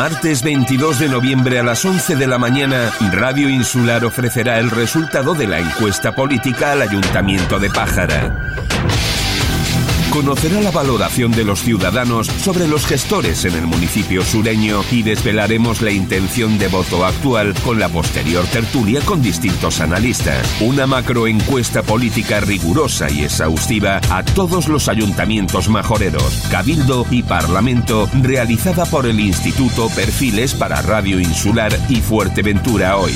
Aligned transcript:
Martes 0.00 0.42
22 0.42 0.98
de 0.98 1.08
noviembre 1.10 1.58
a 1.58 1.62
las 1.62 1.84
11 1.84 2.16
de 2.16 2.26
la 2.26 2.38
mañana, 2.38 2.90
Radio 3.12 3.50
Insular 3.50 4.02
ofrecerá 4.06 4.58
el 4.58 4.70
resultado 4.70 5.34
de 5.34 5.46
la 5.46 5.58
encuesta 5.58 6.12
política 6.12 6.72
al 6.72 6.80
Ayuntamiento 6.80 7.58
de 7.58 7.68
Pájara 7.68 8.32
conocerá 10.10 10.60
la 10.60 10.70
valoración 10.70 11.32
de 11.32 11.44
los 11.44 11.62
ciudadanos 11.62 12.26
sobre 12.26 12.66
los 12.66 12.86
gestores 12.86 13.44
en 13.44 13.54
el 13.54 13.66
municipio 13.66 14.22
sureño 14.22 14.82
y 14.90 15.02
desvelaremos 15.02 15.82
la 15.82 15.90
intención 15.90 16.58
de 16.58 16.68
voto 16.68 17.04
actual 17.04 17.54
con 17.64 17.78
la 17.78 17.88
posterior 17.88 18.44
tertulia 18.46 19.00
con 19.02 19.22
distintos 19.22 19.80
analistas. 19.80 20.46
Una 20.60 20.86
macroencuesta 20.86 21.82
política 21.82 22.40
rigurosa 22.40 23.10
y 23.10 23.24
exhaustiva 23.24 24.00
a 24.10 24.24
todos 24.24 24.68
los 24.68 24.88
ayuntamientos 24.88 25.68
majoreros, 25.68 26.44
cabildo 26.50 27.06
y 27.10 27.22
parlamento 27.22 28.08
realizada 28.20 28.84
por 28.86 29.06
el 29.06 29.20
Instituto 29.20 29.88
Perfiles 29.90 30.54
para 30.54 30.82
Radio 30.82 31.20
Insular 31.20 31.72
y 31.88 31.96
Fuerteventura 31.96 32.96
Hoy. 32.96 33.14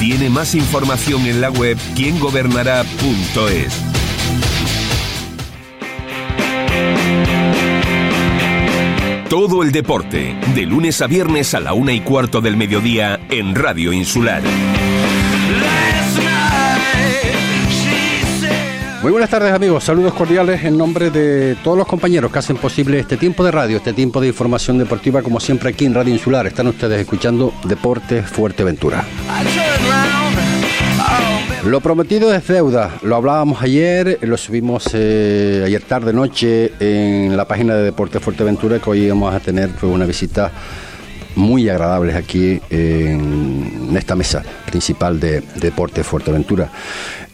Tiene 0.00 0.28
más 0.28 0.54
información 0.54 1.26
en 1.26 1.40
la 1.40 1.50
web 1.50 1.78
quiengobernará.es. 1.94 3.93
Todo 9.28 9.62
el 9.62 9.72
deporte, 9.72 10.36
de 10.54 10.66
lunes 10.66 11.00
a 11.00 11.06
viernes 11.06 11.54
a 11.54 11.60
la 11.60 11.72
una 11.72 11.92
y 11.92 12.00
cuarto 12.00 12.42
del 12.42 12.56
mediodía 12.56 13.18
en 13.30 13.54
Radio 13.54 13.92
Insular. 13.92 14.42
Muy 19.02 19.12
buenas 19.12 19.30
tardes 19.30 19.52
amigos, 19.52 19.84
saludos 19.84 20.14
cordiales 20.14 20.62
en 20.64 20.78
nombre 20.78 21.10
de 21.10 21.56
todos 21.64 21.76
los 21.76 21.86
compañeros 21.86 22.30
que 22.30 22.38
hacen 22.38 22.56
posible 22.56 22.98
este 23.00 23.16
tiempo 23.16 23.42
de 23.44 23.50
radio, 23.50 23.78
este 23.78 23.92
tiempo 23.92 24.20
de 24.20 24.28
información 24.28 24.78
deportiva 24.78 25.22
como 25.22 25.40
siempre 25.40 25.70
aquí 25.70 25.86
en 25.86 25.94
Radio 25.94 26.12
Insular. 26.12 26.46
Están 26.46 26.68
ustedes 26.68 27.00
escuchando 27.00 27.52
Deportes 27.64 28.26
Fuerteventura. 28.28 29.04
Lo 31.66 31.80
prometido 31.80 32.34
es 32.34 32.46
deuda, 32.46 32.98
lo 33.02 33.16
hablábamos 33.16 33.62
ayer, 33.62 34.18
lo 34.20 34.36
subimos 34.36 34.90
eh, 34.92 35.62
ayer 35.64 35.80
tarde 35.80 36.12
noche 36.12 36.72
en 36.78 37.34
la 37.38 37.48
página 37.48 37.74
de 37.74 37.84
Deportes 37.84 38.22
Fuerteventura 38.22 38.80
que 38.80 38.90
hoy 38.90 39.08
vamos 39.08 39.34
a 39.34 39.40
tener 39.40 39.70
una 39.80 40.04
visita 40.04 40.52
muy 41.36 41.70
agradable 41.70 42.14
aquí 42.14 42.60
en 42.68 43.96
esta 43.96 44.14
mesa 44.14 44.42
principal 44.66 45.18
de, 45.18 45.42
Deportes 45.56 46.06
Fuerteventura. 46.06 46.70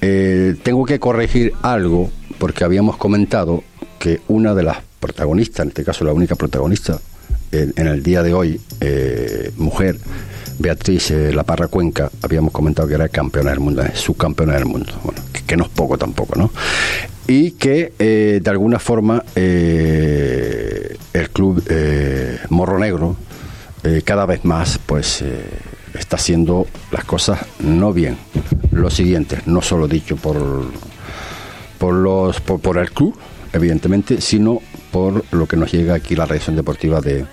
Eh, 0.00 0.54
tengo 0.62 0.84
que 0.84 1.00
corregir 1.00 1.52
algo 1.62 2.08
porque 2.38 2.62
habíamos 2.62 2.96
comentado 2.98 3.64
que 3.98 4.20
una 4.28 4.54
de 4.54 4.62
las 4.62 4.78
protagonistas, 5.00 5.64
en 5.64 5.68
este 5.70 5.82
caso 5.82 6.04
la 6.04 6.12
única 6.12 6.36
protagonista 6.36 7.00
en, 7.50 7.86
el 7.86 8.00
día 8.04 8.22
de 8.22 8.32
hoy, 8.32 8.60
eh, 8.80 9.50
mujer, 9.56 9.96
Beatriz 10.60 11.10
eh, 11.10 11.32
La 11.32 11.42
Parra 11.42 11.68
Cuenca, 11.68 12.10
habíamos 12.20 12.52
comentado 12.52 12.86
que 12.86 12.94
era 12.94 13.08
campeona 13.08 13.50
del 13.50 13.60
mundo, 13.60 13.82
subcampeona 13.94 14.52
del 14.54 14.66
mundo, 14.66 14.92
bueno, 15.02 15.22
que, 15.46 15.56
no 15.56 15.64
es 15.64 15.70
poco 15.70 15.96
tampoco, 15.96 16.38
¿no? 16.38 16.50
Y 17.26 17.52
que 17.52 17.94
eh, 17.98 18.40
de 18.42 18.50
alguna 18.50 18.78
forma 18.78 19.24
eh, 19.34 20.96
el 21.14 21.30
club 21.30 21.64
Morro 22.50 22.78
Negro 22.78 23.16
cada 24.04 24.26
vez 24.26 24.44
más 24.44 24.78
pues 24.84 25.24
está 25.98 26.16
haciendo 26.16 26.66
las 26.90 27.04
cosas 27.04 27.40
no 27.60 27.94
bien. 27.94 28.18
Lo 28.72 28.90
siguiente, 28.90 29.38
no 29.46 29.62
solo 29.62 29.88
dicho 29.88 30.16
por, 30.16 30.36
por, 31.78 31.94
los, 31.94 32.40
por, 32.40 32.76
el 32.76 32.90
club, 32.90 33.16
evidentemente, 33.54 34.20
sino 34.20 34.60
por 34.92 35.24
lo 35.30 35.46
que 35.46 35.56
nos 35.56 35.72
llega 35.72 35.94
aquí 35.94 36.14
la 36.14 36.26
redacción 36.26 36.56
deportiva 36.56 37.00
de, 37.00 37.24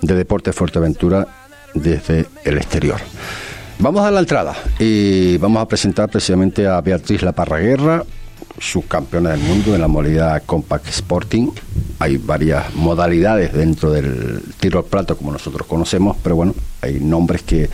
de 0.00 0.14
Deportes 0.14 0.54
Fuerteventura 0.54 1.39
desde 1.74 2.26
el 2.44 2.56
exterior. 2.56 3.00
Vamos 3.78 4.04
a 4.04 4.10
la 4.10 4.20
entrada 4.20 4.54
y 4.78 5.38
vamos 5.38 5.62
a 5.62 5.66
presentar 5.66 6.10
precisamente 6.10 6.66
a 6.66 6.80
Beatriz 6.82 7.22
La 7.22 7.32
Parraguerra, 7.32 8.04
subcampeona 8.58 9.30
del 9.30 9.40
mundo 9.40 9.74
en 9.74 9.80
la 9.80 9.88
modalidad 9.88 10.42
Compact 10.44 10.88
Sporting. 10.88 11.50
Hay 11.98 12.18
varias 12.18 12.74
modalidades 12.74 13.52
dentro 13.52 13.90
del 13.90 14.42
tiro 14.60 14.80
al 14.80 14.84
plato 14.84 15.16
como 15.16 15.32
nosotros 15.32 15.66
conocemos, 15.66 16.16
pero 16.22 16.36
bueno, 16.36 16.54
hay 16.82 17.00
nombres 17.00 17.42
que 17.42 17.70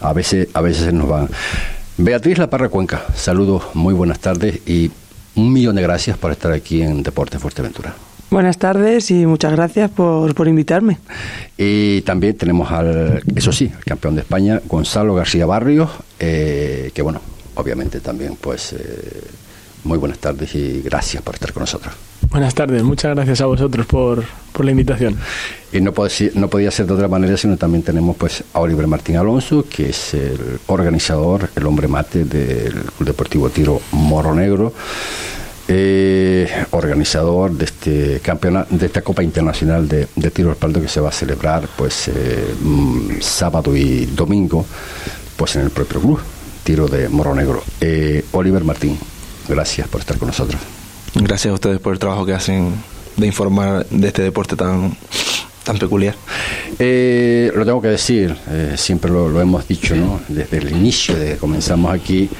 a 0.00 0.12
veces, 0.12 0.48
a 0.54 0.60
veces 0.60 0.92
nos 0.92 1.08
van. 1.08 1.28
Beatriz 1.96 2.38
La 2.38 2.48
Parra 2.48 2.68
Cuenca, 2.68 3.02
saludos, 3.16 3.64
muy 3.74 3.94
buenas 3.94 4.20
tardes 4.20 4.60
y 4.64 4.92
un 5.34 5.52
millón 5.52 5.74
de 5.74 5.82
gracias 5.82 6.16
por 6.16 6.30
estar 6.30 6.52
aquí 6.52 6.82
en 6.82 7.02
Deporte 7.02 7.38
Fuerteventura. 7.38 7.94
Buenas 8.30 8.58
tardes 8.58 9.10
y 9.10 9.24
muchas 9.24 9.52
gracias 9.52 9.90
por, 9.90 10.34
por, 10.34 10.48
invitarme. 10.48 10.98
Y 11.56 12.02
también 12.02 12.36
tenemos 12.36 12.70
al, 12.70 13.22
eso 13.34 13.52
sí, 13.52 13.72
el 13.74 13.84
campeón 13.84 14.16
de 14.16 14.20
España, 14.20 14.60
Gonzalo 14.66 15.14
García 15.14 15.46
Barrios, 15.46 15.88
eh, 16.20 16.90
que 16.92 17.00
bueno, 17.00 17.22
obviamente 17.54 18.00
también 18.00 18.36
pues 18.38 18.74
eh, 18.74 19.22
muy 19.84 19.96
buenas 19.96 20.18
tardes 20.18 20.54
y 20.54 20.82
gracias 20.82 21.22
por 21.22 21.36
estar 21.36 21.54
con 21.54 21.62
nosotros. 21.62 21.94
Buenas 22.30 22.54
tardes, 22.54 22.82
muchas 22.82 23.14
gracias 23.14 23.40
a 23.40 23.46
vosotros 23.46 23.86
por, 23.86 24.22
por 24.52 24.64
la 24.66 24.72
invitación. 24.72 25.16
Y 25.72 25.80
no, 25.80 25.94
no 26.34 26.48
podía 26.48 26.70
ser 26.70 26.84
de 26.84 26.92
otra 26.92 27.08
manera, 27.08 27.34
sino 27.38 27.56
también 27.56 27.82
tenemos 27.82 28.14
pues 28.16 28.44
a 28.52 28.60
Oliver 28.60 28.86
Martín 28.86 29.16
Alonso, 29.16 29.64
que 29.74 29.88
es 29.88 30.12
el 30.12 30.60
organizador, 30.66 31.48
el 31.56 31.64
hombre 31.64 31.88
mate 31.88 32.26
del 32.26 32.74
Club 32.74 33.06
Deportivo 33.06 33.48
Tiro 33.48 33.80
Morro 33.92 34.34
Negro 34.34 34.74
eh, 35.70 36.48
organizador 36.70 37.52
de 37.52 37.66
este 37.66 38.20
campeonato, 38.20 38.74
de 38.74 38.86
esta 38.86 39.02
Copa 39.02 39.22
Internacional 39.22 39.86
de, 39.86 40.06
Tiro 40.30 40.48
al 40.50 40.56
Paldo 40.56 40.80
que 40.80 40.88
se 40.88 40.98
va 40.98 41.10
a 41.10 41.12
celebrar 41.12 41.68
pues 41.76 42.08
eh, 42.08 42.54
mm, 42.58 43.20
sábado 43.20 43.76
y 43.76 44.06
domingo 44.06 44.64
pues 45.36 45.56
en 45.56 45.62
el 45.62 45.70
propio 45.70 46.00
club 46.00 46.20
Tiro 46.64 46.88
de 46.88 47.10
Morro 47.10 47.34
Negro. 47.34 47.62
Eh, 47.82 48.24
Oliver 48.32 48.64
Martín, 48.64 48.98
gracias 49.46 49.86
por 49.88 50.00
estar 50.00 50.16
con 50.16 50.28
nosotros. 50.28 50.60
Gracias 51.14 51.50
a 51.50 51.54
ustedes 51.54 51.80
por 51.80 51.92
el 51.92 51.98
trabajo 51.98 52.24
que 52.24 52.32
hacen 52.32 52.72
de 53.16 53.26
informar 53.26 53.86
de 53.90 54.08
este 54.08 54.22
deporte 54.22 54.56
tan 54.56 54.96
tan 55.64 55.78
peculiar. 55.78 56.14
Eh, 56.78 57.52
lo 57.54 57.66
tengo 57.66 57.82
que 57.82 57.88
decir, 57.88 58.34
siempre 58.76 59.10
lo, 59.10 59.28
lo, 59.28 59.38
hemos 59.42 59.68
dicho, 59.68 59.94
¿no? 59.94 60.18
Desde 60.28 60.56
el 60.56 60.70
inicio 60.70 61.14
de 61.14 61.32
que 61.32 61.36
comenzamos 61.36 61.92
aquí, 61.92 62.30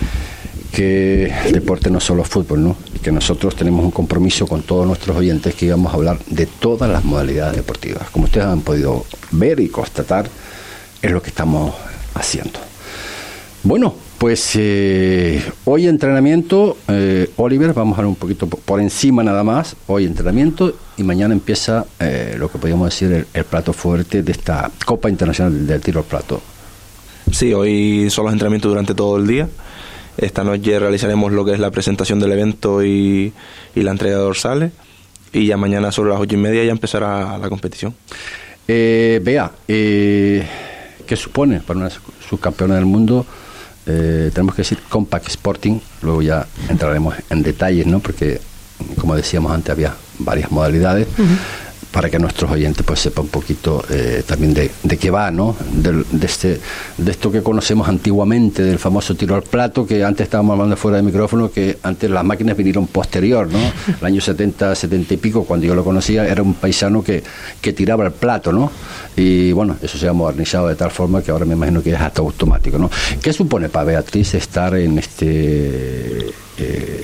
que 0.73 1.33
el 1.47 1.53
deporte 1.53 1.91
no 1.91 1.99
es 1.99 2.05
solo 2.05 2.25
fútbol, 2.25 2.62
¿no? 2.62 2.77
que 3.03 3.12
nosotros 3.12 3.56
tenemos 3.56 3.84
un 3.84 3.91
compromiso 3.91 4.47
con 4.47 4.62
todos 4.62 4.87
nuestros 4.87 5.17
oyentes 5.17 5.55
que 5.55 5.67
íbamos 5.67 5.93
a 5.93 5.97
hablar 5.97 6.19
de 6.27 6.47
todas 6.47 6.91
las 6.91 7.05
modalidades 7.05 7.56
deportivas. 7.56 8.11
Como 8.11 8.27
ustedes 8.27 8.47
han 8.47 8.61
podido 8.61 9.05
ver 9.31 9.61
y 9.61 9.69
constatar, 9.69 10.29
es 11.01 11.11
lo 11.11 11.23
que 11.23 11.31
estamos 11.31 11.75
haciendo. 12.15 12.59
Bueno, 13.62 13.95
pues 14.19 14.53
eh, 14.56 15.41
hoy 15.65 15.87
entrenamiento, 15.87 16.77
eh, 16.89 17.31
Oliver, 17.37 17.73
vamos 17.73 17.97
a 17.99 18.03
ver 18.03 18.09
un 18.09 18.17
poquito 18.17 18.49
por 18.49 18.81
encima 18.81 19.23
nada 19.23 19.45
más, 19.45 19.77
hoy 19.87 20.06
entrenamiento 20.06 20.75
y 20.97 21.05
mañana 21.05 21.35
empieza 21.35 21.87
eh, 22.00 22.35
lo 22.37 22.50
que 22.50 22.59
podríamos 22.59 22.89
decir 22.89 23.27
el, 23.33 23.45
plato 23.45 23.73
fuerte 23.73 24.23
de 24.23 24.33
esta 24.33 24.71
Copa 24.85 25.09
Internacional 25.09 25.67
del 25.67 25.81
Tiro 25.81 26.00
al 26.00 26.06
Plato. 26.06 26.41
Sí, 27.31 27.53
hoy 27.53 28.09
son 28.11 28.25
los 28.25 28.33
entrenamientos 28.33 28.71
durante 28.71 28.95
todo 28.95 29.19
el 29.19 29.27
día. 29.27 29.49
Esta 30.19 30.43
noche 30.43 30.81
realizaremos 30.81 31.31
lo 31.31 31.45
que 31.45 31.53
es 31.53 31.61
la 31.61 31.71
presentación 31.71 32.19
del 32.19 32.33
evento 32.33 32.84
y, 32.84 33.33
la 33.77 33.93
entrega 33.93 34.17
de 34.17 34.23
dorsales. 34.23 34.73
Y 35.33 35.47
ya 35.47 35.56
mañana 35.56 35.93
sobre 35.93 36.11
las 36.11 36.21
ocho 36.21 36.34
y 36.34 36.39
media 36.39 36.65
ya 36.65 36.73
empezará 36.73 37.39
la 37.39 37.49
competición. 37.49 37.95
Eh, 38.67 39.21
vea, 39.23 39.53
eh, 39.69 40.45
¿qué 41.06 41.17
supone 41.17 41.61
para 41.61 41.79
una 41.79 41.91
subcampeona 42.29 42.75
del 42.75 42.87
mundo? 42.87 43.25
Eh, 43.87 44.31
tenemos 44.34 44.56
que 44.56 44.62
decir 44.62 44.79
Compact 44.89 45.29
Sporting, 45.29 45.79
luego 46.03 46.21
ya 46.21 46.47
entraremos 46.69 47.15
en 47.31 47.43
detalles, 47.43 47.87
¿no? 47.87 48.00
Porque, 48.00 48.41
como 48.99 49.15
decíamos 49.15 49.53
antes, 49.53 49.71
había 49.71 49.95
varias 50.19 50.50
modalidades 50.50 51.06
para 51.99 52.11
que 52.11 52.21
nuestros 52.21 52.49
oyentes 52.49 52.87
pues 52.87 53.01
sepan 53.01 53.25
un 53.25 53.31
poquito 53.31 53.85
eh, 53.91 54.23
también 54.25 54.55
de, 54.55 54.71
de, 54.85 54.97
qué 54.97 55.11
va, 55.11 55.33
¿no? 55.33 55.57
De, 55.73 56.05
este, 56.25 56.61
de 56.97 57.11
esto 57.11 57.33
que 57.33 57.43
conocemos 57.43 57.89
antiguamente, 57.89 58.62
del 58.62 58.79
famoso 58.79 59.17
tiro 59.17 59.35
al 59.35 59.43
plato, 59.43 59.85
que 59.85 60.05
antes 60.05 60.27
estábamos 60.27 60.53
hablando 60.53 60.77
fuera 60.77 60.99
de 60.99 61.03
micrófono, 61.03 61.50
que 61.50 61.77
antes 61.83 62.09
las 62.09 62.25
máquinas 62.25 62.56
vinieron 62.56 62.87
posterior, 62.87 63.49
¿no? 63.50 63.59
El 64.00 64.06
año 64.06 64.21
70, 64.21 64.77
70 64.77 65.15
y 65.15 65.17
pico, 65.17 65.43
cuando 65.43 65.67
yo 65.67 65.75
lo 65.75 65.83
conocía, 65.83 66.25
era 66.25 66.41
un 66.41 66.55
paisano 66.55 67.03
que, 67.03 67.25
que 67.61 67.73
tiraba 67.73 68.06
el 68.06 68.12
plato, 68.12 68.53
¿no? 68.53 68.71
Y 69.17 69.51
bueno, 69.51 69.77
eso 69.83 69.99
se 69.99 70.06
ha 70.06 70.12
modernizado 70.12 70.69
de 70.69 70.77
tal 70.77 70.93
forma 70.93 71.21
que 71.21 71.33
ahora 71.33 71.47
me 71.47 71.55
imagino 71.55 71.83
que 71.83 71.91
es 71.91 72.01
hasta 72.01 72.21
automático, 72.21 72.79
¿no? 72.79 72.89
¿Qué 73.21 73.33
supone 73.33 73.71
para 73.71 73.87
Beatriz 73.87 74.35
estar 74.35 74.73
en 74.77 74.99
este... 74.99 76.29
Eh, 76.59 77.03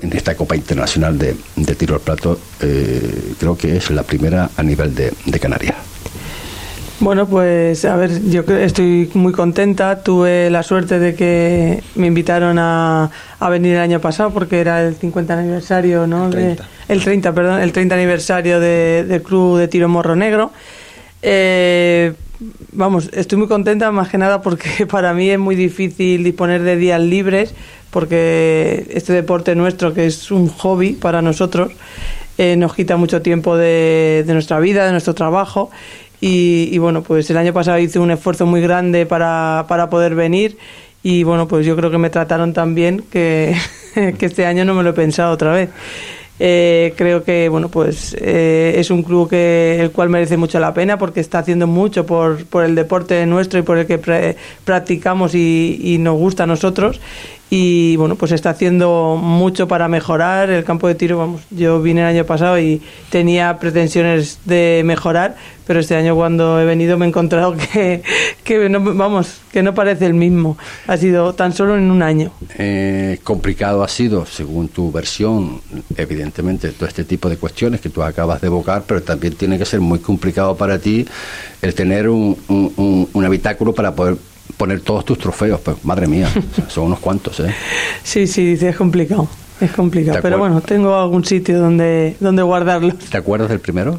en 0.00 0.12
esta 0.16 0.34
Copa 0.36 0.56
Internacional 0.56 1.18
de, 1.18 1.34
Tiro 1.74 1.94
al 1.94 2.00
Plato, 2.00 2.38
eh, 2.60 3.34
creo 3.38 3.56
que 3.56 3.76
es 3.76 3.90
la 3.90 4.02
primera 4.02 4.50
a 4.56 4.62
nivel 4.62 4.94
de, 4.94 5.12
Canarias. 5.40 5.76
Bueno, 7.00 7.26
pues 7.26 7.84
a 7.84 7.96
ver, 7.96 8.22
yo 8.28 8.42
estoy 8.42 9.10
muy 9.14 9.32
contenta. 9.32 10.04
Tuve 10.04 10.50
la 10.50 10.62
suerte 10.62 11.00
de 11.00 11.16
que 11.16 11.82
me 11.96 12.06
invitaron 12.06 12.58
a, 12.60 13.10
venir 13.50 13.74
el 13.74 13.80
año 13.80 14.00
pasado 14.00 14.30
porque 14.30 14.60
era 14.60 14.82
el 14.82 14.94
50 14.94 15.36
aniversario, 15.36 16.06
¿no? 16.06 16.30
el 16.88 17.02
30, 17.02 17.32
perdón, 17.32 17.60
el 17.60 17.72
30 17.72 17.94
aniversario 17.94 18.60
del 18.60 19.22
Club 19.22 19.58
de 19.58 19.68
Tiro 19.68 19.88
Morro 19.88 20.14
Negro. 20.14 20.52
Eh, 21.22 22.12
vamos, 22.72 23.10
estoy 23.12 23.38
muy 23.38 23.48
contenta 23.48 23.90
más 23.92 24.08
que 24.08 24.18
nada 24.18 24.42
porque 24.42 24.86
para 24.90 25.14
mí 25.14 25.30
es 25.30 25.38
muy 25.38 25.56
difícil 25.56 26.24
disponer 26.24 26.62
de 26.62 26.76
días 26.76 27.00
libres 27.00 27.54
porque 27.90 28.86
este 28.90 29.12
deporte 29.12 29.54
nuestro, 29.54 29.92
que 29.92 30.06
es 30.06 30.30
un 30.30 30.48
hobby 30.48 30.92
para 30.92 31.20
nosotros, 31.20 31.72
eh, 32.38 32.56
nos 32.56 32.74
quita 32.74 32.96
mucho 32.96 33.20
tiempo 33.20 33.56
de, 33.56 34.24
nuestra 34.28 34.58
vida, 34.60 34.86
de 34.86 34.92
nuestro 34.92 35.14
trabajo. 35.14 35.70
Y, 36.24 36.78
bueno, 36.78 37.02
pues 37.02 37.28
el 37.30 37.36
año 37.36 37.52
pasado 37.52 37.78
hice 37.80 37.98
un 37.98 38.12
esfuerzo 38.12 38.46
muy 38.46 38.60
grande 38.60 39.06
para, 39.06 39.66
para 39.68 39.90
poder 39.90 40.14
venir 40.14 40.56
y 41.02 41.24
bueno, 41.24 41.48
pues 41.48 41.66
yo 41.66 41.74
creo 41.76 41.90
que 41.90 41.98
me 41.98 42.10
trataron 42.10 42.52
tan 42.52 42.74
bien 42.74 43.02
que, 43.10 43.56
que 43.94 44.26
este 44.26 44.46
año 44.46 44.64
no 44.64 44.74
me 44.74 44.82
lo 44.82 44.90
he 44.90 44.94
pensado 44.94 45.32
otra 45.32 45.52
vez. 45.52 45.70
Eh, 46.44 46.92
creo 46.96 47.22
que 47.22 47.48
bueno 47.48 47.68
pues 47.68 48.16
eh, 48.18 48.74
es 48.76 48.90
un 48.90 49.04
club 49.04 49.30
que 49.30 49.78
el 49.78 49.92
cual 49.92 50.08
merece 50.08 50.36
mucho 50.36 50.58
la 50.58 50.74
pena 50.74 50.98
porque 50.98 51.20
está 51.20 51.38
haciendo 51.38 51.68
mucho 51.68 52.04
por, 52.04 52.44
por 52.46 52.64
el 52.64 52.74
deporte 52.74 53.24
nuestro 53.26 53.60
y 53.60 53.62
por 53.62 53.78
el 53.78 53.86
que 53.86 54.36
practicamos 54.64 55.36
y, 55.36 55.78
y, 55.80 55.98
nos 55.98 56.16
gusta 56.16 56.42
a 56.42 56.46
nosotros 56.48 57.00
y 57.54 57.96
bueno, 57.96 58.16
pues 58.16 58.32
está 58.32 58.48
haciendo 58.48 59.20
mucho 59.22 59.68
para 59.68 59.86
mejorar 59.86 60.48
el 60.48 60.64
campo 60.64 60.88
de 60.88 60.94
tiro. 60.94 61.18
Vamos, 61.18 61.42
yo 61.50 61.82
vine 61.82 62.00
el 62.00 62.06
año 62.06 62.24
pasado 62.24 62.58
y 62.58 62.80
tenía 63.10 63.58
pretensiones 63.58 64.38
de 64.46 64.80
mejorar, 64.86 65.36
pero 65.66 65.78
este 65.78 65.94
año 65.94 66.14
cuando 66.14 66.58
he 66.58 66.64
venido 66.64 66.96
me 66.96 67.04
he 67.04 67.08
encontrado 67.10 67.54
que, 67.74 68.02
que 68.42 68.70
no, 68.70 68.80
vamos, 68.94 69.42
que 69.52 69.62
no 69.62 69.74
parece 69.74 70.06
el 70.06 70.14
mismo. 70.14 70.56
Ha 70.86 70.96
sido 70.96 71.34
tan 71.34 71.52
solo 71.52 71.76
en 71.76 71.90
un 71.90 72.02
año. 72.02 72.32
Eh, 72.56 73.18
complicado 73.22 73.82
ha 73.82 73.88
sido, 73.88 74.24
según 74.24 74.68
tu 74.68 74.90
versión, 74.90 75.60
evidentemente, 75.98 76.70
todo 76.70 76.88
este 76.88 77.04
tipo 77.04 77.28
de 77.28 77.36
cuestiones 77.36 77.82
que 77.82 77.90
tú 77.90 78.02
acabas 78.02 78.40
de 78.40 78.46
evocar, 78.46 78.84
pero 78.86 79.02
también 79.02 79.34
tiene 79.34 79.58
que 79.58 79.66
ser 79.66 79.80
muy 79.80 79.98
complicado 79.98 80.56
para 80.56 80.78
ti 80.78 81.06
el 81.60 81.74
tener 81.74 82.08
un, 82.08 82.34
un, 82.48 83.10
un 83.12 83.24
habitáculo 83.26 83.74
para 83.74 83.94
poder 83.94 84.16
poner 84.56 84.80
todos 84.80 85.04
tus 85.04 85.18
trofeos, 85.18 85.60
pues 85.60 85.84
madre 85.84 86.06
mía, 86.06 86.28
son 86.68 86.84
unos 86.84 87.00
cuantos, 87.00 87.40
¿eh? 87.40 87.54
Sí, 88.02 88.26
sí, 88.26 88.56
es 88.60 88.76
complicado, 88.76 89.28
es 89.60 89.72
complicado, 89.72 90.18
pero 90.22 90.38
bueno, 90.38 90.60
tengo 90.60 90.94
algún 90.94 91.24
sitio 91.24 91.58
donde, 91.58 92.16
donde 92.20 92.42
guardarlos. 92.42 92.98
¿Te 92.98 93.18
acuerdas 93.18 93.48
del 93.48 93.60
primero? 93.60 93.98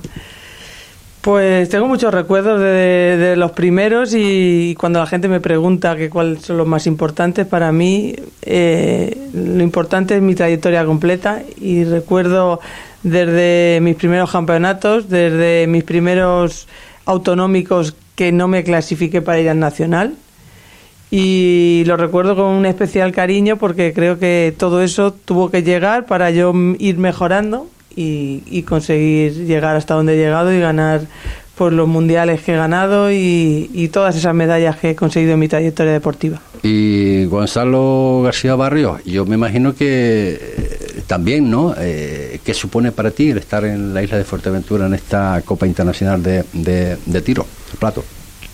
Pues 1.23 1.69
tengo 1.69 1.87
muchos 1.87 2.13
recuerdos 2.13 2.59
de, 2.59 3.35
los 3.37 3.53
primeros 3.53 4.13
y 4.13 4.75
cuando 4.77 4.99
la 4.99 5.05
gente 5.05 5.29
me 5.29 5.39
pregunta 5.39 5.95
que 5.95 6.09
cuáles 6.09 6.41
son 6.41 6.57
los 6.57 6.67
más 6.67 6.85
importantes, 6.85 7.47
para 7.47 7.71
mí 7.71 8.13
eh, 8.41 9.29
lo 9.33 9.63
importante 9.63 10.17
es 10.17 10.21
mi 10.21 10.35
trayectoria 10.35 10.83
completa 10.85 11.41
y 11.61 11.85
recuerdo 11.85 12.59
desde 13.03 13.79
mis 13.81 13.95
primeros 13.95 14.31
campeonatos, 14.31 15.07
desde 15.07 15.65
mis 15.67 15.85
primeros 15.85 16.67
autonómicos 17.05 17.95
que 18.15 18.33
no 18.33 18.49
me 18.49 18.65
clasifiqué 18.65 19.21
para 19.21 19.39
ir 19.39 19.49
al 19.49 19.59
nacional, 19.59 20.15
y 21.15 21.83
lo 21.86 21.95
recuerdo 21.95 22.36
con 22.36 22.45
un 22.45 22.65
especial 22.65 23.12
cariño 23.12 23.57
porque 23.57 23.94
creo 23.94 24.18
que 24.18 24.51
todo 24.57 24.81
eso 24.81 25.13
tuvo 25.13 25.51
que 25.51 25.62
llegar 25.62 26.07
para 26.07 26.31
yo 26.31 26.51
ir 26.80 26.98
mejorando 26.98 27.69
y, 27.95 28.63
conseguir 28.63 29.45
llegar 29.45 29.75
hasta 29.75 29.94
donde 29.94 30.15
he 30.15 30.18
llegado 30.18 30.51
y 30.51 30.60
ganar 30.60 31.01
por 31.56 31.71
los 31.71 31.88
mundiales 31.88 32.42
que 32.42 32.54
he 32.54 32.57
ganado 32.57 33.12
y, 33.12 33.92
todas 33.94 34.15
esas 34.15 34.33
medallas 34.33 34.77
que 34.77 34.89
he 34.89 34.95
conseguido 34.95 35.33
en 35.33 35.39
mi 35.39 35.48
trayectoria 35.48 35.94
deportiva. 35.94 36.42
Y 36.63 37.25
Gonzalo 37.25 38.21
García 38.24 38.56
Barrio, 38.56 38.98
yo 39.06 39.24
me 39.27 39.36
imagino 39.36 39.75
que 39.75 40.39
eh, 40.42 41.01
también, 41.06 41.48
¿no? 41.51 41.75
Eh, 41.77 42.39
¿Qué 42.44 42.56
supone 42.56 42.92
para 42.92 43.12
ti 43.12 43.30
el 43.30 43.38
estar 43.38 43.63
en 43.65 43.94
la 43.94 44.01
isla 44.01 44.18
de 44.18 44.24
Fuerteventura 44.24 44.88
en 44.88 44.95
esta 44.95 45.44
Copa 45.45 45.68
Internacional 45.68 46.24
de, 46.24 46.44
de, 46.54 46.98
de 47.06 47.21
Tiro, 47.21 47.45
plato? 47.77 48.04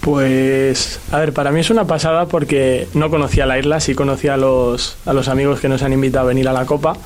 Pues, 0.02 1.00
a 1.12 1.20
ver, 1.20 1.34
para 1.34 1.52
mí 1.52 1.60
es 1.60 1.70
una 1.70 1.86
pasada 1.86 2.26
porque 2.26 2.88
no 2.94 3.10
conocía 3.10 3.46
la 3.46 3.60
isla, 3.60 3.80
sí 3.80 3.96
conocía 3.96 4.36
a 4.36 4.38
los, 4.38 4.98
a 5.06 5.14
los 5.14 5.28
amigos 5.28 5.60
que 5.60 5.68
nos 5.68 5.84
han 5.84 5.94
invitado 5.94 6.26
a 6.26 6.30
venir 6.30 6.48
a 6.48 6.54
la 6.54 6.66
Copa. 6.66 6.98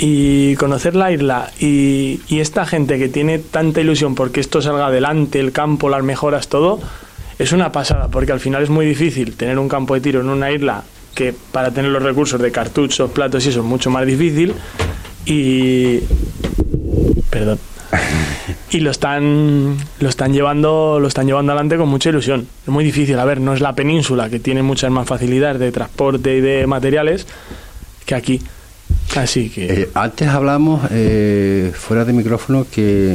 Y 0.00 0.54
conocer 0.56 0.94
la 0.94 1.10
isla 1.10 1.50
y, 1.58 2.20
y 2.28 2.38
esta 2.38 2.64
gente 2.64 2.98
que 2.98 3.08
tiene 3.08 3.40
tanta 3.40 3.80
ilusión 3.80 4.14
porque 4.14 4.38
esto 4.38 4.62
salga 4.62 4.86
adelante, 4.86 5.40
el 5.40 5.50
campo, 5.50 5.88
las 5.88 6.04
mejoras, 6.04 6.46
todo, 6.46 6.78
es 7.38 7.50
una 7.50 7.72
pasada 7.72 8.06
porque 8.06 8.30
al 8.30 8.38
final 8.38 8.62
es 8.62 8.70
muy 8.70 8.86
difícil 8.86 9.34
tener 9.34 9.58
un 9.58 9.68
campo 9.68 9.94
de 9.94 10.00
tiro 10.00 10.20
en 10.20 10.28
una 10.28 10.52
isla 10.52 10.84
que 11.18 11.34
para 11.50 11.72
tener 11.72 11.90
los 11.90 12.00
recursos 12.00 12.40
de 12.40 12.52
cartuchos, 12.52 13.10
platos 13.10 13.44
y 13.44 13.48
eso 13.48 13.58
es 13.58 13.66
mucho 13.66 13.90
más 13.90 14.06
difícil. 14.06 14.54
Y. 15.26 15.98
Perdón. 17.28 17.58
y 18.70 18.80
lo 18.80 18.90
están 18.90 19.76
lo 20.00 20.08
están 20.08 20.32
llevando 20.32 20.98
lo 21.00 21.08
están 21.08 21.26
llevando 21.26 21.52
adelante 21.52 21.76
con 21.76 21.88
mucha 21.88 22.10
ilusión 22.10 22.46
es 22.62 22.68
muy 22.68 22.84
difícil 22.84 23.18
a 23.18 23.24
ver 23.24 23.40
no 23.40 23.54
es 23.54 23.60
la 23.60 23.74
península 23.74 24.28
que 24.28 24.38
tiene 24.38 24.62
muchas 24.62 24.90
más 24.90 25.06
facilidades 25.06 25.58
de 25.58 25.72
transporte 25.72 26.36
y 26.36 26.40
de 26.40 26.66
materiales 26.66 27.26
que 28.04 28.14
aquí 28.14 28.42
así 29.16 29.48
que 29.48 29.66
eh, 29.66 29.90
antes 29.94 30.28
hablamos 30.28 30.82
eh, 30.90 31.72
fuera 31.74 32.04
de 32.04 32.12
micrófono 32.12 32.66
que 32.70 33.10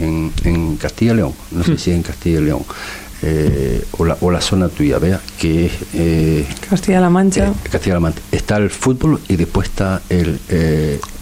en, 0.00 0.76
Castilla 0.76 1.12
y 1.12 1.16
León 1.16 1.32
no 1.52 1.64
sé 1.64 1.72
hmm. 1.72 1.78
si 1.78 1.90
en 1.92 2.02
Castilla 2.02 2.40
y 2.40 2.44
León 2.44 2.62
eh, 3.22 3.84
o, 3.98 4.04
la, 4.04 4.16
o, 4.20 4.30
la, 4.30 4.40
zona 4.40 4.68
tuya, 4.68 5.00
vea, 5.00 5.20
que 5.40 5.66
es... 5.66 6.46
Castilla-La 6.70 7.10
Mancha. 7.10 7.52
Castilla-La 7.68 7.98
Mancha. 7.98 8.20
Está 8.30 8.58
el 8.58 8.70
fútbol 8.70 9.20
y 9.26 9.34
después 9.34 9.68
está 9.70 10.02
el, 10.08 10.38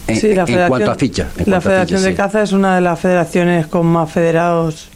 en, 0.07 0.67
cuanto 0.67 0.91
a 0.91 0.95
fichas. 0.95 1.27
La 1.45 1.61
Federación 1.61 2.03
de 2.03 2.15
Caza 2.15 2.41
es 2.41 2.51
una 2.51 2.75
de 2.75 2.81
las 2.81 2.99
federaciones 2.99 3.67
con 3.67 3.85
más 3.85 4.11
federados. 4.11 4.89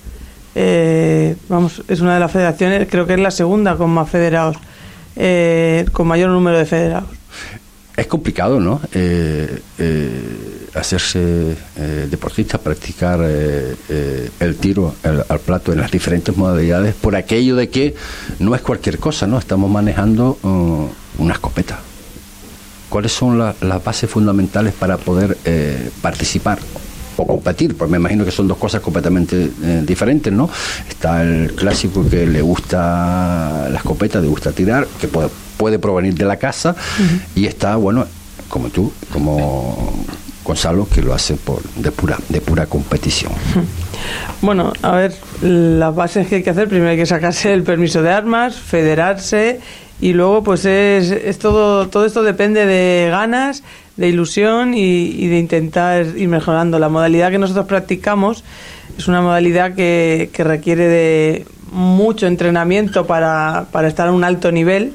Eh, 0.56 1.36
vamos, 1.48 1.82
es 1.88 2.02
una 2.02 2.16
de 2.16 2.20
las 2.20 2.32
federaciones, 2.32 2.88
creo 2.90 3.06
que 3.06 3.14
es 3.14 3.20
la 3.20 3.32
segunda 3.32 3.76
con 3.76 3.90
más 3.90 4.10
federados, 4.10 4.58
eh, 5.16 5.86
con 5.92 6.08
mayor 6.08 6.30
número 6.30 6.58
de 6.58 6.66
federados. 6.66 7.10
Es 7.96 8.08
complicado, 8.08 8.60
¿no? 8.60 8.82
Eh, 8.94 9.62
hacerse 10.74 11.56
deportista, 12.10 12.58
practicar 12.58 13.20
el 13.22 14.56
tiro 14.60 14.96
al 15.04 15.40
plato 15.40 15.74
en 15.74 15.82
las 15.82 15.92
diferentes 15.92 16.36
modalidades, 16.36 16.96
por 16.96 17.16
aquello 17.16 17.58
de 17.58 17.70
que 17.70 17.94
no 18.40 18.56
es 18.56 18.62
cualquier 18.62 18.98
cosa, 18.98 19.28
¿no? 19.28 19.38
Estamos 19.38 19.70
manejando 19.70 20.40
uh, 20.42 20.88
una 21.22 21.34
escopeta 21.34 21.80
¿Cuáles 22.92 23.14
son 23.14 23.40
las 23.40 23.84
bases 23.86 24.10
fundamentales 24.10 24.74
para 24.74 24.98
poder 24.98 25.38
eh, 25.46 25.90
participar 26.02 26.60
o 27.16 27.26
competir? 27.26 27.78
Pues 27.78 27.90
me 27.90 27.96
imagino 27.96 28.26
que 28.26 28.32
son 28.32 28.50
dos 28.50 28.58
cosas 28.58 28.82
completamente 28.82 29.50
eh, 29.64 29.82
diferentes, 29.86 30.34
¿no? 30.34 30.50
Está 30.90 31.22
el 31.22 31.54
clásico 31.56 32.06
que 32.10 32.28
le 32.28 32.42
gusta 32.42 33.70
la 33.72 33.78
escopeta, 33.78 34.20
le 34.20 34.28
gusta 34.28 34.52
tirar, 34.52 34.86
que 35.00 35.08
puede, 35.08 35.30
puede 35.56 35.80
provenir 35.80 36.16
de 36.16 36.26
la 36.26 36.36
casa, 36.36 36.76
y 37.34 37.46
está, 37.46 37.78
bueno, 37.78 38.06
como 38.50 38.68
tú, 38.68 38.92
como 39.14 40.04
Gonzalo, 40.44 40.86
que 40.86 41.02
lo 41.02 41.14
hace 41.14 41.36
por, 41.36 41.64
de, 41.64 41.92
pura, 41.92 42.18
de 42.28 42.42
pura 42.42 42.66
competición. 42.66 43.32
Bueno, 44.42 44.74
a 44.82 44.96
ver, 44.96 45.14
las 45.44 45.94
bases 45.94 46.28
que 46.28 46.38
hay 46.38 46.44
que 46.44 46.50
hacer, 46.50 46.68
primero 46.68 46.90
hay 46.90 46.98
que 46.98 47.06
sacarse 47.06 47.54
el 47.54 47.62
permiso 47.62 48.02
de 48.02 48.10
armas, 48.10 48.56
federarse 48.56 49.60
y 50.02 50.14
luego 50.14 50.44
pues 50.44 50.66
es, 50.66 51.12
es, 51.12 51.38
todo 51.38 51.88
todo 51.88 52.06
esto 52.06 52.24
depende 52.24 52.66
de 52.66 53.10
ganas 53.12 53.64
de 53.98 54.10
ilusión 54.10 54.74
y, 54.74 55.28
de 55.28 55.38
intentar 55.38 56.06
ir 56.18 56.28
mejorando. 56.28 56.80
La 56.80 56.90
modalidad 56.90 57.30
que 57.30 57.38
nosotros 57.38 57.68
practicamos 57.68 58.44
es 58.98 59.08
una 59.08 59.22
modalidad 59.22 59.76
que, 59.76 60.32
que 60.34 60.44
requiere 60.44 60.88
de 60.88 61.46
mucho 61.72 62.26
entrenamiento 62.26 63.06
para, 63.06 63.68
para 63.72 63.88
estar 63.88 64.08
a 64.08 64.12
un 64.12 64.24
alto 64.24 64.52
nivel 64.52 64.94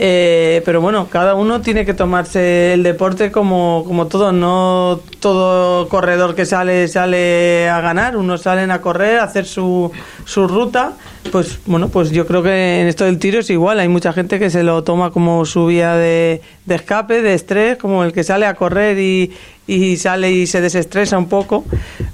eh, 0.00 0.62
pero 0.64 0.80
bueno, 0.80 1.08
cada 1.10 1.34
uno 1.34 1.60
tiene 1.60 1.84
que 1.84 1.92
tomarse 1.92 2.72
el 2.74 2.84
deporte 2.84 3.32
como, 3.32 3.82
como 3.84 4.06
todo, 4.06 4.30
no 4.30 5.00
todo 5.18 5.88
corredor 5.88 6.36
que 6.36 6.46
sale 6.46 6.86
sale 6.86 7.68
a 7.68 7.80
ganar, 7.80 8.16
unos 8.16 8.42
salen 8.42 8.70
a 8.70 8.80
correr, 8.80 9.18
a 9.18 9.24
hacer 9.24 9.44
su, 9.44 9.90
su 10.24 10.46
ruta, 10.46 10.92
pues 11.32 11.58
bueno, 11.66 11.88
pues 11.88 12.12
yo 12.12 12.28
creo 12.28 12.44
que 12.44 12.80
en 12.80 12.86
esto 12.86 13.06
del 13.06 13.18
tiro 13.18 13.40
es 13.40 13.50
igual, 13.50 13.80
hay 13.80 13.88
mucha 13.88 14.12
gente 14.12 14.38
que 14.38 14.50
se 14.50 14.62
lo 14.62 14.84
toma 14.84 15.10
como 15.10 15.44
su 15.44 15.66
vía 15.66 15.94
de, 15.96 16.42
escape, 16.68 17.20
de 17.20 17.34
estrés, 17.34 17.76
como 17.76 18.04
el 18.04 18.12
que 18.12 18.22
sale 18.22 18.46
a 18.46 18.54
correr 18.54 19.00
y, 19.00 19.32
y 19.66 19.96
sale 19.96 20.30
y 20.30 20.46
se 20.46 20.60
desestresa 20.60 21.18
un 21.18 21.28
poco, 21.28 21.64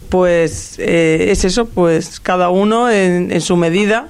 pues 0.09 0.79
eh, 0.79 1.27
es 1.29 1.45
eso, 1.45 1.67
pues 1.67 2.19
cada 2.19 2.49
uno 2.49 2.91
en, 2.91 3.31
en 3.31 3.41
su 3.43 3.57
medida 3.57 4.09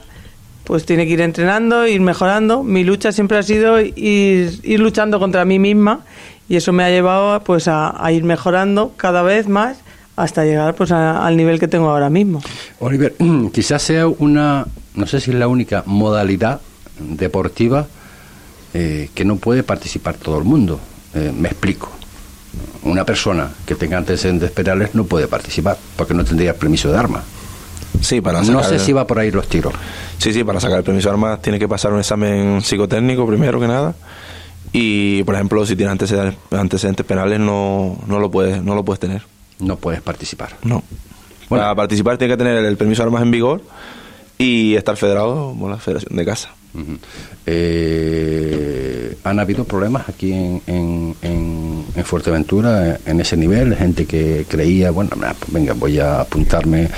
pues 0.65 0.87
tiene 0.87 1.07
que 1.07 1.13
ir 1.13 1.21
entrenando, 1.21 1.87
ir 1.87 2.01
mejorando. 2.01 2.63
Mi 2.63 2.85
lucha 2.85 3.13
siempre 3.13 3.39
ha 3.39 3.43
sido 3.43 3.81
ir, 3.81 4.61
luchando 4.81 5.19
contra 5.19 5.45
mí 5.45 5.59
misma 5.59 6.01
y 6.49 6.57
eso 6.57 6.73
me 6.73 6.85
ha 6.85 6.91
llevado 6.91 7.43
pues 7.45 7.69
a, 7.69 7.95
ir 8.11 8.25
mejorando 8.25 8.93
cada 8.97 9.23
vez 9.23 9.47
más 9.49 9.79
hasta 10.17 10.45
llegar 10.45 10.75
pues 10.75 10.93
al 10.93 11.37
nivel 11.37 11.59
que 11.59 11.69
tengo 11.69 11.91
ahora 11.91 12.11
mismo. 12.11 12.43
Oliver, 12.81 13.15
quizás 13.53 13.83
sea 13.83 14.09
una, 14.09 14.67
no 14.95 15.07
sé 15.07 15.21
si 15.21 15.31
es 15.31 15.37
la 15.37 15.49
única 15.49 15.83
modalidad 15.87 16.61
deportiva 16.99 17.87
eh, 18.73 19.11
que 19.15 19.25
no 19.25 19.37
puede 19.37 19.63
participar 19.63 20.17
todo 20.17 20.39
el 20.39 20.45
mundo. 20.45 20.81
Eh, 21.15 21.33
me 21.37 21.49
explico. 21.49 21.91
Una 22.85 23.05
persona 23.05 23.51
que 23.67 23.75
tenga 23.75 23.99
antecedentes 23.99 24.51
penales 24.51 24.95
no 24.95 25.05
puede 25.05 25.27
participar 25.27 25.77
porque 25.97 26.15
no 26.15 26.25
tendría 26.25 26.55
permiso 26.55 26.91
de 26.91 26.99
arma. 26.99 27.23
Sí, 28.01 28.21
para 28.21 28.43
No 28.43 28.63
sé 28.63 28.79
si 28.79 28.93
va 28.93 29.07
por 29.07 29.19
ahí 29.19 29.31
los 29.31 29.49
tiros. 29.49 29.73
Sí, 30.19 30.33
sí, 30.33 30.45
para 30.45 30.61
sacar 30.61 30.79
el 30.79 30.85
permiso 30.85 31.09
de 31.09 31.15
armas 31.15 31.41
tiene 31.43 31.59
que 31.59 31.69
pasar 31.69 31.93
un 31.93 31.99
examen 32.01 32.61
psicotécnico 32.63 33.27
primero 33.27 33.59
que 33.61 33.67
nada. 33.69 33.95
Y, 34.73 35.23
por 35.25 35.35
ejemplo, 35.37 35.65
si 35.65 35.77
tiene 35.77 35.93
antecedentes, 35.93 36.37
antecedentes 36.51 37.07
penales, 37.07 37.39
no, 37.39 37.97
no, 38.07 38.19
lo 38.19 38.31
puedes, 38.31 38.63
no 38.63 38.75
lo 38.75 38.85
puedes 38.85 38.99
tener. 39.01 39.23
No 39.61 39.77
puedes 39.77 40.01
participar. 40.03 40.57
No. 40.65 40.83
Bueno. 41.49 41.63
Para 41.63 41.75
participar 41.75 42.19
tiene 42.19 42.35
que 42.35 42.39
tener 42.39 42.65
el 42.65 42.77
permiso 42.77 43.03
de 43.03 43.07
armas 43.07 43.23
en 43.23 43.31
vigor 43.31 43.63
y 44.37 44.75
estar 44.75 44.97
federado 44.97 45.55
por 45.59 45.71
la 45.71 45.77
Federación 45.77 46.17
de 46.17 46.25
Casa. 46.25 46.51
Eh, 47.47 49.17
¿Han 49.25 49.39
habido 49.39 49.65
problemas 49.65 50.09
aquí 50.09 50.33
en, 50.33 50.61
en, 50.67 51.15
en- 51.23 51.85
en 51.95 52.05
Fuerteventura 52.05 52.99
en 53.07 53.21
ese 53.21 53.37
nivel? 53.37 53.75
Gente 53.77 54.07
que 54.07 54.45
creía, 54.49 54.91
bueno, 54.91 55.11
nah, 55.17 55.33
pues 55.39 55.53
venga, 55.53 55.73
voy 55.75 55.99
a 56.01 56.21
apuntarme 56.23 56.89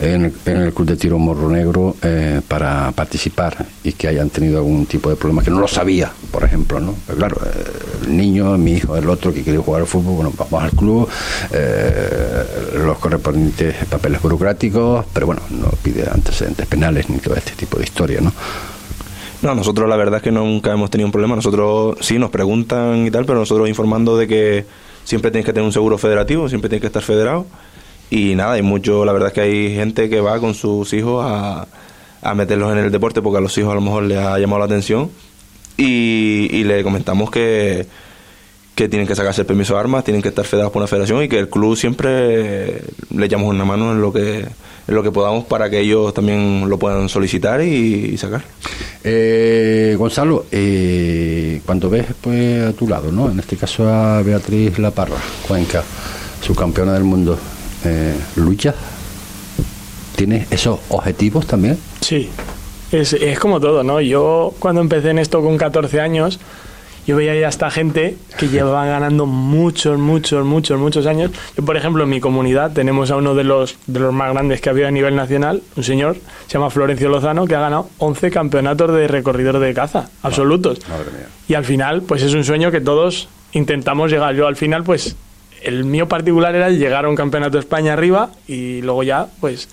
en, 0.00 0.32
el- 0.46 0.72
Club 0.72 0.86
de 0.88 0.96
Tiro 0.96 1.18
Morro 1.18 1.48
Negro 1.48 1.96
eh, 2.02 2.40
para 2.46 2.92
participar 2.92 3.66
y 3.82 3.92
que 3.92 4.08
hayan 4.08 4.30
tenido 4.30 4.58
algún 4.58 4.86
tipo 4.86 5.10
de 5.10 5.16
problema 5.16 5.42
que 5.42 5.50
no 5.50 5.60
lo 5.60 5.68
sabía, 5.68 6.12
por 6.30 6.44
ejemplo, 6.44 6.78
¿no? 6.80 6.94
Claro, 7.16 7.36
eh, 7.44 7.64
el 8.06 8.16
niño, 8.16 8.56
mi 8.58 8.72
hijo, 8.74 8.96
el 8.96 9.08
otro 9.08 9.32
que 9.32 9.42
quiere 9.42 9.58
jugar 9.58 9.80
al 9.82 9.86
fútbol, 9.86 10.14
bueno, 10.14 10.32
vamos 10.38 10.62
al 10.62 10.70
club, 10.70 11.08
eh, 11.52 12.44
los 12.84 12.98
correspondientes 12.98 13.74
papeles 13.86 14.20
burocráticos, 14.22 15.04
pero 15.12 15.26
bueno, 15.26 15.42
no 15.50 15.68
pide 15.82 16.08
antecedentes 16.10 16.66
penales 16.66 17.08
ni 17.10 17.18
todo 17.18 17.34
este 17.34 17.52
tipo 17.52 17.78
de 17.78 17.84
historia, 17.84 18.20
¿no? 18.20 18.32
No, 19.42 19.54
nosotros 19.54 19.88
la 19.88 19.96
verdad 19.96 20.16
es 20.16 20.22
que 20.24 20.32
nunca 20.32 20.72
hemos 20.72 20.90
tenido 20.90 21.06
un 21.06 21.12
problema. 21.12 21.36
Nosotros 21.36 21.96
sí 22.00 22.18
nos 22.18 22.30
preguntan 22.30 23.06
y 23.06 23.10
tal, 23.12 23.24
pero 23.24 23.38
nosotros 23.38 23.68
informando 23.68 24.16
de 24.18 24.26
que 24.26 24.64
siempre 25.04 25.30
tienes 25.30 25.46
que 25.46 25.52
tener 25.52 25.64
un 25.64 25.72
seguro 25.72 25.96
federativo, 25.96 26.48
siempre 26.48 26.68
tienes 26.68 26.80
que 26.80 26.88
estar 26.88 27.02
federado. 27.04 27.46
Y 28.10 28.34
nada, 28.34 28.52
hay 28.52 28.62
mucho, 28.62 29.04
la 29.04 29.12
verdad 29.12 29.28
es 29.28 29.34
que 29.34 29.40
hay 29.40 29.74
gente 29.74 30.08
que 30.08 30.20
va 30.20 30.38
con 30.40 30.54
sus 30.54 30.92
hijos 30.92 31.24
a, 31.26 31.66
a 32.22 32.34
meterlos 32.34 32.72
en 32.72 32.78
el 32.78 32.90
deporte 32.90 33.20
porque 33.22 33.38
a 33.38 33.40
los 33.40 33.56
hijos 33.58 33.72
a 33.72 33.74
lo 33.74 33.80
mejor 33.80 34.04
les 34.04 34.18
ha 34.18 34.38
llamado 34.38 34.60
la 34.60 34.64
atención. 34.64 35.10
Y, 35.76 36.48
y 36.50 36.64
le 36.64 36.82
comentamos 36.82 37.30
que, 37.30 37.86
que 38.74 38.88
tienen 38.88 39.06
que 39.08 39.14
sacarse 39.14 39.40
el 39.40 39.46
permiso 39.46 39.74
de 39.74 39.80
armas, 39.80 40.04
tienen 40.04 40.22
que 40.22 40.28
estar 40.28 40.44
federados 40.44 40.72
por 40.72 40.80
una 40.80 40.86
federación 40.86 41.22
y 41.22 41.28
que 41.28 41.38
el 41.38 41.48
club 41.48 41.76
siempre 41.76 42.80
le 43.10 43.26
echamos 43.26 43.48
una 43.48 43.64
mano 43.64 43.92
en 43.92 44.00
lo 44.00 44.12
que 44.12 44.46
en 44.88 44.94
lo 44.94 45.02
que 45.02 45.10
podamos 45.10 45.44
para 45.44 45.68
que 45.68 45.80
ellos 45.80 46.14
también 46.14 46.68
lo 46.68 46.78
puedan 46.78 47.08
solicitar 47.08 47.60
y, 47.60 48.10
y 48.12 48.16
sacar. 48.16 48.42
Eh, 49.04 49.96
Gonzalo, 49.98 50.46
eh, 50.50 51.60
cuando 51.66 51.90
ves 51.90 52.06
pues 52.20 52.62
a 52.62 52.72
tu 52.72 52.88
lado, 52.88 53.12
¿no? 53.12 53.30
En 53.30 53.38
este 53.38 53.56
caso 53.56 53.86
a 53.86 54.22
Beatriz 54.22 54.78
La 54.78 54.90
Parra, 54.90 55.16
Cuenca, 55.46 55.82
subcampeona 56.40 56.94
del 56.94 57.04
mundo, 57.04 57.38
eh, 57.84 58.14
¿lucha? 58.36 58.74
¿Tienes 60.16 60.50
esos 60.50 60.80
objetivos 60.88 61.46
también? 61.46 61.78
Sí, 62.00 62.30
es, 62.90 63.12
es 63.12 63.38
como 63.38 63.60
todo, 63.60 63.84
¿no? 63.84 64.00
Yo 64.00 64.54
cuando 64.58 64.80
empecé 64.80 65.10
en 65.10 65.18
esto 65.18 65.42
con 65.42 65.56
14 65.56 66.00
años, 66.00 66.40
yo 67.08 67.16
veía 67.16 67.34
ya 67.34 67.46
a 67.46 67.48
esta 67.48 67.70
gente 67.70 68.16
que 68.38 68.48
llevaba 68.50 68.84
ganando 68.84 69.24
muchos, 69.24 69.98
muchos, 69.98 70.44
muchos, 70.44 70.78
muchos 70.78 71.06
años. 71.06 71.30
Yo, 71.56 71.64
por 71.64 71.76
ejemplo, 71.76 72.04
en 72.04 72.10
mi 72.10 72.20
comunidad 72.20 72.72
tenemos 72.72 73.10
a 73.10 73.16
uno 73.16 73.34
de 73.34 73.44
los, 73.44 73.78
de 73.86 74.00
los 74.00 74.12
más 74.12 74.32
grandes 74.34 74.60
que 74.60 74.68
ha 74.68 74.72
habido 74.72 74.88
a 74.88 74.90
nivel 74.90 75.16
nacional, 75.16 75.62
un 75.74 75.84
señor, 75.84 76.16
se 76.46 76.54
llama 76.54 76.68
Florencio 76.68 77.08
Lozano, 77.08 77.46
que 77.46 77.54
ha 77.54 77.60
ganado 77.60 77.88
11 77.96 78.30
campeonatos 78.30 78.94
de 78.94 79.08
recorrido 79.08 79.58
de 79.58 79.72
caza, 79.72 80.10
absolutos. 80.22 80.80
Madre 80.88 81.10
mía. 81.10 81.28
Y 81.48 81.54
al 81.54 81.64
final, 81.64 82.02
pues 82.02 82.22
es 82.22 82.34
un 82.34 82.44
sueño 82.44 82.70
que 82.70 82.82
todos 82.82 83.28
intentamos 83.52 84.10
llegar. 84.10 84.34
Yo 84.34 84.46
al 84.46 84.56
final, 84.56 84.84
pues 84.84 85.16
el 85.62 85.84
mío 85.84 86.08
particular 86.08 86.54
era 86.54 86.68
el 86.68 86.78
llegar 86.78 87.04
a 87.04 87.08
un 87.08 87.16
campeonato 87.16 87.52
de 87.52 87.60
España 87.60 87.92
arriba 87.92 88.30
y 88.46 88.82
luego 88.82 89.02
ya, 89.02 89.26
pues 89.40 89.68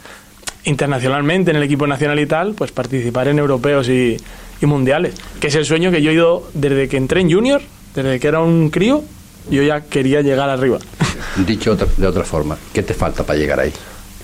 internacionalmente 0.66 1.52
en 1.52 1.58
el 1.58 1.64
equipo 1.64 1.88
nacional 1.88 2.20
y 2.20 2.26
tal, 2.26 2.54
pues 2.54 2.72
participar 2.72 3.28
en 3.28 3.40
europeos 3.40 3.88
y, 3.90 4.18
y 4.62 4.66
mundiales. 4.66 5.14
Que 5.40 5.48
es 5.48 5.56
el 5.56 5.66
sueño 5.66 5.92
que 5.92 6.02
yo 6.02 6.12
he 6.12 6.14
ido 6.14 6.50
desde 6.54 6.88
que 6.88 6.98
entré 6.98 7.22
en 7.22 7.32
junior, 7.32 7.62
desde 7.94 8.20
que 8.20 8.28
era 8.28 8.42
un 8.42 8.70
crío, 8.70 9.04
yo 9.50 9.64
ya 9.64 9.82
quería 9.82 10.22
llegar 10.22 10.50
arriba. 10.50 10.80
Dicho 11.48 11.76
de 11.76 12.08
otra 12.08 12.24
forma, 12.24 12.58
¿qué 12.74 12.84
te 12.84 12.94
falta 12.94 13.24
para 13.24 13.38
llegar 13.38 13.60
ahí? 13.60 13.72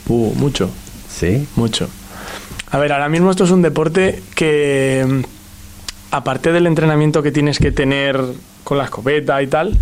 Uh, 0.08 0.34
mucho. 0.36 0.70
¿Sí? 1.10 1.48
Mucho. 1.56 1.90
A 2.72 2.78
ver, 2.78 2.94
ahora 2.94 3.10
mismo 3.10 3.32
esto 3.32 3.44
es 3.44 3.52
un 3.52 3.62
deporte 3.62 4.24
que, 4.34 5.24
aparte 6.10 6.52
del 6.52 6.68
entrenamiento 6.68 7.22
que 7.22 7.32
tienes 7.32 7.60
que 7.60 7.72
tener 7.72 8.20
con 8.64 8.78
la 8.78 8.86
escopeta 8.86 9.42
y 9.42 9.48
tal, 9.48 9.78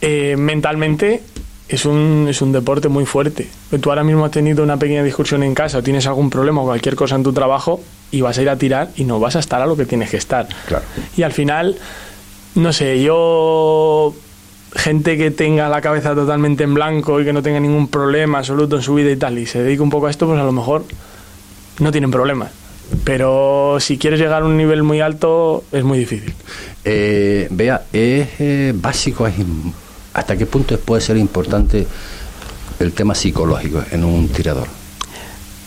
eh, 0.00 0.36
mentalmente 0.36 1.22
es 1.68 1.84
un, 1.84 2.26
es 2.28 2.40
un 2.40 2.52
deporte 2.52 2.88
muy 2.88 3.04
fuerte. 3.04 3.48
Tú 3.80 3.90
ahora 3.90 4.04
mismo 4.04 4.24
has 4.24 4.30
tenido 4.30 4.62
una 4.62 4.78
pequeña 4.78 5.02
discusión 5.02 5.42
en 5.42 5.54
casa 5.54 5.78
o 5.78 5.82
tienes 5.82 6.06
algún 6.06 6.30
problema 6.30 6.62
o 6.62 6.64
cualquier 6.64 6.96
cosa 6.96 7.14
en 7.14 7.22
tu 7.22 7.32
trabajo 7.32 7.80
y 8.10 8.22
vas 8.22 8.38
a 8.38 8.42
ir 8.42 8.48
a 8.48 8.56
tirar 8.56 8.90
y 8.96 9.04
no 9.04 9.20
vas 9.20 9.36
a 9.36 9.40
estar 9.40 9.60
a 9.60 9.66
lo 9.66 9.76
que 9.76 9.84
tienes 9.84 10.10
que 10.10 10.16
estar. 10.16 10.48
Claro. 10.66 10.84
Y 11.16 11.22
al 11.22 11.32
final, 11.32 11.76
no 12.54 12.72
sé, 12.72 13.02
yo 13.02 14.14
gente 14.74 15.16
que 15.16 15.30
tenga 15.30 15.68
la 15.68 15.80
cabeza 15.80 16.14
totalmente 16.14 16.64
en 16.64 16.74
blanco 16.74 17.20
y 17.20 17.24
que 17.24 17.32
no 17.32 17.42
tenga 17.42 17.60
ningún 17.60 17.88
problema 17.88 18.38
absoluto 18.38 18.76
en 18.76 18.82
su 18.82 18.94
vida 18.94 19.10
y 19.10 19.16
tal, 19.16 19.38
y 19.38 19.46
se 19.46 19.62
dedica 19.62 19.82
un 19.82 19.90
poco 19.90 20.06
a 20.06 20.10
esto, 20.10 20.26
pues 20.26 20.40
a 20.40 20.44
lo 20.44 20.52
mejor 20.52 20.84
no 21.80 21.92
tienen 21.92 22.10
problemas. 22.10 22.50
Pero 23.04 23.76
si 23.80 23.98
quieres 23.98 24.18
llegar 24.18 24.42
a 24.42 24.46
un 24.46 24.56
nivel 24.56 24.82
muy 24.82 25.00
alto, 25.00 25.64
es 25.72 25.84
muy 25.84 25.98
difícil. 25.98 26.32
Eh, 26.84 27.46
vea, 27.50 27.82
es 27.92 28.28
eh, 28.38 28.72
básico, 28.74 29.26
es 29.26 29.34
¿hasta 30.14 30.36
qué 30.36 30.46
punto 30.46 30.78
puede 30.78 31.00
ser 31.00 31.16
importante 31.16 31.86
el 32.80 32.92
tema 32.92 33.14
psicológico 33.14 33.82
en 33.90 34.04
un 34.04 34.28
tirador? 34.28 34.68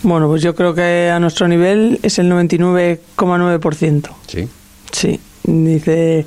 Bueno, 0.03 0.27
pues 0.27 0.41
yo 0.41 0.55
creo 0.55 0.73
que 0.73 1.11
a 1.11 1.19
nuestro 1.19 1.47
nivel 1.47 1.99
es 2.01 2.17
el 2.17 2.31
99,9%. 2.31 4.09
¿Sí? 4.27 4.49
Sí, 4.91 5.19
dice, 5.43 6.25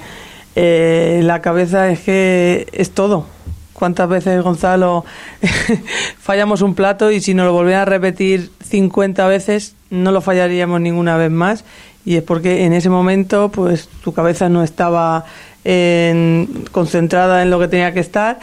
eh, 0.55 1.21
la 1.25 1.43
cabeza 1.43 1.91
es 1.91 2.01
que 2.01 2.67
es 2.73 2.93
todo. 2.93 3.27
¿Cuántas 3.73 4.09
veces, 4.09 4.41
Gonzalo, 4.43 5.05
fallamos 6.19 6.63
un 6.63 6.77
plato 6.77 7.11
y 7.11 7.21
si 7.21 7.35
nos 7.35 7.47
lo 7.47 7.53
volvieran 7.53 7.83
a 7.83 7.87
repetir 7.87 8.53
50 8.65 9.27
veces, 9.27 9.75
no 9.91 10.13
lo 10.13 10.21
fallaríamos 10.21 10.81
ninguna 10.81 11.17
vez 11.17 11.33
más? 11.33 11.65
Y 12.05 12.17
es 12.17 12.23
porque 12.23 12.65
en 12.65 12.73
ese 12.73 12.91
momento, 12.91 13.51
pues 13.51 13.89
tu 14.05 14.13
cabeza 14.13 14.49
no 14.49 14.63
estaba 14.63 15.25
en- 15.65 16.65
concentrada 16.73 17.43
en 17.43 17.51
lo 17.51 17.59
que 17.59 17.69
tenía 17.69 17.93
que 17.93 18.01
estar 18.01 18.39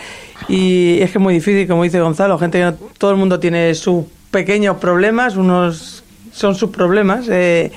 y 0.48 1.00
es 1.01 1.12
que 1.12 1.18
es 1.18 1.22
muy 1.22 1.34
difícil, 1.36 1.68
como 1.68 1.84
dice 1.84 2.00
Gonzalo, 2.00 2.38
gente 2.40 2.58
que 2.60 2.66
no- 2.66 2.74
todo 2.98 3.12
el 3.12 3.18
mundo 3.18 3.40
tiene 3.40 3.74
sus 3.75 4.06
pequeños 4.32 4.78
problemas, 4.78 5.36
unos 5.36 6.04
son 6.32 6.56
sus 6.56 6.70
problemas. 6.72 7.28
eh, 7.30 7.72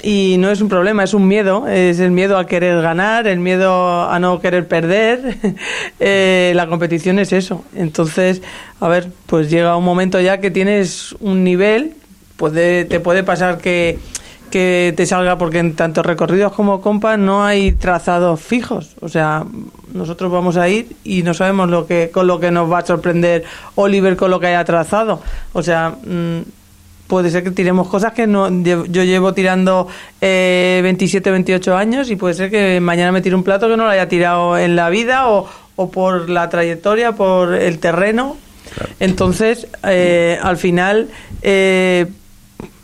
y 0.00 0.36
no 0.38 0.48
es 0.52 0.60
un 0.60 0.68
problema, 0.68 1.02
es 1.02 1.12
un 1.12 1.26
miedo, 1.26 1.66
es 1.66 1.98
el 1.98 2.12
miedo 2.12 2.38
a 2.38 2.46
querer 2.46 2.80
ganar, 2.80 3.26
el 3.26 3.40
miedo 3.40 4.08
a 4.08 4.16
no 4.20 4.40
querer 4.40 4.68
perder. 4.68 5.36
Eh, 6.00 6.52
la 6.54 6.68
competición 6.68 7.18
es 7.18 7.32
eso. 7.32 7.64
Entonces, 7.74 8.40
a 8.78 8.86
ver, 8.86 9.08
pues 9.26 9.50
llega 9.50 9.76
un 9.76 9.84
momento 9.84 10.20
ya 10.20 10.38
que 10.38 10.52
tienes 10.52 11.16
un 11.18 11.42
nivel, 11.42 11.94
puede, 12.36 12.84
te 12.84 13.00
puede 13.00 13.24
pasar 13.24 13.58
que, 13.58 13.98
que 14.48 14.92
te 14.96 15.06
salga, 15.06 15.38
porque 15.38 15.58
en 15.58 15.74
tanto 15.74 16.02
recorridos 16.02 16.52
como 16.52 16.80
compas 16.80 17.18
no 17.18 17.44
hay 17.44 17.72
trazados 17.72 18.40
fijos. 18.40 18.96
O 19.00 19.08
sea, 19.08 19.44
nosotros 19.92 20.30
vamos 20.30 20.56
a 20.56 20.68
ir 20.68 20.96
y 21.04 21.22
no 21.22 21.34
sabemos 21.34 21.68
lo 21.70 21.86
que, 21.86 22.10
con 22.12 22.26
lo 22.26 22.40
que 22.40 22.50
nos 22.50 22.70
va 22.70 22.78
a 22.78 22.86
sorprender 22.86 23.44
Oliver 23.74 24.16
con 24.16 24.30
lo 24.30 24.40
que 24.40 24.48
haya 24.48 24.64
trazado. 24.64 25.20
O 25.52 25.62
sea, 25.62 25.90
mm, 26.04 26.40
puede 27.06 27.30
ser 27.30 27.42
que 27.42 27.50
tiremos 27.50 27.88
cosas 27.88 28.12
que 28.12 28.26
no 28.26 28.48
yo 28.50 29.04
llevo 29.04 29.32
tirando 29.32 29.88
eh, 30.20 30.80
27, 30.82 31.30
28 31.30 31.76
años 31.76 32.10
y 32.10 32.16
puede 32.16 32.34
ser 32.34 32.50
que 32.50 32.80
mañana 32.80 33.12
me 33.12 33.22
tire 33.22 33.34
un 33.34 33.44
plato 33.44 33.68
que 33.68 33.76
no 33.76 33.84
lo 33.84 33.90
haya 33.90 34.08
tirado 34.08 34.58
en 34.58 34.76
la 34.76 34.90
vida 34.90 35.28
o, 35.28 35.48
o 35.76 35.90
por 35.90 36.28
la 36.28 36.48
trayectoria, 36.48 37.12
por 37.12 37.54
el 37.54 37.78
terreno. 37.78 38.36
Entonces, 39.00 39.66
eh, 39.84 40.38
al 40.42 40.56
final, 40.56 41.08
eh, 41.42 42.06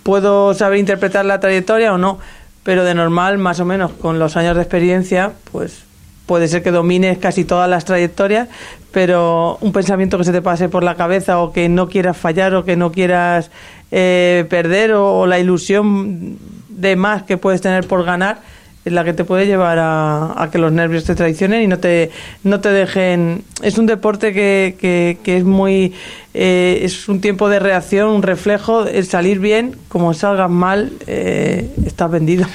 puedo 0.04 0.54
saber 0.54 0.78
interpretar 0.78 1.24
la 1.24 1.40
trayectoria 1.40 1.92
o 1.92 1.98
no, 1.98 2.20
pero 2.62 2.84
de 2.84 2.94
normal, 2.94 3.38
más 3.38 3.58
o 3.58 3.64
menos, 3.64 3.90
con 3.90 4.20
los 4.20 4.36
años 4.36 4.54
de 4.54 4.62
experiencia, 4.62 5.32
pues 5.50 5.82
puede 6.26 6.46
ser 6.46 6.62
que 6.62 6.70
domines 6.70 7.18
casi 7.18 7.44
todas 7.44 7.68
las 7.68 7.84
trayectorias, 7.84 8.48
pero 8.92 9.58
un 9.60 9.72
pensamiento 9.72 10.16
que 10.16 10.24
se 10.24 10.32
te 10.32 10.40
pase 10.40 10.68
por 10.68 10.84
la 10.84 10.94
cabeza 10.94 11.40
o 11.40 11.52
que 11.52 11.68
no 11.68 11.88
quieras 11.88 12.16
fallar 12.16 12.54
o 12.54 12.64
que 12.64 12.76
no 12.76 12.92
quieras 12.92 13.50
eh, 13.90 14.46
perder 14.48 14.92
o, 14.92 15.20
o 15.20 15.26
la 15.26 15.38
ilusión 15.38 16.38
de 16.68 16.96
más 16.96 17.24
que 17.24 17.36
puedes 17.36 17.60
tener 17.60 17.86
por 17.86 18.04
ganar, 18.04 18.38
es 18.84 18.92
la 18.92 19.04
que 19.04 19.12
te 19.12 19.24
puede 19.24 19.46
llevar 19.46 19.78
a, 19.78 20.42
a, 20.42 20.50
que 20.50 20.58
los 20.58 20.72
nervios 20.72 21.04
te 21.04 21.14
traicionen 21.14 21.62
y 21.62 21.66
no 21.66 21.78
te, 21.78 22.10
no 22.42 22.60
te 22.60 22.70
dejen... 22.70 23.42
Es 23.62 23.78
un 23.78 23.86
deporte 23.86 24.32
que, 24.32 24.76
que, 24.78 25.18
que 25.22 25.38
es 25.38 25.44
muy... 25.44 25.94
Eh, 26.34 26.80
es 26.82 27.08
un 27.08 27.20
tiempo 27.20 27.48
de 27.48 27.60
reacción, 27.60 28.08
un 28.08 28.22
reflejo, 28.22 28.86
el 28.86 29.06
salir 29.06 29.38
bien, 29.38 29.76
como 29.88 30.12
salgas 30.14 30.50
mal, 30.50 30.92
eh, 31.06 31.70
estás 31.86 32.10
vendido. 32.10 32.46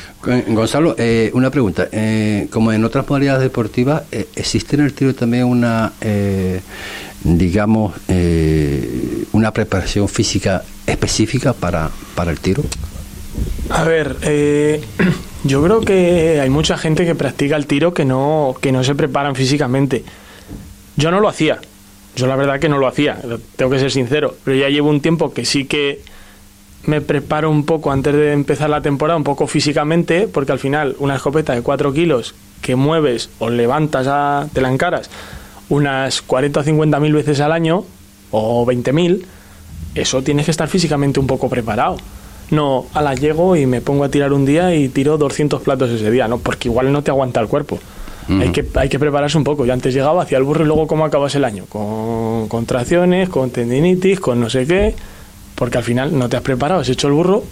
Gonzalo, 0.50 0.95
eh, 0.98 1.31
una 1.33 1.50
pregunta. 1.50 1.88
Eh, 1.91 2.48
como 2.51 2.74
en 2.74 2.83
otras 2.83 3.07
modalidades 3.07 3.41
deportivas, 3.41 4.03
eh, 4.12 4.27
¿existe 4.36 4.75
en 4.75 4.83
el 4.83 4.93
tiro 4.93 5.15
también 5.15 5.45
una, 5.45 5.93
eh, 6.01 6.59
digamos, 7.24 7.93
eh, 8.09 9.24
una 9.31 9.51
preparación 9.53 10.09
física 10.09 10.62
específica 10.86 11.53
para, 11.53 11.89
para 12.15 12.31
el 12.31 12.39
tiro? 12.41 12.63
A 13.69 13.83
ver, 13.86 14.17
eh, 14.24 14.81
yo 15.43 15.63
creo 15.63 15.81
que 15.81 16.39
hay 16.41 16.50
mucha 16.50 16.77
gente 16.77 17.05
que 17.05 17.15
practica 17.15 17.55
el 17.55 17.65
tiro 17.65 17.93
que 17.93 18.05
no, 18.05 18.55
que 18.60 18.72
no 18.72 18.84
se 18.84 18.96
preparan 18.96 19.36
físicamente. 19.36 20.03
Yo 20.98 21.12
no 21.12 21.19
lo 21.19 21.29
hacía. 21.29 21.60
Yo 22.15 22.27
la 22.27 22.36
verdad 22.36 22.60
que 22.60 22.69
no 22.69 22.77
lo 22.77 22.88
hacía, 22.88 23.19
tengo 23.55 23.72
que 23.72 23.79
ser 23.79 23.91
sincero. 23.91 24.36
Pero 24.43 24.58
ya 24.58 24.69
llevo 24.69 24.89
un 24.89 25.00
tiempo 25.00 25.31
que 25.31 25.46
sí 25.46 25.65
que 25.65 26.01
me 26.84 27.01
preparo 27.01 27.50
un 27.50 27.65
poco 27.65 27.91
antes 27.91 28.13
de 28.13 28.34
empezar 28.34 28.69
la 28.69 28.81
temporada, 28.81 29.17
un 29.17 29.24
poco 29.24 29.48
físicamente, 29.48 30.27
porque 30.27 30.51
al 30.51 30.60
final 30.60 30.96
una 31.00 31.15
escopeta 31.15 31.53
de 31.53 31.62
4 31.62 31.93
kilos 31.93 32.36
que 32.62 32.75
mueves 32.75 33.29
o 33.39 33.50
levantas, 33.50 34.08
a, 34.08 34.48
te 34.51 34.62
la 34.62 34.72
encaras 34.72 35.10
unas 35.69 36.22
40 36.24 36.60
o 36.60 36.63
50 36.63 37.00
mil 37.00 37.13
veces 37.13 37.39
al 37.39 37.51
año, 37.51 37.86
o 38.31 38.65
20 38.65 38.91
mil, 38.91 39.25
eso 39.96 40.22
tienes 40.24 40.46
que 40.46 40.51
estar 40.51 40.67
físicamente 40.67 41.19
un 41.19 41.27
poco 41.27 41.48
preparado. 41.48 41.98
No, 42.51 42.88
a 42.94 43.01
la 43.01 43.13
llego 43.13 43.56
y 43.56 43.65
me 43.65 43.82
pongo 43.82 44.03
a 44.03 44.10
tirar 44.10 44.34
un 44.34 44.46
día 44.46 44.74
y 44.75 44.89
tiro 44.89 45.18
200 45.18 45.62
platos 45.62 45.89
ese 45.91 46.10
día, 46.10 46.27
no, 46.27 46.39
porque 46.39 46.68
igual 46.68 46.91
no 46.91 47.03
te 47.03 47.12
aguanta 47.12 47.39
el 47.39 47.48
cuerpo. 47.48 47.79
Hay, 48.29 48.51
que, 48.51 48.63
hay 48.75 48.89
que 48.89 49.00
prepararse 49.00 49.39
un 49.39 49.44
poco. 49.44 49.65
Yo 49.65 49.74
antes 49.74 49.91
llegaba, 49.91 50.22
hacía 50.22 50.38
el 50.38 50.44
burro 50.44 50.63
y 50.63 50.68
luego 50.68 50.86
cómo 50.86 51.03
acabas 51.03 51.34
el 51.34 51.44
año. 51.46 51.65
Con 51.68 52.48
contracciones, 52.48 53.27
con 53.27 53.50
tendinitis, 53.50 54.20
con 54.20 54.39
no 54.39 54.51
sé 54.51 54.68
qué, 54.68 54.94
porque 55.56 55.79
al 55.79 55.84
final 55.84 56.18
no 56.18 56.29
te 56.29 56.38
has 56.38 56.44
preparado, 56.44 56.82
has 56.82 56.89
hecho 56.89 57.08
el 57.08 57.13
burro 57.13 57.44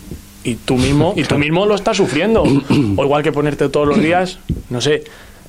y 0.43 0.55
tú 0.55 0.77
mismo, 0.77 1.13
y 1.17 1.23
tú 1.23 1.39
mismo 1.39 1.65
lo 1.65 1.73
estás 1.73 1.97
sufriendo. 1.97 2.43
O 2.43 3.03
igual 3.03 3.23
que 3.23 3.31
ponerte 3.31 3.69
todos 3.69 3.87
los 3.87 3.99
días, 3.99 4.37
no 4.69 4.79
sé, 4.79 5.03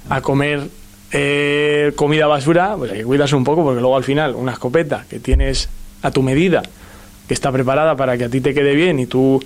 a 0.09 0.23
comer 0.23 0.69
eh, 1.13 1.93
comida 1.95 2.27
basura, 2.27 2.75
pues 2.77 2.93
hay 2.93 2.99
que 2.99 3.05
cuidarse 3.05 3.37
un 3.37 3.45
poco 3.45 3.63
porque 3.65 3.81
luego 3.81 3.97
al 3.97 4.05
final 4.05 4.35
una 4.35 4.53
escopeta 4.53 5.05
que 5.09 5.19
tienes 5.19 5.69
a 6.03 6.11
tu 6.11 6.23
medida, 6.23 6.63
que 7.29 7.35
está 7.35 7.53
preparada 7.53 7.95
para 7.95 8.17
que 8.17 8.25
a 8.25 8.29
ti 8.29 8.41
te 8.41 8.55
quede 8.55 8.75
bien 8.75 8.99
y 8.99 9.07
tú 9.07 9.41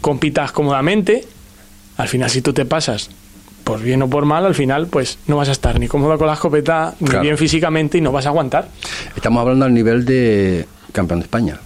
compitas 0.00 0.52
cómodamente, 0.52 1.24
al 1.96 2.08
final 2.08 2.30
si 2.30 2.42
tú 2.42 2.52
te 2.52 2.64
pasas 2.64 3.10
por 3.64 3.80
bien 3.80 4.02
o 4.02 4.08
por 4.08 4.26
mal, 4.26 4.44
al 4.44 4.54
final 4.54 4.86
pues 4.88 5.18
no 5.26 5.36
vas 5.38 5.48
a 5.48 5.52
estar 5.52 5.80
ni 5.80 5.88
cómodo 5.88 6.18
con 6.18 6.26
la 6.26 6.34
escopeta, 6.34 6.94
ni 7.00 7.08
claro. 7.08 7.22
bien 7.22 7.38
físicamente 7.38 7.98
y 7.98 8.00
no 8.02 8.12
vas 8.12 8.26
a 8.26 8.28
aguantar. 8.28 8.68
Estamos 9.16 9.40
hablando 9.40 9.64
al 9.64 9.72
nivel 9.72 10.04
de 10.04 10.66
campeón 10.92 11.20
de 11.20 11.24
España. 11.24 11.58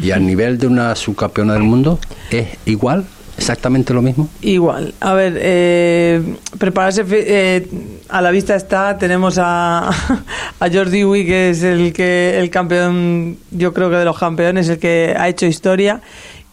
¿Y 0.00 0.10
al 0.10 0.26
nivel 0.26 0.58
de 0.58 0.66
una 0.66 0.94
subcampeona 0.94 1.54
del 1.54 1.62
mundo 1.62 1.98
es 2.30 2.48
igual? 2.66 3.06
¿Exactamente 3.36 3.92
lo 3.92 4.02
mismo? 4.02 4.28
Igual. 4.40 4.94
A 5.00 5.12
ver, 5.12 5.34
eh, 5.36 6.36
prepararse 6.58 7.04
eh, 7.10 7.68
a 8.08 8.22
la 8.22 8.30
vista 8.30 8.54
está. 8.54 8.96
Tenemos 8.96 9.38
a, 9.38 9.88
a 10.60 10.70
Jordi 10.72 10.98
Dewey, 11.00 11.26
que 11.26 11.50
es 11.50 11.62
el 11.62 11.92
que 11.92 12.38
el 12.38 12.48
campeón, 12.50 13.36
yo 13.50 13.74
creo 13.74 13.90
que 13.90 13.96
de 13.96 14.04
los 14.04 14.18
campeones, 14.18 14.68
el 14.68 14.78
que 14.78 15.14
ha 15.16 15.28
hecho 15.28 15.46
historia 15.46 16.00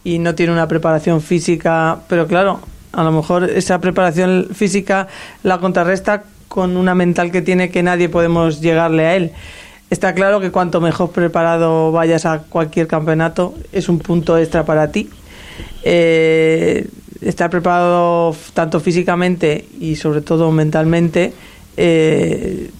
y 0.04 0.18
no 0.18 0.34
tiene 0.34 0.52
una 0.52 0.68
preparación 0.68 1.22
física. 1.22 2.00
Pero 2.08 2.26
claro, 2.26 2.60
a 2.92 3.02
lo 3.02 3.12
mejor 3.12 3.44
esa 3.44 3.80
preparación 3.80 4.48
física 4.52 5.08
la 5.42 5.58
contrarresta 5.58 6.24
con 6.48 6.76
una 6.76 6.94
mental 6.94 7.32
que 7.32 7.40
tiene 7.40 7.70
que 7.70 7.82
nadie 7.82 8.08
podemos 8.10 8.60
llegarle 8.60 9.06
a 9.06 9.16
él. 9.16 9.32
Está 9.90 10.14
claro 10.14 10.40
que 10.40 10.50
cuanto 10.50 10.80
mejor 10.80 11.12
preparado 11.12 11.92
vayas 11.92 12.26
a 12.26 12.40
cualquier 12.40 12.86
campeonato, 12.86 13.54
es 13.72 13.88
un 13.88 13.98
punto 13.98 14.36
extra 14.36 14.64
para 14.64 14.90
ti 14.90 15.08
eh, 15.82 16.88
estar 17.20 17.50
preparado 17.50 18.34
tanto 18.52 18.80
físicamente 18.80 19.66
y 19.80 19.96
sobre 19.96 20.20
todo 20.20 20.50
mentalmente, 20.50 21.32
eh, 21.76 22.70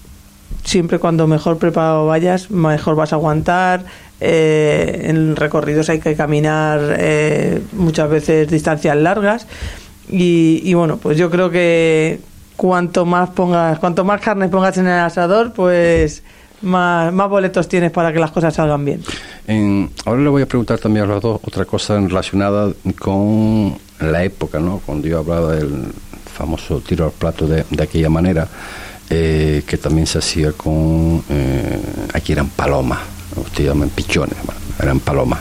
siempre 0.63 0.99
cuando 0.99 1.27
mejor 1.27 1.57
preparado 1.57 2.05
vayas, 2.05 2.51
mejor 2.51 2.95
vas 2.95 3.13
a 3.13 3.17
aguantar. 3.17 3.85
Eh, 4.21 5.07
en 5.09 5.35
recorridos 5.35 5.89
hay 5.89 5.99
que 5.99 6.15
caminar 6.15 6.97
muchas 7.73 8.09
veces 8.09 8.49
distancias 8.49 8.95
largas 8.95 9.45
y, 10.09 10.61
y, 10.63 10.73
bueno, 10.73 10.97
pues 10.97 11.17
yo 11.17 11.29
creo 11.29 11.49
que 11.49 12.19
cuanto 12.55 13.05
más 13.05 13.31
pongas, 13.31 13.79
cuanto 13.79 14.05
más 14.05 14.21
carne 14.21 14.47
pongas 14.47 14.77
en 14.77 14.87
el 14.87 14.99
asador, 14.99 15.53
pues 15.53 16.23
más, 16.65 17.13
boletos 17.29 17.67
tienes 17.67 17.91
para 17.91 18.11
que 18.11 18.19
las 18.19 18.31
cosas 18.31 18.53
salgan 18.53 18.83
bien. 18.83 19.01
En, 19.47 19.89
ahora 20.05 20.21
le 20.21 20.29
voy 20.29 20.41
a 20.41 20.45
preguntar 20.47 20.79
también 20.79 21.05
a 21.05 21.07
los 21.07 21.21
dos 21.21 21.39
otra 21.43 21.65
cosa 21.65 21.99
relacionada 21.99 22.71
con 22.99 23.77
la 23.99 24.23
época, 24.23 24.59
¿no? 24.59 24.81
Cuando 24.85 25.07
yo 25.07 25.19
hablaba 25.19 25.53
del 25.53 25.85
famoso 26.33 26.81
tiro 26.81 27.05
al 27.05 27.11
plato 27.11 27.47
de, 27.47 27.63
de 27.69 27.83
aquella 27.83 28.09
manera, 28.09 28.47
eh, 29.09 29.63
que 29.67 29.77
también 29.77 30.07
se 30.07 30.17
hacía 30.17 30.51
con, 30.51 31.23
eh, 31.29 31.79
aquí 32.13 32.31
eran 32.31 32.49
palomas, 32.49 32.99
ustedes 33.37 33.69
llaman 33.69 33.89
pichones, 33.89 34.37
eran 34.81 34.99
palomas. 34.99 35.39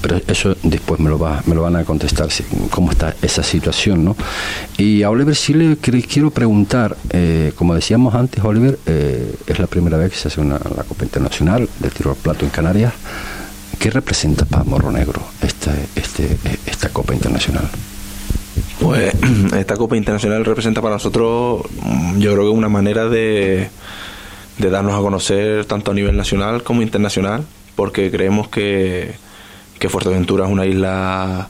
Pero 0.00 0.20
eso 0.26 0.56
después 0.62 1.00
me 1.00 1.10
lo, 1.10 1.18
va, 1.18 1.42
me 1.46 1.54
lo 1.54 1.62
van 1.62 1.76
a 1.76 1.84
contestar, 1.84 2.28
cómo 2.70 2.90
está 2.90 3.14
esa 3.22 3.42
situación, 3.42 4.04
¿no? 4.04 4.16
Y 4.76 5.02
a 5.02 5.10
Oliver 5.10 5.36
sí 5.36 5.54
le 5.54 5.76
quiero 5.76 6.30
preguntar, 6.30 6.96
eh, 7.10 7.52
como 7.56 7.74
decíamos 7.74 8.14
antes, 8.14 8.42
Oliver, 8.44 8.78
eh, 8.86 9.34
es 9.46 9.58
la 9.58 9.66
primera 9.66 9.96
vez 9.96 10.12
que 10.12 10.16
se 10.16 10.28
hace 10.28 10.40
una, 10.40 10.54
la 10.54 10.84
Copa 10.84 11.04
Internacional 11.04 11.68
de 11.78 11.90
tiro 11.90 12.10
al 12.10 12.16
plato 12.16 12.44
en 12.44 12.50
Canarias. 12.50 12.92
¿Qué 13.78 13.90
representa 13.90 14.44
para 14.44 14.64
Morro 14.64 14.90
Negro 14.90 15.22
este, 15.40 15.70
este, 15.94 16.36
esta 16.66 16.90
Copa 16.90 17.14
Internacional? 17.14 17.68
Pues 18.80 19.14
esta 19.56 19.76
Copa 19.76 19.96
Internacional 19.96 20.44
representa 20.44 20.80
para 20.80 20.94
nosotros, 20.94 21.62
yo 22.18 22.32
creo 22.32 22.44
que 22.44 22.50
una 22.50 22.68
manera 22.68 23.08
de, 23.08 23.70
de 24.60 24.68
darnos 24.70 24.94
a 24.94 25.00
conocer 25.00 25.64
tanto 25.64 25.90
a 25.90 25.94
nivel 25.94 26.16
nacional 26.16 26.62
como 26.62 26.82
internacional, 26.82 27.44
porque 27.76 28.10
creemos 28.10 28.48
que, 28.48 29.14
que 29.78 29.88
Fuerteventura 29.88 30.44
es 30.44 30.50
una 30.50 30.66
isla 30.66 31.48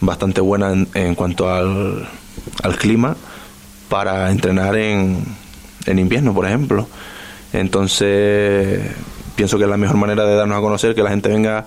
bastante 0.00 0.40
buena 0.42 0.72
en, 0.94 1.14
cuanto 1.14 1.50
al, 1.50 2.06
al, 2.62 2.76
clima 2.76 3.16
para 3.88 4.30
entrenar 4.30 4.76
en, 4.76 5.24
en 5.86 5.98
invierno, 5.98 6.34
por 6.34 6.44
ejemplo. 6.44 6.86
Entonces, 7.54 8.82
pienso 9.34 9.56
que 9.56 9.64
es 9.64 9.70
la 9.70 9.78
mejor 9.78 9.96
manera 9.96 10.26
de 10.26 10.34
darnos 10.34 10.58
a 10.58 10.60
conocer 10.60 10.94
que 10.94 11.02
la 11.02 11.10
gente 11.10 11.30
venga 11.30 11.64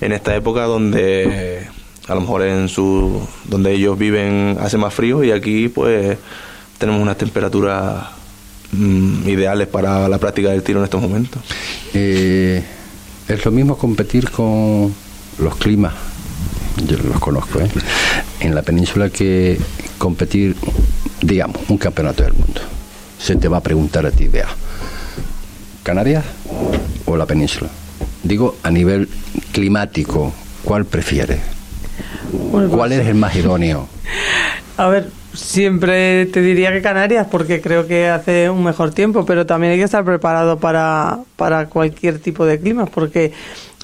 en 0.00 0.12
esta 0.12 0.36
época 0.36 0.62
donde 0.62 1.66
a 2.06 2.14
lo 2.14 2.20
mejor 2.20 2.42
en 2.42 2.68
su 2.68 3.26
donde 3.44 3.72
ellos 3.72 3.98
viven 3.98 4.56
hace 4.60 4.78
más 4.78 4.94
frío 4.94 5.24
y 5.24 5.32
aquí 5.32 5.68
pues 5.68 6.16
tenemos 6.78 7.02
unas 7.02 7.18
temperaturas 7.18 8.17
mmm, 8.72 9.28
ideales 9.28 9.68
para 9.68 10.08
la 10.08 10.18
práctica 10.18 10.50
del 10.50 10.62
tiro 10.62 10.80
en 10.80 10.84
estos 10.84 11.00
momentos. 11.00 11.42
Eh, 11.94 12.62
es 13.28 13.44
lo 13.44 13.50
mismo 13.50 13.76
competir 13.76 14.30
con 14.30 14.94
los 15.38 15.56
climas, 15.56 15.94
yo 16.86 16.96
los 16.98 17.18
conozco, 17.20 17.60
¿eh? 17.60 17.68
en 18.40 18.54
la 18.54 18.62
península 18.62 19.10
que 19.10 19.58
competir, 19.98 20.56
digamos, 21.20 21.58
un 21.68 21.78
campeonato 21.78 22.22
del 22.22 22.32
mundo. 22.32 22.60
Se 23.18 23.36
te 23.36 23.48
va 23.48 23.58
a 23.58 23.62
preguntar 23.62 24.06
a 24.06 24.10
ti, 24.10 24.28
vea, 24.28 24.48
¿Canarias 25.82 26.24
o 27.06 27.16
la 27.16 27.24
península? 27.24 27.70
Digo, 28.22 28.58
a 28.62 28.70
nivel 28.70 29.08
climático, 29.52 30.34
¿cuál 30.62 30.84
prefieres? 30.84 31.40
Bueno, 32.50 32.68
¿Cuál 32.68 32.90
pues, 32.90 33.00
es 33.00 33.06
el 33.06 33.14
más 33.14 33.34
idóneo? 33.34 33.88
A 34.76 34.88
ver, 34.88 35.10
siempre 35.38 36.26
te 36.26 36.42
diría 36.42 36.72
que 36.72 36.82
Canarias, 36.82 37.26
porque 37.30 37.60
creo 37.60 37.86
que 37.86 38.08
hace 38.08 38.50
un 38.50 38.64
mejor 38.64 38.92
tiempo, 38.92 39.24
pero 39.24 39.46
también 39.46 39.72
hay 39.72 39.78
que 39.78 39.84
estar 39.84 40.04
preparado 40.04 40.58
para, 40.58 41.20
para 41.36 41.66
cualquier 41.66 42.18
tipo 42.18 42.44
de 42.44 42.58
clima, 42.58 42.86
porque 42.86 43.32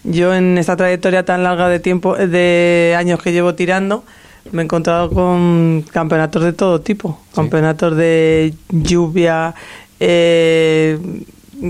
yo 0.02 0.34
en 0.34 0.58
esta 0.58 0.76
trayectoria 0.76 1.24
tan 1.24 1.44
larga 1.44 1.68
de 1.68 1.80
tiempo, 1.80 2.16
de 2.16 2.94
años 2.98 3.22
que 3.22 3.32
llevo 3.32 3.54
tirando, 3.54 4.04
me 4.52 4.62
he 4.62 4.64
encontrado 4.64 5.10
con 5.10 5.84
campeonatos 5.90 6.42
de 6.42 6.52
todo 6.52 6.80
tipo, 6.80 7.20
sí. 7.28 7.36
campeonatos 7.36 7.96
de 7.96 8.54
lluvia, 8.70 9.54
eh, 10.00 10.98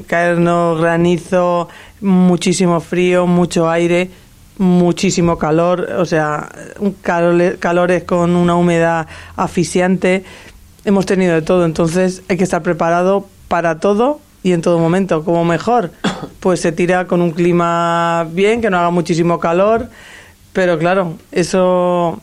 caernos 0.07 0.81
granizo, 0.81 1.69
muchísimo 2.01 2.81
frío, 2.81 3.27
mucho 3.27 3.71
aire 3.71 4.11
muchísimo 4.59 5.39
calor, 5.39 5.89
o 5.99 6.05
sea, 6.05 6.49
calor, 7.03 7.59
calores 7.59 8.05
con 8.05 8.37
una 8.37 8.55
humedad 8.55 9.07
asfixiante. 9.37 10.25
Hemos 10.85 11.07
tenido 11.07 11.35
de 11.35 11.43
todo, 11.43 11.65
entonces 11.65 12.23
hay 12.29 12.37
que 12.37 12.45
estar 12.45 12.63
preparado 12.63 13.27
para 13.49 13.81
todo 13.81 14.21
y 14.43 14.53
en 14.53 14.63
todo 14.63 14.79
momento. 14.79 15.25
Como 15.25 15.45
mejor, 15.45 15.91
pues 16.41 16.61
se 16.61 16.73
tira 16.73 17.07
con 17.07 17.21
un 17.21 17.33
clima 17.33 18.27
bien, 18.31 18.61
que 18.61 18.71
no 18.71 18.79
haga 18.79 18.91
muchísimo 18.91 19.41
calor, 19.41 19.89
pero 20.53 20.79
claro, 20.79 21.15
eso 21.33 22.21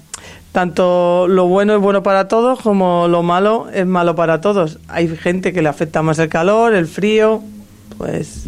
tanto 0.52 1.28
lo 1.30 1.48
bueno 1.48 1.76
es 1.76 1.82
bueno 1.82 2.04
para 2.04 2.28
todos 2.28 2.60
como 2.60 3.08
lo 3.08 3.24
malo 3.24 3.67
es 3.74 3.86
malo 3.86 4.15
para 4.15 4.41
todos. 4.41 4.80
Hay 4.88 5.08
gente 5.08 5.54
que 5.54 5.62
le 5.62 5.70
afecta 5.70 6.02
más 6.02 6.20
el 6.20 6.30
calor, 6.30 6.74
el 6.74 6.88
frío, 6.88 7.41
pues 7.98 8.46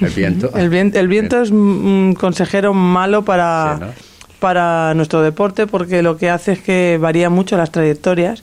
el 0.00 0.10
viento. 0.10 0.50
El, 0.56 0.68
viento, 0.68 0.98
el 0.98 1.08
viento 1.08 1.42
es 1.42 1.50
un 1.50 2.14
consejero 2.18 2.74
malo 2.74 3.24
para, 3.24 3.94
para 4.38 4.94
nuestro 4.94 5.22
deporte 5.22 5.66
porque 5.66 6.02
lo 6.02 6.16
que 6.16 6.30
hace 6.30 6.52
es 6.52 6.60
que 6.60 6.98
varía 7.00 7.30
mucho 7.30 7.56
las 7.56 7.70
trayectorias 7.70 8.42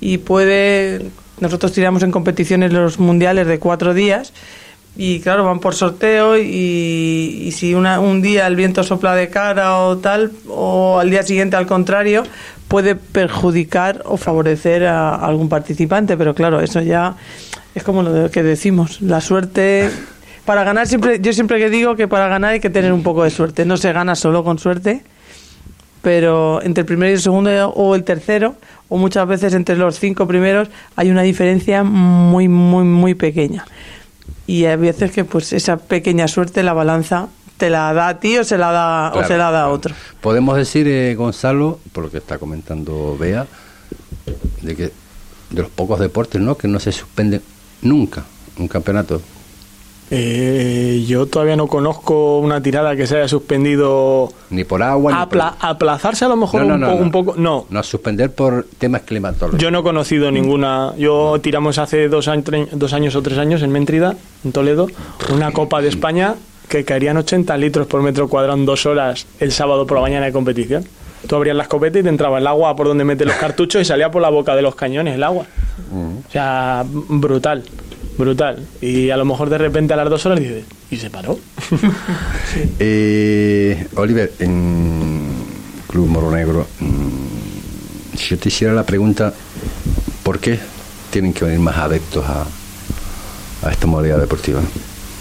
y 0.00 0.18
puede... 0.18 1.06
Nosotros 1.38 1.72
tiramos 1.72 2.02
en 2.02 2.10
competiciones 2.10 2.72
los 2.72 2.98
mundiales 2.98 3.46
de 3.46 3.58
cuatro 3.58 3.92
días 3.92 4.32
y 4.96 5.20
claro, 5.20 5.44
van 5.44 5.60
por 5.60 5.74
sorteo 5.74 6.38
y, 6.38 7.52
si 7.54 7.74
una, 7.74 8.00
un 8.00 8.22
día 8.22 8.46
el 8.46 8.56
viento 8.56 8.82
sopla 8.82 9.14
de 9.14 9.28
cara 9.28 9.78
o 9.80 9.98
tal, 9.98 10.32
o 10.48 10.98
al 10.98 11.10
día 11.10 11.22
siguiente 11.22 11.56
al 11.56 11.66
contrario, 11.66 12.22
puede 12.68 12.94
perjudicar 12.94 14.02
o 14.06 14.16
favorecer 14.16 14.86
a 14.86 15.14
algún 15.14 15.50
participante, 15.50 16.16
pero 16.16 16.34
claro, 16.34 16.60
eso 16.60 16.80
ya 16.80 17.16
es 17.74 17.82
como 17.82 18.02
lo 18.02 18.30
que 18.30 18.42
decimos, 18.42 19.02
la 19.02 19.20
suerte 19.20 19.90
para 20.46 20.64
ganar 20.64 20.86
siempre, 20.86 21.20
yo 21.20 21.32
siempre 21.32 21.58
que 21.58 21.68
digo 21.68 21.96
que 21.96 22.08
para 22.08 22.28
ganar 22.28 22.52
hay 22.52 22.60
que 22.60 22.70
tener 22.70 22.92
un 22.92 23.02
poco 23.02 23.24
de 23.24 23.30
suerte. 23.30 23.66
No 23.66 23.76
se 23.76 23.92
gana 23.92 24.14
solo 24.14 24.44
con 24.44 24.58
suerte, 24.58 25.02
pero 26.02 26.62
entre 26.62 26.82
el 26.82 26.86
primero 26.86 27.10
y 27.10 27.14
el 27.14 27.20
segundo 27.20 27.68
o 27.70 27.94
el 27.94 28.04
tercero, 28.04 28.54
o 28.88 28.96
muchas 28.96 29.26
veces 29.26 29.52
entre 29.54 29.76
los 29.76 29.98
cinco 29.98 30.26
primeros, 30.26 30.68
hay 30.94 31.10
una 31.10 31.22
diferencia 31.22 31.82
muy, 31.82 32.48
muy, 32.48 32.84
muy 32.84 33.14
pequeña. 33.14 33.66
Y 34.46 34.64
hay 34.64 34.76
veces 34.76 35.10
que 35.10 35.24
pues 35.24 35.52
esa 35.52 35.76
pequeña 35.76 36.28
suerte, 36.28 36.62
la 36.62 36.72
balanza, 36.72 37.28
te 37.56 37.68
la 37.68 37.92
da 37.92 38.08
a 38.08 38.20
ti 38.20 38.38
o 38.38 38.44
se 38.44 38.56
la 38.56 38.70
da, 38.70 39.12
o 39.14 39.24
se 39.24 39.36
la 39.36 39.50
da 39.50 39.64
a 39.64 39.68
otro. 39.68 39.94
Podemos 40.20 40.56
decir, 40.56 40.86
eh, 40.86 41.14
Gonzalo, 41.16 41.80
por 41.92 42.04
lo 42.04 42.10
que 42.10 42.18
está 42.18 42.38
comentando 42.38 43.16
Bea, 43.18 43.46
de 44.62 44.76
que 44.76 44.92
de 45.50 45.62
los 45.62 45.70
pocos 45.70 45.98
deportes 45.98 46.40
¿no? 46.40 46.56
que 46.56 46.68
no 46.68 46.78
se 46.78 46.92
suspenden 46.92 47.42
nunca 47.82 48.24
un 48.58 48.68
campeonato 48.68 49.20
eh, 50.10 51.04
yo 51.06 51.26
todavía 51.26 51.56
no 51.56 51.66
conozco 51.66 52.38
una 52.38 52.62
tirada 52.62 52.94
que 52.94 53.06
se 53.06 53.16
haya 53.16 53.28
suspendido. 53.28 54.32
Ni 54.50 54.62
por 54.64 54.82
agua. 54.82 55.28
Aplazarse 55.60 56.24
a 56.24 56.28
lo 56.28 56.36
mejor 56.36 56.62
un, 56.62 57.10
poco. 57.10 57.34
No. 57.36 57.66
No, 57.70 57.82
suspender 57.82 58.32
por 58.32 58.66
temas 58.78 59.02
climatológicos. 59.02 59.60
Yo 59.60 59.70
no 59.70 59.80
he 59.80 59.82
conocido 59.82 60.30
ninguna. 60.30 60.92
Yo 60.96 61.40
tiramos 61.42 61.78
hace 61.78 62.08
dos, 62.08 62.28
años, 62.28 62.44
dos 62.72 62.92
años 62.92 63.16
o 63.16 63.22
tres 63.22 63.38
años 63.38 63.62
en 63.62 63.72
Mentrida, 63.72 64.14
en 64.44 64.52
Toledo, 64.52 64.86
una 65.32 65.50
Copa 65.52 65.80
de 65.80 65.88
España 65.88 66.36
que 66.68 66.84
caerían 66.84 67.16
80 67.16 67.56
litros 67.58 67.86
por 67.86 68.02
metro 68.02 68.28
cuadrado 68.28 68.58
en 68.58 68.66
dos 68.66 68.86
horas 68.86 69.26
el 69.38 69.52
sábado 69.52 69.86
por 69.86 69.96
la 69.96 70.02
mañana 70.02 70.26
de 70.26 70.32
competición. 70.32 70.84
Tú 71.26 71.34
abrías 71.34 71.56
la 71.56 71.64
escopeta 71.64 71.98
y 71.98 72.02
te 72.04 72.08
entraba 72.08 72.38
el 72.38 72.46
agua 72.46 72.76
por 72.76 72.86
donde 72.86 73.04
metes 73.04 73.26
los 73.26 73.36
cartuchos 73.36 73.82
y 73.82 73.84
salía 73.84 74.10
por 74.10 74.22
la 74.22 74.28
boca 74.28 74.54
de 74.54 74.62
los 74.62 74.76
cañones 74.76 75.14
el 75.14 75.22
agua. 75.24 75.46
O 75.92 76.30
sea, 76.30 76.84
brutal 76.86 77.64
brutal. 78.16 78.66
Y 78.80 79.10
a 79.10 79.16
lo 79.16 79.24
mejor 79.24 79.50
de 79.50 79.58
repente 79.58 79.94
a 79.94 79.96
las 79.96 80.08
dos 80.08 80.24
horas 80.26 80.40
dice, 80.40 80.64
¿y 80.90 80.96
se 80.96 81.10
paró? 81.10 81.38
eh, 82.78 83.86
Oliver, 83.96 84.32
en 84.38 85.32
Club 85.88 86.06
Moro 86.08 86.30
Negro, 86.30 86.66
mm, 86.80 88.16
si 88.16 88.28
yo 88.30 88.38
te 88.38 88.48
hiciera 88.48 88.74
la 88.74 88.84
pregunta, 88.84 89.32
¿por 90.22 90.38
qué 90.38 90.58
tienen 91.10 91.32
que 91.32 91.44
venir 91.44 91.60
más 91.60 91.76
adeptos 91.76 92.24
a, 92.26 92.46
a 93.66 93.70
esta 93.70 93.86
modalidad 93.86 94.18
deportiva? 94.18 94.60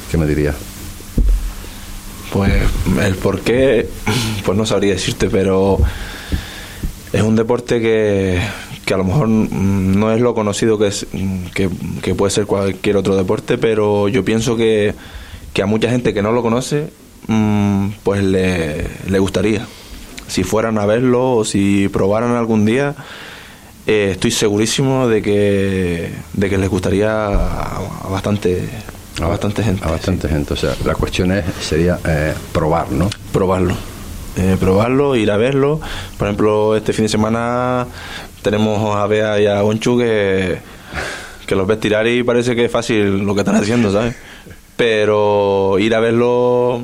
¿Qué 0.10 0.18
me 0.18 0.26
dirías? 0.26 0.56
Pues 2.32 2.52
el 3.02 3.16
por 3.16 3.42
qué, 3.42 3.88
pues 4.44 4.58
no 4.58 4.66
sabría 4.66 4.94
decirte, 4.94 5.30
pero 5.30 5.80
es 7.14 7.22
un 7.22 7.36
deporte 7.36 7.80
que, 7.80 8.42
que 8.86 8.94
a 8.94 8.98
lo 8.98 9.04
mejor 9.04 9.28
no 9.28 10.14
es 10.14 10.22
lo 10.22 10.34
conocido 10.36 10.78
que, 10.78 10.88
es, 10.88 11.08
que, 11.54 12.16
puede 12.16 12.32
ser 12.32 12.46
cualquier 12.46 12.98
otro 12.98 13.16
deporte, 13.16 13.58
pero 13.58 14.08
yo 14.08 14.24
pienso 14.24 14.56
que, 14.56 14.94
a 15.62 15.66
mucha 15.66 15.90
gente 15.90 16.14
que 16.14 16.22
no 16.22 16.32
lo 16.32 16.42
conoce, 16.42 16.90
mm, 17.28 17.88
pues 18.04 18.24
le, 18.24 19.20
gustaría. 19.20 19.66
Si 20.28 20.44
fueran 20.44 20.78
a 20.78 20.86
verlo 20.86 21.38
o 21.38 21.46
si 21.46 21.88
probaran 21.90 22.36
algún 22.36 22.66
día, 22.66 22.96
eh, 23.88 24.10
estoy 24.12 24.32
segurísimo 24.32 25.08
de 25.08 25.22
que, 25.22 26.12
de 26.34 26.50
que 26.50 26.58
les 26.58 26.70
gustaría 26.70 27.26
a, 27.26 28.10
bastante 28.10 28.68
a 29.22 29.28
bastante 29.28 29.64
gente. 29.64 29.86
A 29.86 29.92
bastante 29.92 30.28
gente. 30.28 30.54
O 30.54 30.58
sea, 30.58 30.76
la 30.84 30.94
cuestión 30.94 31.32
es, 31.32 31.46
sería 31.62 32.00
eh, 32.06 32.34
probar, 32.52 32.92
¿no? 32.92 33.10
Probarlo. 33.32 33.76
Eh, 34.38 34.58
probarlo, 34.60 35.16
ir 35.16 35.32
a 35.32 35.38
verlo. 35.38 35.80
Por 36.18 36.28
ejemplo, 36.28 36.76
este 36.76 36.94
fin 36.94 37.06
de 37.06 37.10
semana 37.10 37.88
tenemos 38.42 38.96
a 38.96 39.08
Bea 39.08 39.40
y 39.40 39.48
a 39.48 39.62
Gonchu 39.62 39.98
que, 39.98 40.58
que 41.46 41.56
los 41.56 41.66
ves 41.66 41.80
tirar 41.80 42.06
y 42.08 42.24
parece 42.24 42.56
que 42.56 42.66
es 42.66 42.72
fácil 42.72 43.20
lo 43.20 43.34
que 43.34 43.42
están 43.42 43.56
haciendo, 43.56 43.92
¿sabes? 43.92 44.16
Pero 44.76 45.78
ir 45.80 45.96
a 45.96 46.00
verlo, 46.00 46.82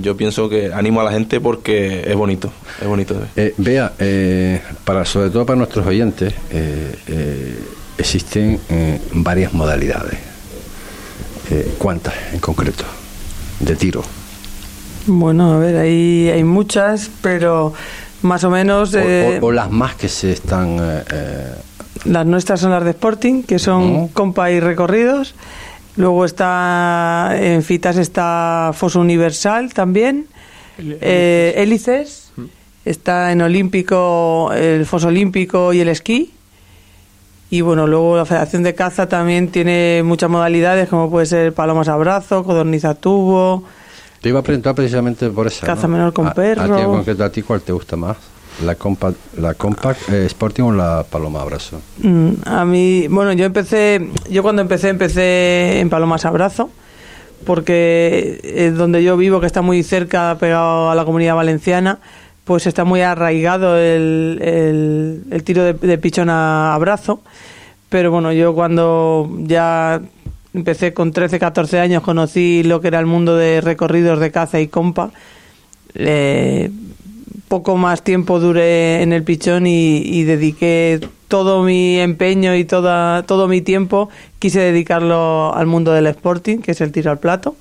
yo 0.00 0.16
pienso 0.16 0.48
que 0.48 0.72
animo 0.72 1.00
a 1.00 1.04
la 1.04 1.12
gente 1.12 1.40
porque 1.40 2.04
es 2.06 2.16
bonito, 2.16 2.50
es 2.80 2.88
bonito. 2.88 3.16
Eh, 3.36 3.54
Bea, 3.58 3.92
eh, 3.98 4.62
para, 4.84 5.04
sobre 5.04 5.30
todo 5.30 5.44
para 5.44 5.58
nuestros 5.58 5.86
oyentes, 5.86 6.32
eh, 6.50 7.58
existen 7.98 8.58
varias 9.12 9.52
modalidades. 9.52 10.18
¿Cuántas 11.76 12.14
en 12.32 12.40
concreto? 12.40 12.84
De 13.60 13.76
tiro. 13.76 14.02
Bueno, 15.06 15.54
a 15.54 15.58
ver, 15.58 15.76
hay, 15.76 16.28
hay 16.28 16.44
muchas, 16.44 17.10
pero 17.22 17.72
más 18.22 18.44
o 18.44 18.50
menos. 18.50 18.94
o, 18.94 18.98
eh, 18.98 19.40
las 19.52 19.70
más 19.70 19.94
que 19.94 20.08
se 20.08 20.32
están. 20.32 20.78
Eh, 20.80 21.02
eh, 21.12 21.54
las 22.04 22.26
nuestras 22.26 22.60
son 22.60 22.70
las 22.70 22.84
de 22.84 22.90
Sporting, 22.90 23.42
que 23.42 23.58
son 23.58 24.08
compa 24.08 24.50
y 24.50 24.60
recorridos. 24.60 25.34
Luego 25.96 26.24
está 26.24 27.32
en 27.34 27.62
Fitas 27.62 27.96
está 27.96 28.70
Foso 28.74 29.00
Universal 29.00 29.74
también. 29.74 30.26
Hélices. 30.78 32.32
Está 32.84 33.30
en 33.30 33.42
Olímpico 33.42 34.50
el 34.54 34.86
Foso 34.86 35.08
Olímpico 35.08 35.72
y 35.72 35.80
el 35.80 35.88
esquí. 35.88 36.32
Y 37.50 37.60
bueno, 37.60 37.86
luego 37.86 38.16
la 38.16 38.24
Federación 38.24 38.62
de 38.62 38.74
Caza 38.74 39.08
también 39.08 39.48
tiene 39.48 40.00
muchas 40.02 40.30
modalidades, 40.30 40.88
como 40.88 41.10
puede 41.10 41.26
ser 41.26 41.52
palomas 41.52 41.86
a 41.88 41.96
brazo, 41.96 42.44
codorniza 42.44 42.94
tubo, 42.94 43.64
te 44.22 44.28
iba 44.28 44.38
a 44.38 44.42
preguntar 44.42 44.74
precisamente 44.74 45.28
por 45.30 45.48
esa. 45.48 45.66
Caza 45.66 45.88
menor 45.88 46.12
con 46.12 46.32
perro. 46.32 46.62
A, 46.62 47.30
ti, 47.30 47.42
¿cuál 47.42 47.60
te 47.60 47.72
gusta 47.72 47.96
más? 47.96 48.16
¿La 48.64 48.76
Compact, 48.76 49.16
la 49.38 49.54
compact 49.54 50.08
eh, 50.10 50.26
Sporting 50.26 50.62
o 50.62 50.72
la 50.72 51.04
Paloma 51.10 51.40
Abrazo? 51.40 51.80
Mm, 51.98 52.32
a 52.44 52.64
mí, 52.64 53.08
bueno, 53.08 53.32
yo 53.32 53.44
empecé, 53.46 54.10
yo 54.30 54.42
cuando 54.42 54.62
empecé, 54.62 54.90
empecé 54.90 55.80
en 55.80 55.90
Palomas 55.90 56.24
Abrazo, 56.24 56.70
porque 57.44 58.40
es 58.44 58.76
donde 58.76 59.02
yo 59.02 59.16
vivo, 59.16 59.40
que 59.40 59.46
está 59.46 59.60
muy 59.60 59.82
cerca, 59.82 60.36
pegado 60.38 60.90
a 60.90 60.94
la 60.94 61.04
comunidad 61.04 61.34
valenciana, 61.34 61.98
pues 62.44 62.68
está 62.68 62.84
muy 62.84 63.00
arraigado 63.00 63.76
el, 63.76 65.24
el, 65.30 65.42
tiro 65.42 65.64
de, 65.64 65.72
de 65.72 65.98
pichón 65.98 66.30
a 66.30 66.74
abrazo. 66.74 67.22
Pero 67.88 68.12
bueno, 68.12 68.32
yo 68.32 68.54
cuando 68.54 69.28
ya 69.38 70.00
empecé 70.54 70.92
con 70.92 71.12
13, 71.12 71.38
14 71.38 71.78
años, 71.78 72.02
conocí 72.02 72.62
lo 72.62 72.80
que 72.80 72.88
era 72.88 73.00
el 73.00 73.06
mundo 73.06 73.36
de 73.36 73.60
recorridos 73.60 74.20
de 74.20 74.30
caza 74.30 74.60
y 74.60 74.68
compa. 74.68 75.10
poco 77.48 77.76
más 77.76 78.02
tiempo 78.02 78.40
duré 78.40 79.02
en 79.02 79.12
el 79.12 79.24
pichón 79.24 79.66
y, 79.66 80.24
dediqué 80.24 81.00
todo 81.28 81.62
mi 81.62 81.98
empeño 81.98 82.54
y 82.54 82.64
toda, 82.64 83.22
todo 83.24 83.48
mi 83.48 83.60
tiempo, 83.62 84.10
quise 84.38 84.60
dedicarlo 84.60 85.54
al 85.54 85.66
mundo 85.66 85.92
del 85.92 86.06
sporting, 86.08 86.58
que 86.58 86.72
es 86.72 86.80
el 86.80 86.92
tiro 86.92 87.10
al 87.10 87.18
plato. 87.18 87.56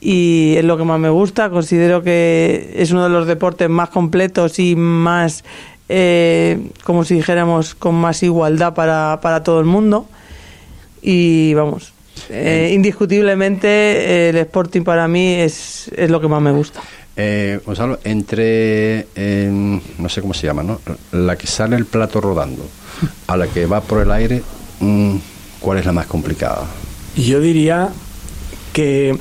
Y 0.00 0.54
es 0.56 0.64
lo 0.64 0.76
que 0.76 0.84
más 0.84 1.00
me 1.00 1.08
gusta. 1.08 1.48
Considero 1.48 2.02
que 2.02 2.74
es 2.76 2.90
uno 2.92 3.04
de 3.04 3.08
los 3.08 3.26
deportes 3.26 3.70
más 3.70 3.88
completos 3.88 4.58
y 4.58 4.76
más, 4.76 5.42
eh, 5.88 6.70
como 6.84 7.04
si 7.04 7.14
dijéramos, 7.14 7.74
con 7.74 7.94
más 7.94 8.22
igualdad 8.22 8.74
para, 8.74 9.20
para 9.22 9.42
todo 9.42 9.58
el 9.58 9.66
mundo. 9.66 10.06
Y 11.00 11.54
vamos, 11.54 11.95
eh, 12.30 12.70
indiscutiblemente 12.72 13.68
eh, 13.68 14.28
el 14.30 14.36
Sporting 14.36 14.82
para 14.82 15.06
mí 15.08 15.34
es, 15.34 15.90
es 15.96 16.10
lo 16.10 16.20
que 16.20 16.28
más 16.28 16.42
me 16.42 16.52
gusta. 16.52 16.80
Eh, 17.16 17.60
Gonzalo, 17.64 17.98
entre, 18.04 19.06
no 19.16 20.08
sé 20.08 20.20
cómo 20.20 20.34
se 20.34 20.46
llama, 20.46 20.62
¿no? 20.62 20.80
La 21.12 21.36
que 21.36 21.46
sale 21.46 21.76
el 21.76 21.86
plato 21.86 22.20
rodando 22.20 22.68
a 23.26 23.36
la 23.36 23.46
que 23.46 23.66
va 23.66 23.80
por 23.80 24.02
el 24.02 24.10
aire, 24.10 24.42
mm, 24.80 25.16
¿cuál 25.60 25.78
es 25.78 25.86
la 25.86 25.92
más 25.92 26.06
complicada? 26.06 26.66
Yo 27.16 27.40
diría 27.40 27.88
que 28.72 29.16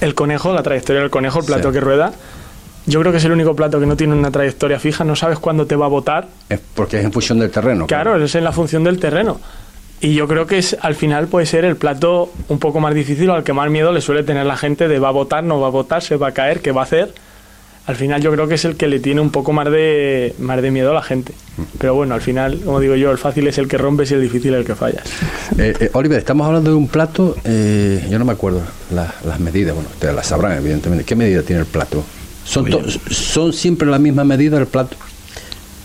el 0.00 0.14
conejo, 0.14 0.54
la 0.54 0.62
trayectoria 0.62 1.02
del 1.02 1.10
conejo, 1.10 1.40
el 1.40 1.44
plato 1.44 1.72
que 1.72 1.80
rueda, 1.80 2.12
yo 2.86 3.00
creo 3.00 3.12
que 3.12 3.18
es 3.18 3.24
el 3.24 3.32
único 3.32 3.54
plato 3.54 3.80
que 3.80 3.86
no 3.86 3.96
tiene 3.96 4.14
una 4.14 4.30
trayectoria 4.30 4.78
fija, 4.78 5.02
no 5.04 5.16
sabes 5.16 5.38
cuándo 5.38 5.66
te 5.66 5.74
va 5.74 5.86
a 5.86 5.88
botar. 5.88 6.28
Es 6.48 6.60
porque 6.74 6.98
es 6.98 7.04
en 7.04 7.12
función 7.12 7.38
del 7.40 7.50
terreno. 7.50 7.86
Claro, 7.86 8.22
es 8.22 8.34
en 8.34 8.44
la 8.44 8.52
función 8.52 8.84
del 8.84 9.00
terreno. 9.00 9.40
Y 10.06 10.14
yo 10.14 10.28
creo 10.28 10.46
que 10.46 10.58
es, 10.58 10.76
al 10.80 10.94
final 10.94 11.26
puede 11.26 11.46
ser 11.46 11.64
el 11.64 11.76
plato 11.76 12.30
un 12.48 12.58
poco 12.58 12.78
más 12.80 12.94
difícil 12.94 13.28
al 13.30 13.42
que 13.42 13.52
más 13.52 13.68
miedo 13.70 13.90
le 13.92 14.00
suele 14.00 14.22
tener 14.22 14.46
la 14.46 14.56
gente 14.56 14.86
de 14.88 14.98
va 14.98 15.08
a 15.08 15.12
votar, 15.12 15.42
no 15.42 15.60
va 15.60 15.66
a 15.66 15.70
votar, 15.70 16.02
se 16.02 16.16
va 16.16 16.28
a 16.28 16.32
caer, 16.32 16.60
qué 16.60 16.70
va 16.72 16.82
a 16.82 16.84
hacer. 16.84 17.12
al 17.86 17.94
final 17.96 18.20
yo 18.20 18.30
creo 18.32 18.46
que 18.48 18.54
es 18.54 18.64
el 18.64 18.76
que 18.76 18.88
le 18.88 18.98
tiene 19.00 19.20
un 19.20 19.30
poco 19.30 19.52
más 19.52 19.70
de, 19.70 20.34
más 20.40 20.60
de 20.62 20.70
miedo 20.70 20.90
a 20.90 20.94
la 20.94 21.02
gente. 21.02 21.32
Pero 21.78 21.94
bueno, 21.94 22.14
al 22.14 22.20
final, 22.20 22.60
como 22.64 22.78
digo 22.80 22.94
yo, 22.96 23.10
el 23.12 23.18
fácil 23.18 23.46
es 23.48 23.58
el 23.58 23.68
que 23.68 23.78
rompes 23.78 24.10
y 24.10 24.14
el 24.14 24.22
difícil 24.22 24.54
el 24.54 24.64
que 24.64 24.74
fallas. 24.74 25.04
Eh, 25.58 25.72
eh, 25.80 25.90
Oliver, 25.94 26.18
estamos 26.18 26.46
hablando 26.46 26.70
de 26.70 26.76
un 26.76 26.88
plato, 26.88 27.36
eh, 27.44 28.04
yo 28.10 28.18
no 28.18 28.24
me 28.24 28.32
acuerdo 28.32 28.60
la- 28.92 29.14
las 29.24 29.38
medidas, 29.40 29.74
bueno, 29.74 29.88
ustedes 29.92 30.14
las 30.14 30.26
sabrán 30.26 30.56
evidentemente. 30.58 31.04
¿Qué 31.04 31.14
medida 31.16 31.42
tiene 31.42 31.60
el 31.62 31.66
plato? 31.66 32.04
¿Son, 32.44 32.64
to- 32.70 32.82
¿Son 33.10 33.52
siempre 33.52 33.88
la 33.88 33.98
misma 33.98 34.22
medida 34.24 34.56
del 34.58 34.66
plato? 34.66 34.96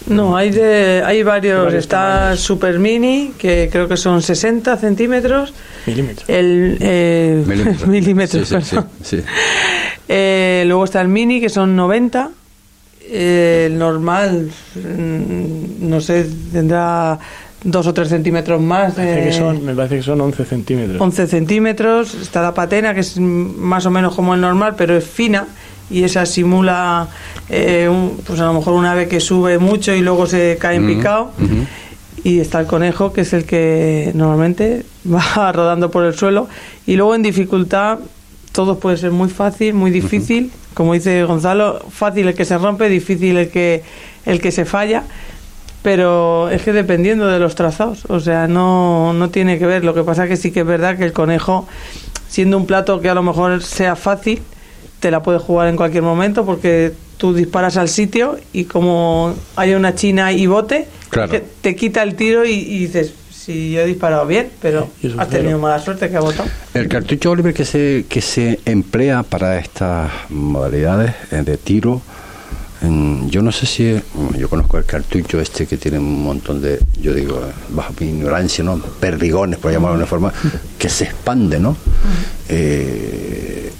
No, 0.07 0.35
hay 0.35 0.49
de, 0.49 1.03
hay 1.05 1.23
varios. 1.23 1.63
Varios 1.65 1.83
Está 1.83 2.19
tamaños. 2.19 2.39
Super 2.39 2.79
Mini, 2.79 3.33
que 3.37 3.69
creo 3.71 3.87
que 3.87 3.97
son 3.97 4.21
60 4.21 4.77
centímetros. 4.77 5.53
Milímetros. 5.85 6.27
El 6.29 6.77
eh, 6.81 7.43
Milímetros. 7.47 7.87
milímetros, 7.87 8.47
Sí, 8.47 8.55
sí, 8.55 8.61
sí, 8.61 8.75
perdón. 8.75 8.89
sí. 9.03 9.17
Eh, 10.07 10.63
luego 10.67 10.83
está 10.85 11.01
el 11.01 11.07
Mini, 11.07 11.39
que 11.39 11.49
son 11.49 11.75
90. 11.75 12.29
Eh, 13.13 13.67
el 13.67 13.77
normal, 13.77 14.49
mm, 14.75 15.87
no 15.89 16.01
sé, 16.01 16.27
tendrá 16.51 17.17
2 17.63 17.87
o 17.87 17.93
3 17.93 18.09
centímetros 18.09 18.59
más. 18.61 18.97
Me 18.97 19.03
parece, 19.05 19.21
eh, 19.21 19.25
que 19.25 19.33
son, 19.33 19.65
me 19.65 19.75
parece 19.75 19.97
que 19.97 20.03
son 20.03 20.21
11 20.21 20.45
centímetros. 20.45 20.99
11 21.01 21.27
centímetros. 21.27 22.15
Está 22.15 22.41
la 22.41 22.53
patena, 22.53 22.93
que 22.93 23.01
es 23.01 23.19
mm, 23.19 23.23
más 23.23 23.85
o 23.85 23.91
menos 23.91 24.15
como 24.15 24.33
el 24.33 24.41
normal, 24.41 24.75
pero 24.77 24.97
es 24.97 25.05
fina. 25.05 25.47
Y 25.91 26.03
esa 26.03 26.25
simula, 26.25 27.07
eh, 27.49 27.87
un- 27.89 28.17
pues 28.25 28.39
a 28.39 28.45
lo 28.45 28.53
mejor 28.53 28.73
una 28.73 28.93
ave 28.93 29.07
que 29.07 29.19
sube 29.19 29.57
mucho 29.59 29.93
y 29.93 30.01
luego 30.01 30.25
se 30.25 30.57
cae 30.59 30.77
en 30.77 30.87
picado. 30.87 31.31
Y 32.23 32.39
está 32.39 32.59
el 32.59 32.67
conejo, 32.67 33.11
que 33.13 33.21
es 33.21 33.33
el 33.33 33.45
que 33.45 34.11
normalmente 34.13 34.85
va 35.11 35.51
rodando 35.51 35.91
por 35.91 36.05
el 36.05 36.13
suelo. 36.13 36.47
Y 36.85 36.95
luego 36.95 37.15
en 37.15 37.23
dificultad, 37.23 37.99
todo 38.51 38.79
puede 38.79 38.97
ser 38.97 39.11
muy 39.11 39.29
fácil, 39.29 39.73
muy 39.73 39.91
difícil. 39.91 40.51
Como 40.73 40.93
dice 40.93 41.23
Gonzalo, 41.25 41.79
fácil 41.89 42.27
el 42.27 42.33
que 42.35 42.45
se 42.45 42.57
rompe, 42.57 42.87
difícil 42.89 43.37
el 43.37 43.49
que, 43.49 43.83
el 44.25 44.39
que 44.39 44.51
se 44.51 44.65
falla. 44.65 45.03
Pero 45.81 46.49
es 46.49 46.61
que 46.61 46.73
dependiendo 46.73 47.25
de 47.27 47.39
los 47.39 47.55
trazados, 47.55 48.05
o 48.07 48.19
sea, 48.19 48.47
no, 48.47 49.13
no 49.13 49.29
tiene 49.31 49.57
que 49.57 49.65
ver. 49.65 49.83
Lo 49.83 49.95
que 49.95 50.03
pasa 50.03 50.27
que 50.27 50.37
sí 50.37 50.51
que 50.51 50.59
es 50.59 50.65
verdad 50.65 50.95
que 50.97 51.05
el 51.05 51.11
conejo, 51.13 51.67
siendo 52.27 52.55
un 52.57 52.67
plato 52.67 53.01
que 53.01 53.09
a 53.09 53.15
lo 53.15 53.23
mejor 53.23 53.63
sea 53.63 53.95
fácil, 53.95 54.41
te 55.01 55.11
la 55.11 55.21
puedes 55.21 55.41
jugar 55.41 55.67
en 55.67 55.75
cualquier 55.75 56.03
momento 56.03 56.45
porque 56.45 56.93
tú 57.17 57.33
disparas 57.33 57.75
al 57.75 57.89
sitio 57.89 58.37
y 58.53 58.63
como 58.63 59.35
hay 59.57 59.73
una 59.73 59.93
china 59.95 60.31
y 60.31 60.45
bote, 60.47 60.87
Claro. 61.09 61.41
te 61.61 61.75
quita 61.75 62.01
el 62.03 62.15
tiro 62.15 62.45
y, 62.45 62.51
y 62.53 62.79
dices, 62.85 63.13
si 63.29 63.71
yo 63.71 63.81
he 63.81 63.85
disparado 63.85 64.25
bien, 64.25 64.49
pero 64.61 64.87
has 65.17 65.27
tenido 65.29 65.59
mala 65.59 65.79
suerte 65.79 66.09
que 66.09 66.15
ha 66.15 66.21
botado. 66.21 66.47
El 66.73 66.87
cartucho 66.87 67.31
Oliver 67.31 67.53
que 67.53 67.65
se, 67.65 68.05
que 68.07 68.21
se 68.21 68.59
emplea 68.65 69.23
para 69.23 69.57
estas 69.57 70.09
modalidades 70.29 71.13
eh, 71.31 71.41
de 71.43 71.57
tiro, 71.57 72.01
yo 73.27 73.41
no 73.43 73.51
sé 73.51 73.65
si, 73.67 73.95
yo 74.39 74.49
conozco 74.49 74.77
el 74.79 74.85
cartucho 74.85 75.39
este 75.39 75.67
que 75.67 75.77
tiene 75.77 75.99
un 75.99 76.23
montón 76.23 76.61
de, 76.61 76.79
yo 76.99 77.13
digo, 77.13 77.39
bajo 77.69 77.93
mi 77.99 78.07
ignorancia, 78.07 78.63
¿no? 78.63 78.77
Perdigones, 78.79 79.59
por 79.59 79.71
llamarlo 79.71 79.97
de 79.97 80.03
una 80.03 80.07
forma, 80.07 80.33
que 80.79 80.89
se 80.89 81.03
expande, 81.05 81.59
¿no? 81.59 81.75
Eh, 82.49 83.71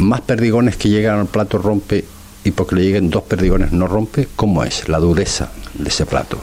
más 0.00 0.20
perdigones 0.22 0.76
que 0.76 0.88
llegan 0.88 1.18
al 1.18 1.26
plato 1.26 1.58
rompe 1.58 2.04
y 2.44 2.50
porque 2.52 2.74
le 2.76 2.82
lleguen 2.82 3.10
dos 3.10 3.22
perdigones 3.24 3.72
no 3.72 3.86
rompe, 3.86 4.28
¿cómo 4.36 4.64
es 4.64 4.88
la 4.88 4.98
dureza 4.98 5.50
de 5.74 5.88
ese 5.88 6.06
plato? 6.06 6.38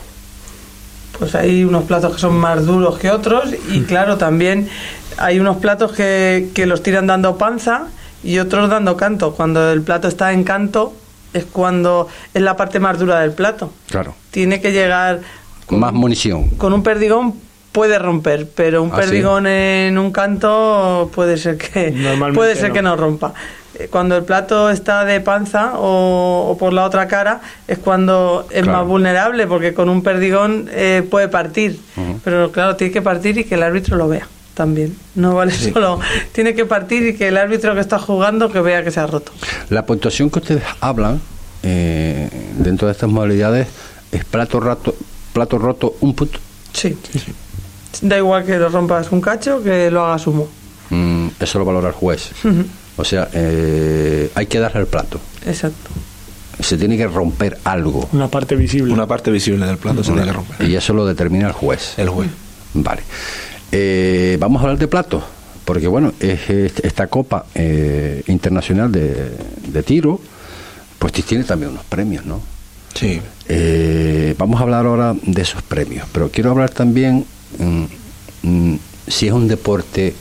Pues 1.17 1.33
hay 1.33 1.63
unos 1.63 1.85
platos 1.85 2.13
que 2.15 2.19
son 2.21 2.37
más 2.37 2.65
duros 2.65 2.99
que 2.99 3.09
otros 3.09 3.45
y 3.71 3.81
claro, 3.81 4.17
también 4.17 4.69
hay 5.17 5.39
unos 5.39 5.57
platos 5.57 5.91
que, 5.91 6.49
que 6.53 6.65
los 6.67 6.83
tiran 6.83 7.07
dando 7.07 7.37
panza 7.37 7.87
y 8.23 8.37
otros 8.37 8.69
dando 8.69 8.95
canto. 8.97 9.33
Cuando 9.33 9.71
el 9.71 9.81
plato 9.81 10.07
está 10.07 10.31
en 10.33 10.43
canto 10.43 10.93
es 11.33 11.45
cuando 11.45 12.07
es 12.33 12.41
la 12.41 12.55
parte 12.55 12.79
más 12.79 12.99
dura 12.99 13.19
del 13.21 13.31
plato. 13.31 13.71
Claro. 13.89 14.13
Tiene 14.29 14.61
que 14.61 14.71
llegar 14.71 15.21
Más 15.69 15.91
munición. 15.93 16.49
con 16.51 16.73
un 16.73 16.83
perdigón 16.83 17.33
puede 17.77 17.99
romper, 17.99 18.47
pero 18.55 18.81
un 18.81 18.89
¿Ah, 18.91 18.95
sí? 18.95 19.01
perdigón 19.01 19.45
en 19.45 19.99
un 19.99 20.11
canto 20.11 21.11
puede 21.13 21.37
ser 21.37 21.57
que 21.59 21.93
puede 22.33 22.55
ser 22.55 22.69
no. 22.69 22.73
que 22.73 22.81
no 22.81 22.95
rompa. 22.95 23.33
Eh, 23.77 23.87
Cuando 23.91 24.17
el 24.17 24.23
plato 24.23 24.71
está 24.71 25.05
de 25.05 25.21
panza 25.21 25.73
o, 25.77 26.47
o 26.49 26.57
por 26.57 26.73
la 26.73 26.83
otra 26.85 27.07
cara 27.07 27.39
es 27.67 27.77
cuando 27.77 28.47
es 28.49 28.63
Claro. 28.63 28.79
más 28.79 28.87
vulnerable 28.87 29.45
porque 29.45 29.75
con 29.75 29.89
un 29.89 30.01
perdigón 30.01 30.67
eh, 30.71 31.03
puede 31.07 31.27
partir, 31.27 31.79
pero 32.23 32.51
claro 32.51 32.75
tiene 32.75 32.91
que 32.91 33.03
partir 33.03 33.37
y 33.37 33.43
que 33.43 33.53
el 33.53 33.61
árbitro 33.61 33.95
lo 33.95 34.07
vea 34.07 34.27
también. 34.55 34.97
No 35.13 35.35
vale 35.35 35.51
solo 35.51 35.99
tiene 36.31 36.55
que 36.55 36.65
partir 36.65 37.05
y 37.09 37.15
que 37.15 37.27
el 37.27 37.37
árbitro 37.37 37.75
que 37.75 37.81
está 37.81 37.99
jugando 37.99 38.49
que 38.51 38.59
vea 38.59 38.83
que 38.83 38.89
se 38.89 38.99
ha 38.99 39.05
roto. 39.05 39.31
La 39.69 39.85
puntuación 39.85 40.31
que 40.31 40.39
ustedes 40.39 40.63
hablan 40.81 41.21
eh, 41.61 42.27
dentro 42.57 42.87
de 42.87 42.93
estas 42.93 43.07
modalidades 43.09 43.67
es 44.11 44.25
plato, 44.25 44.59
rato, 44.59 44.95
plato 45.33 45.59
roto 45.59 45.95
un 46.01 46.15
punto. 46.15 46.39
Sí. 46.73 46.95
Da 48.01 48.17
igual 48.17 48.45
que 48.45 48.57
lo 48.57 48.69
rompas 48.69 49.11
un 49.11 49.21
cacho 49.21 49.61
que 49.63 49.89
lo 49.91 50.05
hagas 50.05 50.27
humo. 50.27 50.47
Mm, 50.89 51.27
eso 51.39 51.59
lo 51.59 51.65
valora 51.65 51.87
el 51.89 51.93
juez. 51.93 52.29
O 52.97 53.03
sea, 53.03 53.29
eh, 53.33 54.31
hay 54.35 54.45
que 54.47 54.59
darle 54.59 54.81
el 54.81 54.87
plato. 54.87 55.19
Exacto. 55.45 55.89
Se 56.59 56.77
tiene 56.77 56.97
que 56.97 57.05
romper 57.07 57.57
algo. 57.63 58.09
Una 58.13 58.27
parte 58.27 58.55
visible. 58.55 58.91
Una 58.91 59.05
parte 59.05 59.29
visible 59.29 59.65
del 59.67 59.77
plato 59.77 60.03
se 60.03 60.11
tiene 60.11 60.25
que 60.27 60.33
romper. 60.33 60.67
Y 60.69 60.75
eso 60.75 60.93
lo 60.93 61.05
determina 61.05 61.47
el 61.47 61.53
juez. 61.53 61.93
El 61.97 62.09
juez. 62.09 62.29
Vale. 62.73 63.01
Eh, 63.71 64.37
vamos 64.39 64.59
a 64.61 64.63
hablar 64.65 64.77
de 64.79 64.87
platos. 64.87 65.23
Porque 65.65 65.87
bueno, 65.87 66.13
es, 66.19 66.49
es- 66.49 66.79
esta 66.81 67.07
Copa 67.07 67.45
eh, 67.53 68.23
Internacional 68.27 68.91
de, 68.91 69.31
de 69.67 69.83
Tiro, 69.83 70.19
pues 70.97 71.11
tiene 71.13 71.43
también 71.43 71.71
unos 71.71 71.83
premios, 71.83 72.25
¿no? 72.25 72.39
Sí. 72.93 73.21
Eh, 73.49 74.33
vamos 74.37 74.59
a 74.59 74.63
hablar 74.63 74.85
ahora 74.85 75.13
de 75.21 75.41
esos 75.41 75.61
premios, 75.61 76.07
pero 76.11 76.29
quiero 76.31 76.51
hablar 76.51 76.69
también 76.71 77.25
mm, 77.59 77.83
mm, 78.43 78.75
si 79.07 79.27
es 79.27 79.33
un 79.33 79.47
deporte 79.47 80.13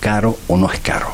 caro 0.00 0.38
o 0.48 0.56
no 0.56 0.70
es 0.70 0.80
caro 0.80 1.08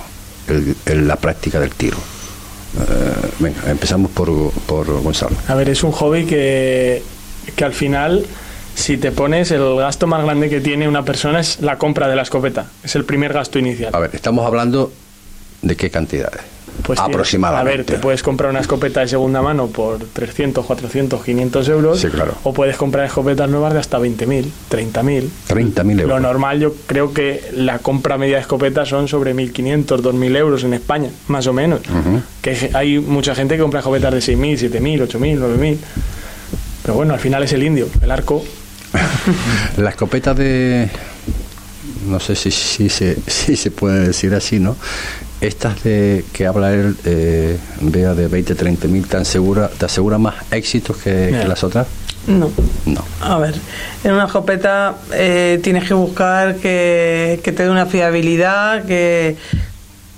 el- 0.49 0.77
el- 0.87 1.07
la 1.09 1.17
práctica 1.17 1.59
del 1.61 1.71
tiro. 1.71 1.97
Eh, 1.97 3.29
venga, 3.41 3.63
empezamos 3.71 4.11
por, 4.13 4.31
por 4.67 4.87
Gonzalo. 5.03 5.37
A 5.49 5.55
ver, 5.55 5.69
es 5.69 5.83
un 5.83 5.93
hobby 5.93 6.25
que, 6.25 7.03
que 7.57 7.65
al 7.65 7.73
final, 7.73 8.25
si 8.75 8.97
te 8.97 9.11
pones, 9.13 9.51
el 9.51 9.77
gasto 9.77 10.07
más 10.07 10.23
grande 10.25 10.49
que 10.49 10.61
tiene 10.61 10.87
una 10.89 11.05
persona 11.05 11.41
es 11.41 11.61
la 11.61 11.79
compra 11.79 12.07
de 12.09 12.15
la 12.17 12.23
escopeta. 12.23 12.67
Es 12.85 12.95
el 12.95 13.05
primer 13.05 13.33
gasto 13.33 13.59
inicial. 13.59 13.91
A 13.95 13.99
ver, 13.99 14.11
estamos 14.15 14.47
hablando 14.47 14.93
de 15.63 15.77
qué 15.77 15.91
cantidades. 15.91 16.41
Pues 16.83 16.99
Aproximadamente. 16.99 17.73
A 17.73 17.77
ver, 17.77 17.87
te 17.87 17.99
puedes 17.99 18.23
comprar 18.23 18.51
una 18.51 18.61
escopeta 18.61 19.01
de 19.01 19.09
segunda 19.09 19.43
mano 19.43 19.69
por 19.69 19.99
300, 19.99 20.65
400, 20.65 21.23
500 21.23 21.69
euros. 21.69 22.01
Sí, 22.01 22.09
claro. 22.09 22.35
O 22.45 22.53
puedes 22.53 22.77
comprar 22.77 23.07
escopetas 23.07 23.49
nuevas 23.49 23.73
de 23.73 23.81
hasta 23.81 23.99
20.000, 23.99 24.45
30.000. 24.71 25.29
30.000 25.49 25.91
euros. 25.93 26.09
Lo 26.09 26.21
normal, 26.21 26.61
yo 26.61 26.75
creo 26.87 27.13
que 27.13 27.51
la 27.55 27.79
compra 27.79 28.19
media 28.19 28.37
de 28.37 28.43
escopetas 28.43 28.89
son 28.89 29.09
sobre 29.09 29.35
1.500, 29.35 29.85
2.000 29.87 30.37
euros 30.37 30.65
en 30.65 30.75
España, 30.75 31.11
más 31.29 31.47
o 31.47 31.53
menos. 31.53 31.81
Ujú. 31.81 32.23
Que 32.43 32.71
hay 32.75 32.99
mucha 32.99 33.35
gente 33.35 33.57
que 33.57 33.63
compra 33.63 33.81
escopetas 33.81 34.13
de 34.13 34.21
6.000, 34.21 34.71
7.000, 34.71 35.09
8.000, 35.09 35.39
9.000. 35.39 35.77
Pero 36.83 36.95
bueno, 36.95 37.15
al 37.15 37.21
final 37.21 37.43
es 37.43 37.53
el 37.53 37.63
indio, 37.63 37.89
el 38.03 38.11
arco. 38.11 38.45
La 39.77 39.91
escopeta 39.91 40.35
de. 40.35 40.89
No 42.07 42.19
sé 42.19 42.35
si, 42.35 42.51
si, 42.51 42.89
se, 42.89 43.19
si 43.27 43.57
se 43.57 43.71
puede 43.71 44.09
decir 44.09 44.35
así, 44.35 44.59
¿no? 44.59 44.77
Estas 45.41 45.83
de 45.85 46.25
que 46.35 46.47
habla 46.47 46.73
él, 46.73 46.97
eh, 47.05 47.57
vea 47.81 48.15
de 48.15 48.29
20, 48.29 48.55
30 48.55 48.89
mil, 48.89 49.07
¿te 49.07 49.17
asegura, 49.17 49.69
¿te 49.69 49.87
asegura 49.87 50.19
más 50.19 50.35
éxitos 50.51 50.99
que, 50.99 51.31
las 51.31 51.65
otras? 51.65 51.87
No. 52.27 52.51
No. 52.85 53.03
A 53.23 53.39
ver, 53.39 53.55
en 54.05 54.13
una 54.13 54.27
escopeta 54.27 54.97
eh, 55.13 55.59
tienes 55.63 55.89
que 55.89 55.95
buscar 55.95 56.57
que, 56.57 57.41
que 57.43 57.53
te 57.53 57.63
dé 57.63 57.71
una 57.71 57.87
fiabilidad, 57.87 58.85
que, 58.85 59.37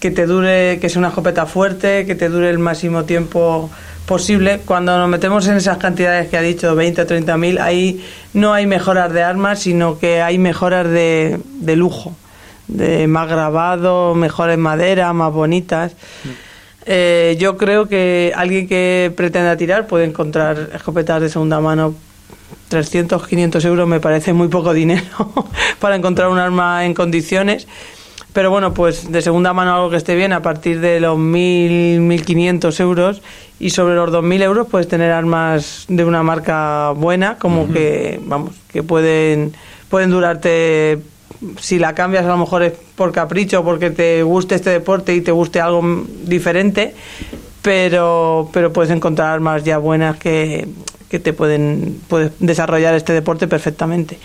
que 0.01 0.11
te 0.11 0.27
dure, 0.27 0.81
que 0.81 0.89
sea 0.89 0.99
una 0.99 1.09
escopeta 1.09 1.47
fuerte, 1.47 2.05
que 2.05 2.17
te 2.17 2.29
dure 2.29 2.51
el 2.51 2.59
máximo 2.59 3.05
tiempo 3.05 3.71
posible. 4.07 4.61
Cuando 4.65 4.99
nos 4.99 5.09
metemos 5.09 5.47
en 5.47 5.57
esas 5.57 5.79
cantidades 5.79 6.29
que 6.29 6.37
ha 6.37 6.43
dicho, 6.43 6.75
20 6.75 7.03
o 7.03 7.07
30 7.07 7.37
mil, 7.37 7.59
ahí 7.59 8.05
no 8.35 8.53
hay 8.53 8.67
mejoras 8.67 9.13
de 9.13 9.23
armas, 9.23 9.61
sino 9.61 10.01
que 10.01 10.21
hay 10.21 10.39
mejoras 10.39 10.91
de, 10.91 11.39
de 11.61 11.77
lujo, 11.77 12.17
de 12.69 13.07
más 13.07 13.29
grabado, 13.29 14.15
mejores 14.15 14.59
maderas, 14.59 15.15
más 15.15 15.33
bonitas. 15.33 15.95
Eh, 16.85 17.37
yo 17.39 17.57
creo 17.57 17.87
que 17.89 18.33
alguien 18.35 18.67
que 18.67 19.13
pretenda 19.17 19.57
tirar 19.57 19.87
puede 19.87 20.05
encontrar 20.05 20.71
escopetas 20.75 21.21
de 21.21 21.29
segunda 21.29 21.61
mano 21.61 21.95
300, 22.69 23.27
500 23.27 23.65
euros 23.67 23.87
me 23.87 24.01
parece 24.01 24.33
muy 24.33 24.49
poco 24.49 24.73
dinero 24.73 25.03
para 25.79 25.95
encontrar 25.97 26.29
un 26.29 26.39
arma 26.39 26.85
en 26.85 26.95
condiciones. 26.95 27.67
Pero 28.33 28.51
bueno, 28.51 28.73
pues 28.73 29.13
de 29.13 29.21
segunda 29.21 29.53
mano 29.53 29.75
algo 29.75 29.91
que 29.91 29.97
esté 29.97 30.15
bien, 30.15 30.33
a 30.33 30.41
partir 30.41 30.81
de 30.81 31.01
los 31.01 31.19
1.000, 31.19 32.01
1.500 32.01 32.81
euros 32.81 33.23
y 33.61 33.71
sobre 33.71 33.95
los 33.95 34.11
2.000 34.11 34.43
euros 34.43 34.67
puedes 34.71 34.89
tener 34.89 35.13
armas 35.13 35.85
de 35.89 36.05
una 36.05 36.23
marca 36.23 36.93
buena, 36.93 37.37
como 37.37 37.71
que, 37.71 38.19
vamos, 38.25 38.55
que 38.73 38.83
pueden, 38.83 39.53
pueden 39.91 40.11
durarte, 40.11 40.99
si 41.59 41.79
la 41.79 41.95
cambias 41.95 42.25
a 42.25 42.29
lo 42.29 42.39
mejor 42.39 42.63
es 42.63 42.73
por 42.95 43.13
capricho, 43.13 43.65
porque 43.65 43.91
te 43.91 44.23
guste 44.23 44.55
este 44.55 44.71
deporte 44.71 45.15
y 45.15 45.21
te 45.21 45.33
guste 45.33 45.61
algo 45.61 45.83
diferente, 46.25 46.95
pero, 47.63 48.49
pero 48.53 48.73
puedes 48.73 48.91
encontrar 48.91 49.29
armas 49.29 49.65
ya 49.65 49.79
buenas 49.79 50.19
que, 50.19 50.69
que 51.09 51.19
te 51.19 51.33
pueden 51.33 52.01
puedes 52.09 52.33
desarrollar 52.39 52.95
este 52.95 53.13
deporte 53.13 53.47
perfectamente. 53.47 54.19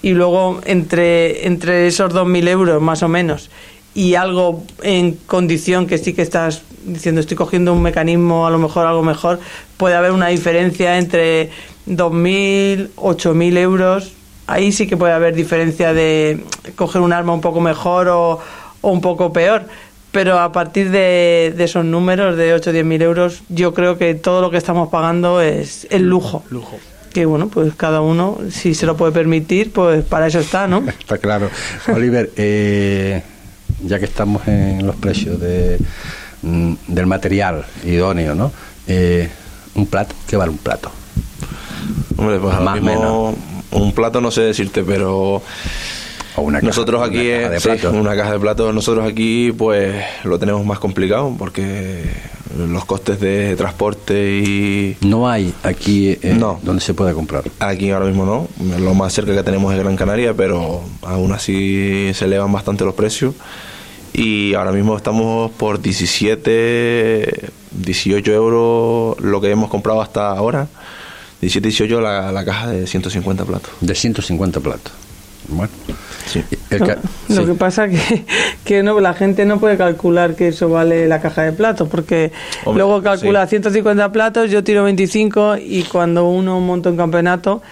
Y 0.00 0.10
luego 0.10 0.60
entre, 0.64 1.46
entre 1.46 1.88
esos 1.88 2.14
2.000 2.14 2.48
euros 2.48 2.80
más 2.80 3.02
o 3.02 3.08
menos 3.08 3.50
y 3.94 4.14
algo 4.14 4.62
en 4.82 5.14
condición 5.14 5.86
que 5.88 5.98
sí 5.98 6.12
que 6.12 6.22
estás 6.22 6.62
diciendo 6.84 7.20
estoy 7.20 7.36
cogiendo 7.36 7.72
un 7.72 7.82
mecanismo 7.82 8.46
a 8.46 8.50
lo 8.50 8.58
mejor 8.58 8.86
algo 8.86 9.02
mejor, 9.02 9.40
puede 9.76 9.96
haber 9.96 10.12
una 10.12 10.28
diferencia 10.28 10.98
entre 10.98 11.50
2.000, 11.88 12.90
8.000 12.94 13.58
euros. 13.58 14.12
Ahí 14.48 14.72
sí 14.72 14.88
que 14.88 14.96
puede 14.96 15.12
haber 15.12 15.34
diferencia 15.34 15.92
de 15.92 16.44
coger 16.74 17.00
un 17.02 17.12
arma 17.12 17.32
un 17.32 17.40
poco 17.40 17.60
mejor 17.60 18.08
o, 18.08 18.40
o 18.80 18.90
un 18.90 19.00
poco 19.00 19.32
peor 19.32 19.66
pero 20.10 20.38
a 20.38 20.52
partir 20.52 20.90
de, 20.90 21.54
esos 21.58 21.84
números 21.84 22.36
de 22.36 22.54
8 22.54 22.70
o 22.70 22.72
10 22.72 22.84
mil 22.84 23.02
euros, 23.02 23.42
yo 23.48 23.74
creo 23.74 23.98
que 23.98 24.14
todo 24.14 24.40
lo 24.40 24.50
que 24.50 24.56
estamos 24.56 24.88
pagando 24.88 25.40
es 25.40 25.86
el 25.90 26.08
lujo. 26.08 26.42
Lujo. 26.50 26.78
Que 27.12 27.26
bueno, 27.26 27.48
pues 27.48 27.74
cada 27.74 28.00
uno, 28.00 28.38
si 28.50 28.74
se 28.74 28.86
lo 28.86 28.96
puede 28.96 29.12
permitir, 29.12 29.72
pues 29.72 30.04
para 30.04 30.26
eso 30.26 30.40
está, 30.40 30.66
¿no? 30.66 30.82
está 30.98 31.18
claro. 31.18 31.50
Oliver, 31.94 32.30
eh, 32.36 33.22
ya 33.84 33.98
que 33.98 34.06
estamos 34.06 34.46
en 34.48 34.86
los 34.86 34.96
precios 34.96 35.38
de, 35.40 35.78
mm, 36.42 36.74
del 36.88 37.06
material 37.06 37.66
idóneo, 37.84 38.34
¿no? 38.34 38.50
Eh, 38.86 39.28
un 39.74 39.86
plato, 39.86 40.14
¿qué 40.26 40.36
vale 40.36 40.50
un 40.50 40.58
plato? 40.58 40.90
Hombre, 42.16 42.38
pues 42.38 42.60
más 42.60 42.78
o 42.78 42.82
menos. 42.82 43.34
Un 43.70 43.92
plato 43.92 44.20
no 44.20 44.30
sé 44.30 44.42
decirte, 44.42 44.82
pero 44.82 45.42
nosotros 46.62 47.02
aquí, 47.02 47.30
una 47.30 47.58
caja, 47.58 47.90
de 47.90 47.98
una 47.98 48.16
caja 48.16 48.32
de 48.32 48.38
platos, 48.38 48.74
nosotros 48.74 49.10
aquí 49.10 49.52
pues 49.52 50.04
lo 50.24 50.38
tenemos 50.38 50.64
más 50.64 50.78
complicado 50.78 51.34
porque 51.38 52.04
los 52.56 52.84
costes 52.84 53.20
de 53.20 53.56
transporte 53.56 54.38
y... 54.38 54.96
No 55.00 55.28
hay 55.28 55.52
aquí 55.62 56.10
eh, 56.10 56.34
no. 56.36 56.60
donde 56.62 56.82
se 56.82 56.94
pueda 56.94 57.12
comprar. 57.12 57.44
Aquí 57.60 57.90
ahora 57.90 58.06
mismo 58.06 58.24
no, 58.24 58.78
lo 58.78 58.94
más 58.94 59.12
cerca 59.12 59.34
que 59.34 59.42
tenemos 59.42 59.72
es 59.74 59.80
Gran 59.80 59.96
Canaria, 59.96 60.34
pero 60.34 60.82
aún 61.02 61.32
así 61.32 62.10
se 62.14 62.24
elevan 62.24 62.52
bastante 62.52 62.84
los 62.84 62.94
precios 62.94 63.34
y 64.12 64.54
ahora 64.54 64.72
mismo 64.72 64.96
estamos 64.96 65.50
por 65.52 65.80
17, 65.80 67.50
18 67.72 68.32
euros 68.32 69.20
lo 69.20 69.40
que 69.40 69.50
hemos 69.50 69.70
comprado 69.70 70.00
hasta 70.00 70.30
ahora. 70.30 70.68
17, 71.40 71.68
18 71.68 72.00
la, 72.00 72.32
la 72.32 72.44
caja 72.44 72.68
de 72.68 72.86
150 72.86 73.44
platos. 73.44 73.70
De 73.80 73.94
150 73.94 74.60
platos. 74.60 74.92
Bueno, 75.48 75.72
lo 77.28 77.46
que 77.46 77.54
pasa 77.54 77.88
que, 77.88 78.24
que 78.64 78.82
no, 78.82 79.00
la 79.00 79.14
gente 79.14 79.46
no 79.46 79.58
puede 79.58 79.78
calcular 79.78 80.34
que 80.34 80.48
eso 80.48 80.68
vale 80.68 81.08
la 81.08 81.20
caja 81.20 81.42
de 81.42 81.52
platos, 81.52 81.88
porque 81.88 82.32
luego 82.66 83.02
calcula 83.02 83.46
150 83.46 84.12
platos, 84.12 84.50
yo 84.50 84.62
tiro 84.62 84.84
25 84.84 85.56
y 85.58 85.84
cuando 85.84 86.28
uno 86.28 86.60
monta 86.60 86.90
un 86.90 86.98
campeonato 86.98 87.62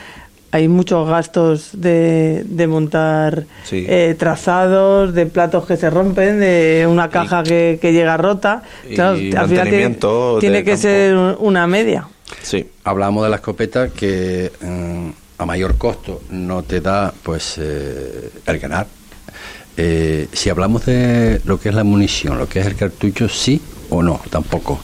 hay 0.53 0.69
muchos 0.69 1.07
gastos 1.07 1.71
de, 1.73 2.45
de 2.47 2.67
montar 2.67 3.45
eh, 3.71 4.15
trazados, 4.19 5.13
de 5.13 5.27
platos 5.27 5.67
que 5.67 5.77
se 5.77 5.91
rompen, 5.91 6.41
de 6.41 6.87
una 6.89 7.11
caja 7.11 7.43
que, 7.43 7.79
que, 7.81 7.93
llega 7.93 8.17
rota. 8.17 8.63
al 8.99 9.19
final 9.19 10.39
tiene, 10.41 10.65
que 10.65 10.77
ser 10.79 11.15
una 11.15 11.67
media. 11.67 12.09
Sí. 12.43 12.69
Hablábamos 12.85 13.25
de 13.25 13.31
la 13.31 13.37
escopeta 13.37 13.89
que... 13.89 14.53
Mm, 14.61 15.27
a 15.39 15.47
mayor 15.47 15.77
costo 15.77 16.23
no 16.31 16.63
te 16.63 16.81
da 16.81 17.13
pues 17.23 17.57
eh, 17.59 18.31
el 18.47 18.59
ganar. 18.59 18.87
Eh, 19.77 20.29
si 20.33 20.49
hablamos 20.49 20.87
de 20.87 21.41
lo 21.45 21.61
que 21.61 21.69
es 21.69 21.75
la 21.75 21.85
munición, 21.85 22.39
lo 22.39 22.49
que 22.49 22.61
es 22.61 22.67
el 22.67 22.77
cartucho, 22.77 23.29
sí 23.29 23.61
o 23.91 24.03
no, 24.03 24.21
tampoco. 24.31 24.81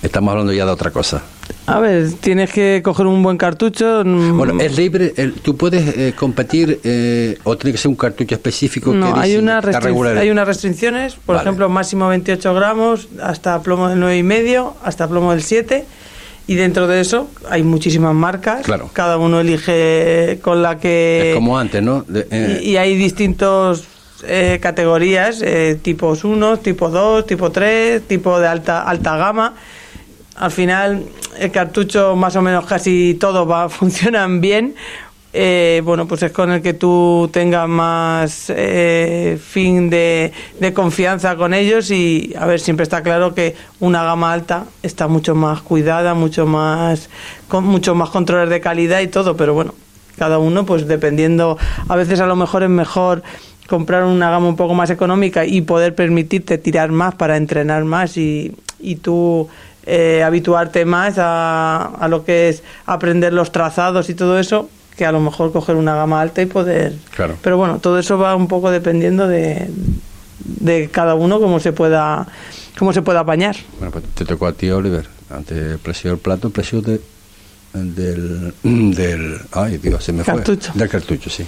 Estamos 0.00 0.30
hablando 0.30 0.52
ya 0.52 0.64
de 0.64 0.70
otra 0.70 0.92
cosa. 0.92 1.22
A 1.66 1.80
ver, 1.80 2.12
tienes 2.20 2.50
que 2.50 2.80
coger 2.82 3.06
un 3.06 3.22
buen 3.22 3.36
cartucho. 3.36 4.02
Mm, 4.04 4.36
bueno, 4.36 4.60
es 4.60 4.76
libre. 4.76 5.12
¿Tú 5.42 5.56
puedes 5.56 5.96
eh, 5.96 6.14
competir 6.16 6.80
o 7.44 7.56
tiene 7.56 7.72
que 7.72 7.78
ser 7.78 7.88
un 7.88 7.96
cartucho 7.96 8.34
específico? 8.34 8.92
No, 8.92 9.16
hay, 9.16 9.36
una 9.36 9.60
hay 9.60 10.30
unas 10.30 10.46
restricciones. 10.46 11.14
Por 11.14 11.36
ejemplo, 11.36 11.68
máximo 11.68 12.08
28 12.08 12.54
gramos, 12.54 13.08
hasta 13.22 13.62
plomo 13.62 13.88
del 13.88 14.00
9,5, 14.00 14.74
hasta 14.82 15.08
plomo 15.08 15.32
del 15.32 15.42
7 15.42 15.84
y 16.48 16.54
dentro 16.54 16.88
de 16.88 17.02
eso 17.02 17.28
hay 17.48 17.62
muchísimas 17.62 18.14
marcas. 18.14 18.64
Claro. 18.64 18.90
Cada 18.94 19.18
uno 19.18 19.38
elige 19.38 20.40
con 20.42 20.62
la 20.62 20.78
que. 20.78 21.30
Es 21.30 21.34
como 21.34 21.58
antes, 21.58 21.82
¿no? 21.82 22.06
Eh. 22.10 22.60
y, 22.64 22.76
hay 22.76 22.96
distintos 22.96 23.84
eh, 24.26 24.58
categorías, 24.60 25.42
eh, 25.42 25.78
tipos 25.80 26.24
1, 26.24 26.56
tipo 26.60 26.88
2, 26.88 27.26
tipo 27.26 27.52
3, 27.52 28.02
tipo 28.08 28.40
de 28.40 28.48
alta, 28.48 28.82
alta 28.82 29.18
gama. 29.18 29.54
Al 30.38 30.52
final, 30.52 31.04
el 31.40 31.50
cartucho, 31.50 32.14
más 32.14 32.36
o 32.36 32.42
menos 32.42 32.64
casi 32.64 33.16
todo 33.18 33.46
va, 33.46 33.68
funcionan 33.68 34.40
bien. 34.40 34.74
Eh, 35.32 35.82
bueno, 35.84 36.06
pues 36.08 36.22
es 36.22 36.32
con 36.32 36.50
el 36.52 36.62
que 36.62 36.72
tú 36.72 37.28
tengas 37.32 37.68
más 37.68 38.46
eh, 38.48 39.38
fin 39.44 39.90
de, 39.90 40.32
confianza 40.74 41.36
con 41.36 41.52
ellos 41.52 41.90
y, 41.90 42.34
a 42.38 42.46
ver, 42.46 42.60
siempre 42.60 42.84
está 42.84 43.02
claro 43.02 43.34
que 43.34 43.54
una 43.78 44.02
gama 44.04 44.32
alta 44.32 44.64
está 44.82 45.06
mucho 45.06 45.34
más 45.34 45.60
cuidada, 45.60 46.14
mucho 46.14 46.46
más, 46.46 47.10
con 47.46 47.64
muchos 47.64 47.94
más 47.94 48.08
controles 48.08 48.48
de 48.48 48.60
calidad 48.60 49.00
y 49.00 49.08
todo, 49.08 49.36
pero 49.36 49.52
bueno, 49.52 49.74
cada 50.16 50.38
uno, 50.38 50.64
pues 50.64 50.88
dependiendo, 50.88 51.58
a 51.88 51.96
veces 51.96 52.20
a 52.20 52.26
lo 52.26 52.34
mejor 52.34 52.62
es 52.62 52.70
mejor 52.70 53.22
comprar 53.68 54.04
una 54.04 54.30
gama 54.30 54.48
un 54.48 54.56
poco 54.56 54.72
más 54.72 54.88
económica 54.88 55.44
y 55.44 55.60
poder 55.60 55.94
permitirte 55.94 56.56
tirar 56.56 56.90
más 56.90 57.14
para 57.16 57.36
entrenar 57.36 57.84
más 57.84 58.16
y, 58.16 58.56
y 58.80 58.96
tú 58.96 59.48
eh, 59.86 60.22
habituarte 60.22 60.84
más 60.84 61.14
a, 61.18 61.84
a 61.98 62.08
lo 62.08 62.24
que 62.24 62.48
es 62.48 62.62
aprender 62.86 63.32
los 63.32 63.52
trazados 63.52 64.10
y 64.10 64.14
todo 64.14 64.38
eso 64.38 64.68
que 64.96 65.06
a 65.06 65.12
lo 65.12 65.20
mejor 65.20 65.52
coger 65.52 65.76
una 65.76 65.94
gama 65.94 66.20
alta 66.20 66.42
y 66.42 66.46
poder... 66.46 66.92
Claro. 67.14 67.36
Pero 67.40 67.56
bueno, 67.56 67.78
todo 67.78 68.00
eso 68.00 68.18
va 68.18 68.34
un 68.34 68.48
poco 68.48 68.70
dependiendo 68.72 69.28
de, 69.28 69.70
de 70.40 70.88
cada 70.90 71.14
uno 71.14 71.38
cómo 71.40 71.60
se 71.60 71.72
pueda 71.72 72.26
cómo 72.76 72.92
se 72.92 73.02
pueda 73.02 73.20
apañar. 73.20 73.56
Bueno, 73.78 73.92
pues 73.92 74.04
te 74.14 74.24
tocó 74.24 74.46
a 74.48 74.52
ti, 74.52 74.70
Oliver, 74.70 75.06
ante 75.30 75.72
el 75.72 75.78
precio 75.78 76.10
del 76.10 76.18
plato, 76.18 76.48
el 76.48 76.52
precio 76.52 76.82
de, 76.82 77.00
del, 77.74 78.54
del... 78.62 79.40
Ay, 79.52 79.78
Dios, 79.78 80.02
se 80.02 80.12
me 80.12 80.24
cartucho. 80.24 80.72
Del 80.74 80.88
cartucho, 80.88 81.30
sí. 81.30 81.46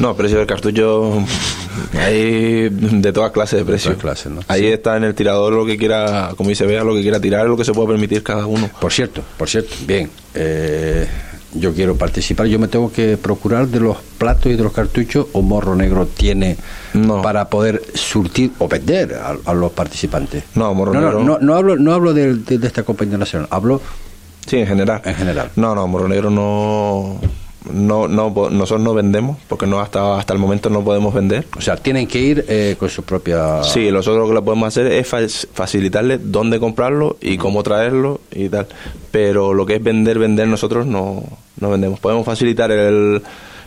No, 0.00 0.16
precio 0.16 0.38
del 0.38 0.46
cartucho 0.46 1.22
hay 1.92 2.70
de 2.70 3.12
todas 3.12 3.30
clases 3.32 3.60
de 3.60 3.64
precios. 3.66 3.96
Clases, 3.96 4.32
¿no? 4.32 4.40
Ahí 4.48 4.66
está 4.66 4.96
en 4.96 5.04
el 5.04 5.14
tirador 5.14 5.52
lo 5.52 5.66
que 5.66 5.76
quiera, 5.76 6.32
como 6.36 6.48
dice 6.48 6.64
vea, 6.64 6.82
lo 6.82 6.94
que 6.94 7.02
quiera 7.02 7.20
tirar, 7.20 7.46
lo 7.46 7.56
que 7.56 7.66
se 7.66 7.72
pueda 7.72 7.88
permitir 7.88 8.22
cada 8.22 8.46
uno. 8.46 8.70
Por 8.80 8.92
cierto, 8.92 9.22
por 9.36 9.48
cierto, 9.48 9.74
bien. 9.86 10.10
Eh, 10.34 11.06
yo 11.52 11.74
quiero 11.74 11.96
participar, 11.96 12.46
yo 12.46 12.58
me 12.58 12.68
tengo 12.68 12.90
que 12.90 13.18
procurar 13.18 13.66
de 13.66 13.80
los 13.80 13.98
platos 14.16 14.46
y 14.46 14.56
de 14.56 14.62
los 14.62 14.72
cartuchos 14.72 15.26
o 15.32 15.42
Morro 15.42 15.74
Negro 15.74 16.06
tiene 16.06 16.56
para 17.22 17.50
poder 17.50 17.82
surtir 17.94 18.52
o 18.58 18.68
vender 18.68 19.20
a, 19.44 19.52
los 19.52 19.72
participantes. 19.72 20.44
No, 20.54 20.72
Morro 20.72 20.94
no, 20.94 21.00
Negro. 21.00 21.24
No, 21.24 21.38
no, 21.40 21.54
hablo, 21.56 21.76
no 21.76 21.92
hablo 21.92 22.14
de, 22.14 22.36
de, 22.36 22.66
esta 22.66 22.84
Copa 22.84 23.04
Internacional, 23.04 23.48
hablo. 23.50 23.82
Sí, 24.46 24.58
en 24.58 24.66
general. 24.66 25.02
En 25.04 25.14
general. 25.14 25.50
No, 25.56 25.74
no, 25.74 25.86
Morro 25.86 26.08
Negro 26.08 26.30
no 26.30 27.20
no, 27.72 28.08
no, 28.08 28.30
nosotros 28.50 28.80
no 28.80 28.94
vendemos 28.94 29.36
porque 29.48 29.66
no 29.66 29.80
hasta 29.80 30.18
hasta 30.18 30.32
el 30.32 30.38
momento 30.38 30.70
no 30.70 30.82
podemos 30.82 31.12
vender. 31.12 31.46
O 31.56 31.60
sea, 31.60 31.76
tienen 31.76 32.06
que 32.06 32.18
ir 32.18 32.44
eh, 32.48 32.76
con 32.78 32.88
su 32.88 33.02
propia. 33.02 33.62
Sí, 33.62 33.90
nosotros 33.90 34.22
lo 34.22 34.28
que 34.28 34.34
le 34.34 34.42
podemos 34.42 34.68
hacer 34.68 34.86
es 34.86 35.48
facilitarles 35.52 36.20
dónde 36.32 36.58
comprarlo 36.58 37.16
y 37.20 37.36
cómo 37.36 37.62
traerlo 37.62 38.20
y 38.30 38.48
tal. 38.48 38.66
Pero 39.10 39.52
lo 39.54 39.66
que 39.66 39.76
es 39.76 39.82
vender, 39.82 40.18
vender 40.18 40.48
nosotros 40.48 40.86
no, 40.86 41.22
no 41.58 41.70
vendemos. 41.70 42.00
Podemos 42.00 42.24
facilitar 42.24 42.70
el, 42.70 43.22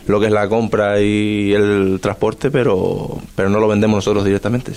lo 0.06 0.20
que 0.20 0.26
es 0.26 0.32
la 0.32 0.48
compra 0.48 1.00
y 1.00 1.52
el 1.52 1.98
transporte, 2.02 2.50
pero, 2.50 3.18
pero 3.36 3.48
no 3.48 3.60
lo 3.60 3.68
vendemos 3.68 3.98
nosotros 3.98 4.24
directamente. 4.24 4.72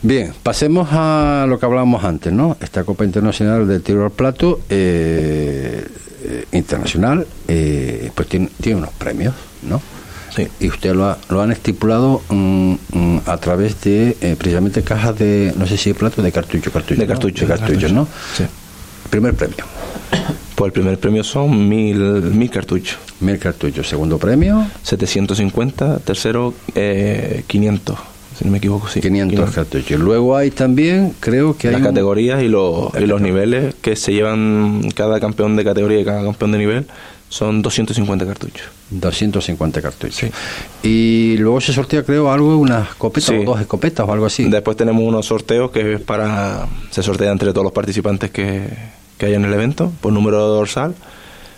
Bien, 0.00 0.32
pasemos 0.42 0.88
a 0.92 1.44
lo 1.48 1.58
que 1.58 1.66
hablábamos 1.66 2.04
antes, 2.04 2.32
¿no? 2.32 2.56
Esta 2.60 2.84
Copa 2.84 3.04
Internacional 3.04 3.66
de 3.66 3.80
Tiro 3.80 4.04
al 4.04 4.12
Plato. 4.12 4.60
Eh, 4.70 5.84
internacional, 6.58 7.26
eh, 7.46 8.10
pues 8.14 8.28
tiene, 8.28 8.50
tiene, 8.60 8.78
unos 8.78 8.92
premios, 8.94 9.34
¿no? 9.62 9.80
Sí. 10.34 10.46
Y 10.60 10.68
usted 10.68 10.94
lo, 10.94 11.16
lo 11.30 11.42
han 11.42 11.52
estipulado 11.52 12.22
mm, 12.28 12.74
mm, 12.92 13.20
a 13.26 13.36
través 13.38 13.80
de 13.80 14.16
eh, 14.20 14.36
precisamente 14.38 14.82
cajas 14.82 15.18
de, 15.18 15.54
no 15.56 15.66
sé 15.66 15.76
si 15.76 15.90
de 15.90 15.94
plato, 15.94 16.22
de 16.22 16.32
cartucho, 16.32 16.70
cartucho. 16.70 17.00
De 17.00 17.06
cartucho, 17.06 17.46
de 17.46 17.54
cartuchos, 17.56 17.92
¿no? 17.92 18.06
Sí. 18.36 18.44
Primer 19.10 19.34
premio. 19.34 19.64
Pues 20.54 20.68
el 20.68 20.72
primer 20.72 20.98
premio 20.98 21.22
son 21.22 21.68
mil, 21.68 21.96
mil 21.96 22.50
cartuchos. 22.50 22.98
Mil 23.20 23.38
cartuchos. 23.38 23.88
Segundo 23.88 24.18
premio. 24.18 24.66
750. 24.82 26.00
Tercero, 26.00 26.52
eh, 26.74 27.44
500. 27.46 27.98
Si 28.38 28.44
no 28.44 28.50
me 28.52 28.58
equivoco, 28.58 28.88
sí. 28.88 29.00
500 29.00 29.50
cartuchos. 29.50 29.98
Luego 30.00 30.36
hay 30.36 30.50
también, 30.50 31.14
creo 31.20 31.56
que 31.56 31.68
hay... 31.68 31.72
Las 31.74 31.80
un- 31.82 31.86
categorías 31.88 32.42
y 32.42 32.48
los, 32.48 32.94
y 32.98 33.06
los 33.06 33.20
niveles 33.20 33.74
que 33.82 33.96
se 33.96 34.12
llevan 34.12 34.82
cada 34.94 35.18
campeón 35.20 35.56
de 35.56 35.64
categoría 35.64 36.00
y 36.00 36.04
cada 36.04 36.22
campeón 36.22 36.52
de 36.52 36.58
nivel 36.58 36.86
son 37.28 37.60
250 37.60 38.24
cartuchos. 38.24 38.62
250 38.90 39.82
cartuchos. 39.82 40.16
Sí. 40.16 40.30
Y 40.82 41.36
luego 41.38 41.60
se 41.60 41.72
sortea, 41.72 42.02
creo, 42.02 42.30
algo, 42.32 42.56
unas 42.56 42.88
escopetas 42.90 43.24
Sí. 43.28 43.34
o 43.34 43.44
dos 43.44 43.60
escopetas 43.60 44.08
o 44.08 44.12
algo 44.12 44.24
así. 44.26 44.44
Después 44.48 44.76
tenemos 44.78 45.02
unos 45.02 45.26
sorteos 45.26 45.70
que 45.70 45.94
es 45.94 46.00
para. 46.00 46.66
Se 46.90 47.02
sortea 47.02 47.30
entre 47.32 47.50
todos 47.52 47.64
los 47.64 47.72
participantes 47.72 48.30
que, 48.30 48.62
que 49.18 49.26
hay 49.26 49.34
en 49.34 49.44
el 49.44 49.52
evento, 49.52 49.92
por 50.00 50.12
número 50.12 50.38
de 50.38 50.54
dorsal. 50.56 50.94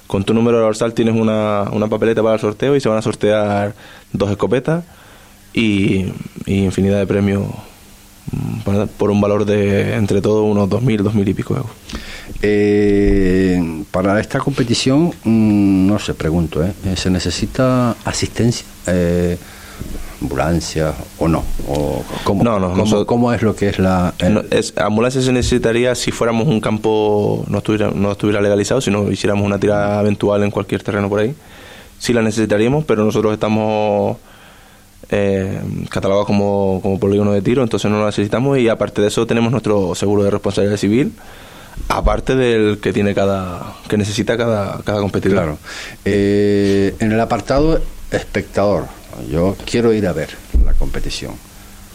Con 0.09 0.24
tu 0.24 0.35
número 0.35 0.57
de 0.57 0.64
dorsal 0.64 0.93
tienes 0.93 1.14
una, 1.14 1.64
una 1.70 1.87
papeleta 1.87 2.20
para 2.20 2.35
el 2.35 2.41
sorteo 2.41 2.74
y 2.74 2.81
se 2.81 2.89
van 2.89 2.99
a 2.99 3.03
sortear 3.03 3.74
dos 4.12 4.28
escopetas 4.31 4.83
y, 5.53 6.07
y 6.47 6.65
infinidad 6.65 6.99
de 6.99 7.07
premios 7.07 7.45
para- 8.65 8.87
por 8.87 9.11
un 9.11 9.21
valor 9.21 9.45
de 9.45 9.95
entre 9.95 10.21
todos 10.21 10.45
unos 10.45 10.69
2.000, 10.69 11.03
2.000 11.03 11.29
y 11.29 11.35
pico 11.35 11.55
euros. 11.57 11.73
Eh, 12.43 13.83
para 13.91 14.21
esta 14.21 14.39
competición, 14.39 15.13
mm, 15.25 15.87
no 15.87 15.99
sé, 15.99 16.15
pregunto, 16.15 16.65
¿eh? 16.65 16.73
Eh, 16.85 16.97
¿se 16.97 17.11
necesita 17.11 17.97
asistencia? 18.05 18.67
Eh, 18.87 19.37
ambulancia 20.23 20.93
o 21.19 21.29
no? 21.29 21.43
O 21.67 22.05
¿cómo, 22.25 22.45
No, 22.45 22.59
no, 22.61 22.69
¿cómo, 22.71 22.77
nosotros- 22.83 23.07
cómo 23.07 23.33
es 23.33 23.43
lo 23.43 23.57
que 23.57 23.69
es 23.71 23.79
la... 23.79 24.13
el- 24.19 24.35
No, 24.35 24.43
es, 24.51 24.75
ambulancia 24.77 25.23
se 25.23 25.33
necesitaría 25.33 25.95
si 25.95 26.11
fuéramos 26.13 26.47
un 26.47 26.61
campo 26.61 27.45
no 27.49 27.59
estuviera, 27.59 27.91
no 27.95 28.13
estuviera 28.13 28.41
legalizado, 28.43 28.81
si 28.81 28.91
no 28.91 29.11
hiciéramos 29.11 29.45
una 29.47 29.59
tirada 29.59 30.01
eventual 30.01 30.43
en 30.43 30.51
cualquier 30.51 30.83
terreno 30.83 31.09
por 31.09 31.21
ahí. 31.21 31.35
Sí 31.99 32.13
la 32.13 32.23
necesitaríamos, 32.23 32.85
pero 32.85 33.05
nosotros 33.05 33.33
estamos 33.33 34.17
eh, 35.11 35.61
catalogados 35.89 36.27
como, 36.27 36.81
como 36.83 36.99
polígono 36.99 37.33
de 37.33 37.43
tiro, 37.43 37.63
entonces 37.63 37.91
no 37.91 37.99
lo 37.99 38.07
necesitamos 38.07 38.59
y 38.59 38.69
aparte 38.69 39.03
de 39.03 39.09
eso 39.09 39.27
tenemos 39.27 39.51
nuestro 39.51 39.95
seguro 39.95 40.23
de 40.23 40.31
responsabilidad 40.31 40.77
civil, 40.77 41.13
aparte 41.89 42.37
del 42.37 42.79
que 42.79 42.93
tiene 42.93 43.15
cada 43.15 43.75
que 43.89 43.97
necesita 43.97 44.37
cada, 44.37 44.81
cada 44.83 45.01
competidor. 45.01 45.37
Claro. 45.37 45.59
Eh, 46.05 46.95
en 46.99 47.13
el 47.13 47.21
apartado 47.21 47.81
espectador, 48.11 48.87
yo 49.31 49.57
quiero 49.65 49.93
ir 49.93 50.07
a 50.07 50.13
ver 50.13 50.31
la 50.65 50.73
competición. 50.75 51.33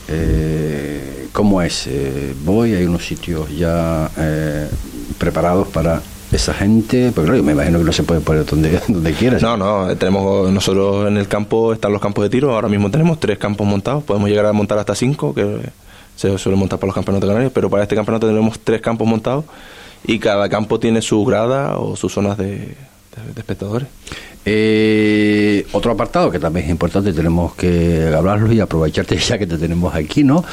Eh, 0.08 1.28
¿Cómo 1.32 1.62
es? 1.62 1.88
Eh, 1.88 2.34
voy, 2.44 2.74
hay 2.76 2.86
unos 2.86 3.06
sitios 3.06 3.50
ya 3.56 4.10
eh, 4.18 4.70
preparados 5.18 5.68
para 5.68 6.02
esa 6.36 6.54
gente, 6.54 7.12
porque 7.14 7.26
claro, 7.26 7.38
yo 7.38 7.44
me 7.44 7.54
imagino 7.54 7.80
que 7.80 7.86
no 7.86 7.92
se 7.92 8.04
puede 8.04 8.22
poner 8.22 8.46
donde, 8.46 8.80
donde 8.88 9.14
quieras. 9.14 9.42
No, 9.42 9.58
no, 9.58 9.96
tenemos 9.98 10.52
nosotros 10.52 11.08
en 11.08 11.18
el 11.18 11.28
campo, 11.28 11.74
están 11.74 11.92
los 11.92 12.02
campos 12.02 12.24
de 12.24 12.30
tiro, 12.30 12.54
ahora 12.54 12.70
mismo 12.70 12.90
tenemos 12.92 13.20
tres 13.20 13.38
campos 13.38 13.68
montados, 13.68 14.04
podemos 14.04 14.30
llegar 14.30 14.46
a 14.46 14.54
montar 14.54 14.78
hasta 14.78 14.96
cinco, 14.96 15.34
que 15.34 15.60
se 16.16 16.38
suele 16.38 16.58
montar 16.58 16.80
para 16.80 16.88
los 16.88 16.96
campeonatos 16.96 17.28
canarios, 17.28 17.52
pero 17.54 17.70
para 17.70 17.84
este 17.84 17.96
campeonato 17.96 18.28
tenemos 18.28 18.60
tres 18.60 18.82
campos 18.82 19.08
montados 19.08 19.46
y 20.06 20.20
cada 20.20 20.48
campo 20.50 20.80
tiene 20.80 21.02
su 21.02 21.24
grada 21.26 21.78
o 21.78 21.96
sus 21.96 22.14
zonas 22.14 22.38
de, 22.38 22.76
de- 23.34 23.40
espectadores. 23.40 23.88
Eh, 24.48 25.66
otro 25.72 25.92
apartado 25.92 26.30
que 26.32 26.38
también 26.40 26.66
es 26.66 26.72
importante, 26.72 27.12
tenemos 27.14 27.56
que 27.56 28.14
hablarlo 28.16 28.52
y 28.54 28.60
aprovecharte 28.60 29.18
ya 29.18 29.38
que 29.40 29.48
te 29.48 29.58
tenemos 29.58 29.96
aquí, 29.96 30.24
¿no? 30.24 30.44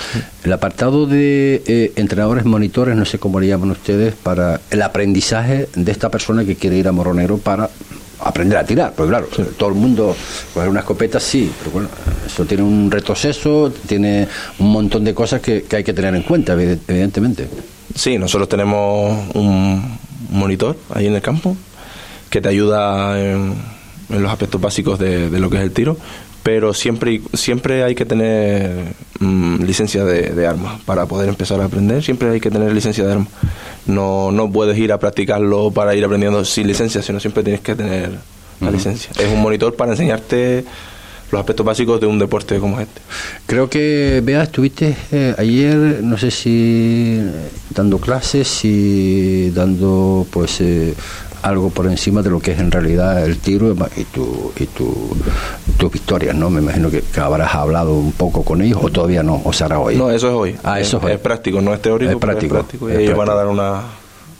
El 0.45 0.53
apartado 0.53 1.07
de 1.07 1.63
eh, 1.67 1.93
entrenadores, 1.97 2.45
monitores, 2.47 2.97
no 2.97 3.05
sé 3.05 3.19
cómo 3.19 3.39
le 3.39 3.49
llaman 3.49 3.71
ustedes, 3.71 4.15
para 4.15 4.61
el 4.71 4.81
aprendizaje 4.83 5.69
de 5.75 5.93
esta 5.93 6.11
persona 6.11 6.45
que 6.45 6.57
quiere 6.57 6.77
ir 6.79 6.89
a 6.89 6.93
Moronero 6.93 7.37
para 7.39 7.69
aprender 8.21 8.57
a 8.57 8.65
tirar, 8.65 8.95
porque 8.97 9.11
claro, 9.11 9.27
todo 9.59 9.69
el 9.69 9.75
mundo 9.75 10.17
coger 10.55 10.69
una 10.71 10.81
escopeta 10.81 11.21
sí, 11.21 11.51
pero 11.59 11.71
bueno, 11.73 11.89
eso 12.25 12.45
tiene 12.45 12.63
un 12.63 12.91
retroceso, 12.91 13.73
tiene 13.87 14.27
un 14.59 14.71
montón 14.73 15.05
de 15.05 15.13
cosas 15.13 15.41
que, 15.41 15.65
que 15.65 15.77
hay 15.77 15.85
que 15.85 15.93
tener 15.93 16.15
en 16.15 16.23
cuenta, 16.23 16.55
evide- 16.55 16.79
evidentemente. 16.89 17.49
Sí, 17.95 18.17
nosotros 18.19 18.49
tenemos 18.49 19.19
un 19.35 19.99
monitor 20.31 20.77
ahí 20.95 21.09
en 21.09 21.15
el 21.15 21.21
campo 21.21 21.57
que 22.33 22.41
te 22.41 22.49
ayuda 22.49 23.21
en, 23.21 23.55
en 24.11 24.23
los 24.23 24.33
aspectos 24.33 24.61
básicos 24.61 24.99
de, 24.99 25.31
de 25.31 25.39
lo 25.39 25.51
que 25.51 25.59
es 25.59 25.63
el 25.63 25.71
tiro, 25.71 25.97
pero 26.43 26.75
siempre, 26.75 27.13
y- 27.13 27.23
siempre 27.35 27.85
hay 27.85 27.95
que 27.95 28.05
tener 28.07 28.95
mm, 29.21 29.63
licencia 29.63 30.05
de, 30.05 30.31
de 30.31 30.47
armas 30.47 30.81
para 30.85 31.07
poder 31.07 31.29
empezar 31.29 31.61
a 31.61 31.67
aprender, 31.67 32.03
siempre 32.03 32.31
hay 32.31 32.41
que 32.41 32.51
tener 32.51 32.73
licencia 32.73 33.05
de 33.05 33.13
armas. 33.13 33.29
No, 33.87 34.33
no 34.33 34.51
puedes 34.51 34.77
ir 34.79 34.93
a 34.93 34.99
practicarlo 34.99 35.71
para 35.71 35.95
ir 35.95 36.05
aprendiendo 36.05 36.45
sin 36.45 36.67
licencia, 36.67 37.03
sino 37.03 37.21
siempre 37.21 37.43
tienes 37.45 37.61
que 37.61 37.75
tener 37.75 38.11
la 38.61 38.71
licencia. 38.71 39.11
Es 39.19 39.29
un 39.33 39.43
monitor 39.43 39.75
para 39.77 39.93
enseñarte 39.93 40.65
los 41.33 41.39
aspectos 41.41 41.67
básicos 41.67 42.01
de 42.01 42.07
un 42.07 42.19
deporte 42.19 42.59
como 42.59 42.79
este. 42.81 43.01
Creo 43.47 43.69
que, 43.69 44.21
Bea, 44.25 44.43
estuviste 44.45 44.97
eh, 45.13 45.35
ayer, 45.39 45.77
no 46.03 46.17
sé 46.19 46.31
si 46.31 47.21
dando 47.75 47.99
clases, 47.99 48.47
si 48.49 49.51
dando 49.55 50.27
pues 50.31 50.61
eh, 50.61 50.95
algo 51.43 51.71
por 51.71 51.87
encima 51.87 52.23
de 52.23 52.31
lo 52.31 52.41
que 52.41 52.53
es 52.53 52.61
en 52.61 52.71
realidad 52.71 53.25
el 53.25 53.39
tiro 53.39 53.75
y 53.97 54.05
tu 54.05 54.53
y 54.57 54.67
tu, 54.67 55.17
tus 55.77 55.93
victorias, 55.93 56.35
¿no? 56.35 56.51
Me 56.51 56.61
imagino 56.61 56.91
que, 56.91 57.03
que 57.03 57.21
habrás 57.21 57.55
hablado 57.55 57.95
un 57.95 58.13
poco 58.13 58.43
con 58.45 58.63
ellos 58.63 58.79
o 58.83 58.89
todavía 58.91 59.23
no, 59.23 59.41
o 59.45 59.53
será 59.53 59.79
hoy. 59.79 59.97
No, 59.97 60.11
eso 60.11 60.29
es 60.29 60.35
hoy. 60.35 60.57
Ah, 60.65 60.81
eso 60.81 60.97
es 60.97 61.03
es, 61.03 61.07
hoy. 61.07 61.13
es 61.13 61.19
práctico, 61.19 61.61
no 61.61 61.75
es 61.75 61.83
teórico, 61.83 62.13
Es 62.13 62.19
práctico, 62.19 62.89
y 62.89 62.93
es 62.93 62.99
ellos 63.01 63.17
van 63.17 63.29
a 63.29 63.35
dar 63.35 63.49
una, 63.49 63.83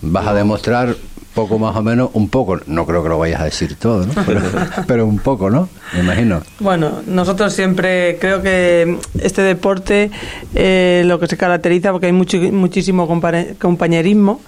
Vas 0.03 0.27
a 0.27 0.35
demostrar 0.35 0.97
poco 1.35 1.59
más 1.59 1.75
o 1.77 1.83
menos, 1.83 2.11
un 2.13 2.29
poco, 2.29 2.59
no 2.67 2.85
creo 2.87 3.03
que 3.03 3.09
lo 3.09 3.19
vayas 3.19 3.41
a 3.41 3.45
decir 3.45 3.77
todo, 3.77 4.05
¿no? 4.05 4.13
Pero, 4.27 4.41
pero 4.87 5.07
un 5.07 5.19
poco, 5.19 5.49
¿no? 5.49 5.69
Me 5.95 6.01
imagino. 6.01 6.43
Bueno, 6.59 7.03
nosotros 7.07 7.53
siempre 7.53 8.19
creo 8.21 8.43
que 8.43 8.99
este 9.21 9.43
deporte 9.43 10.11
eh, 10.55 11.03
lo 11.07 11.19
que 11.19 11.29
se 11.29 11.37
caracteriza 11.37 11.93
porque 11.93 12.07
hay 12.07 12.13
mucho, 12.13 12.37
muchísimo 12.39 13.09
compañerismo 13.59 14.41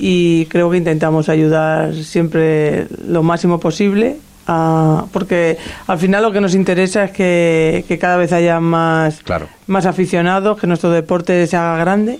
y 0.00 0.46
creo 0.46 0.70
que 0.70 0.78
intentamos 0.78 1.28
ayudar 1.28 1.94
siempre 1.94 2.86
lo 3.06 3.22
máximo 3.22 3.60
posible 3.60 4.16
a- 4.46 5.04
porque 5.12 5.58
al 5.86 5.98
final 5.98 6.22
lo 6.22 6.32
que 6.32 6.40
nos 6.40 6.54
interesa 6.54 7.04
es 7.04 7.10
que, 7.10 7.84
que 7.86 7.98
cada 7.98 8.16
vez 8.16 8.32
haya 8.32 8.58
más, 8.60 9.20
Claro. 9.22 9.46
más 9.66 9.84
aficionados, 9.86 10.58
que 10.58 10.66
nuestro 10.66 10.90
deporte 10.90 11.46
se 11.46 11.56
haga 11.56 11.76
grande 11.78 12.18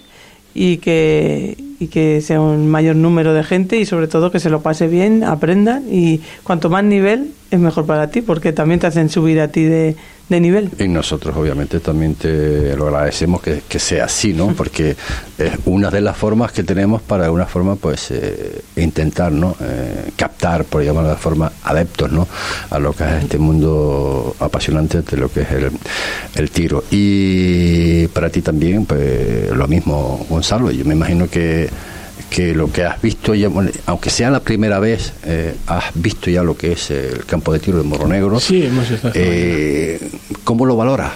y 0.55 0.77
que, 0.79 1.57
y 1.79 1.87
que 1.87 2.21
sea 2.21 2.41
un 2.41 2.69
mayor 2.69 2.97
número 2.97 3.33
de 3.33 3.43
gente 3.45 3.79
y 3.79 3.87
sobre 3.87 4.09
todo 4.09 4.31
que 4.31 4.41
se 4.41 4.51
lo 4.51 4.61
pase 4.61 4.87
bien, 4.89 5.25
aprendan 5.25 5.85
y 5.91 6.21
cuanto 6.43 6.69
más 6.69 6.85
nivel 6.85 7.31
es 7.51 7.59
mejor 7.59 7.87
para 7.87 8.11
ti 8.11 8.21
porque 8.21 8.53
también 8.53 8.79
te 8.81 8.87
hacen 8.89 9.09
subir 9.09 9.41
a 9.41 9.49
ti 9.49 9.63
de, 9.65 9.97
de 10.31 10.41
nivel. 10.41 10.71
Y 10.79 10.89
nosotros 10.89 11.37
obviamente 11.37 11.81
también 11.81 12.15
te 12.15 12.75
lo 12.77 12.87
agradecemos 12.87 13.43
que, 13.43 13.63
que 13.69 13.79
sea 13.79 14.05
así, 14.05 14.33
¿no? 14.33 14.49
Porque 14.57 14.97
es 15.37 15.53
una 15.67 15.91
de 15.91 16.01
las 16.01 16.17
formas 16.17 16.53
que 16.53 16.63
tenemos 16.63 17.03
para 17.03 17.25
de 17.25 17.27
alguna 17.27 17.47
forma 17.47 17.77
pues 17.77 18.11
eh, 18.13 18.63
intentar, 18.77 19.33
¿no? 19.33 19.57
Eh, 19.61 20.13
captar, 20.17 20.65
por 20.65 20.83
llamarlo 20.83 21.11
de 21.11 21.17
forma, 21.17 21.53
adeptos, 21.65 22.11
¿no? 22.13 22.27
A 22.71 22.79
lo 22.79 22.93
que 22.93 23.05
es 23.05 23.25
este 23.25 23.39
mundo 23.39 24.37
apasionante 24.39 25.03
de 25.03 25.17
lo 25.17 25.31
que 25.31 25.43
es 25.43 25.51
el, 25.51 25.71
el 26.37 26.51
tiro. 26.51 26.85
Y 26.91 28.07
para 28.09 28.31
ti 28.31 28.41
también, 28.41 28.87
pues 28.87 29.51
lo 29.51 29.67
mismo, 29.67 30.25
Gonzalo. 30.29 30.71
Yo 30.71 30.85
me 30.85 30.95
imagino 30.95 31.29
que 31.29 31.69
que 32.31 32.55
lo 32.55 32.73
que 32.73 32.85
has 32.85 33.03
visto 33.03 33.35
ya, 33.35 33.51
aunque 33.87 34.09
sea 34.09 34.31
la 34.31 34.41
primera 34.41 34.79
vez, 34.79 35.13
eh, 35.25 35.55
has 35.67 35.87
visto 35.95 36.31
ya 36.31 36.43
lo 36.43 36.57
que 36.57 36.73
es 36.73 36.91
el 36.91 37.27
campo 37.27 37.53
de 37.53 37.59
tiro 37.59 37.79
de 37.79 37.85
Morro 37.85 38.07
Negro. 38.07 38.39
Sí, 38.39 38.65
hemos 38.65 38.89
estado 38.91 39.13
Eh, 39.17 40.01
¿Cómo 40.45 40.65
lo 40.65 40.77
valoras? 40.77 41.13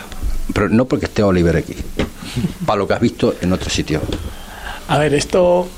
Pero 0.53 0.69
no 0.69 0.85
porque 0.87 1.07
esté 1.07 1.23
Oliver 1.23 1.57
aquí, 1.57 1.75
para 2.67 2.79
lo 2.79 2.89
que 2.89 2.95
has 2.95 3.01
visto 3.01 3.35
en 3.41 3.53
otros 3.53 3.73
sitios. 3.73 4.03
A 4.89 4.99
ver, 4.99 5.15
esto, 5.15 5.69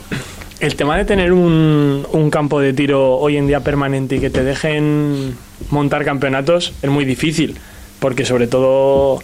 el 0.59 0.75
tema 0.75 0.97
de 0.97 1.05
tener 1.05 1.33
un, 1.33 2.07
un 2.11 2.31
campo 2.31 2.59
de 2.59 2.73
tiro 2.73 3.17
hoy 3.17 3.37
en 3.37 3.47
día 3.47 3.61
permanente 3.61 4.17
y 4.17 4.21
que 4.21 4.31
te 4.31 4.43
dejen 4.43 5.37
montar 5.71 6.05
campeonatos 6.05 6.73
es 6.83 6.91
muy 6.91 7.05
difícil, 7.05 7.57
porque 8.01 8.25
sobre 8.25 8.47
todo, 8.47 9.21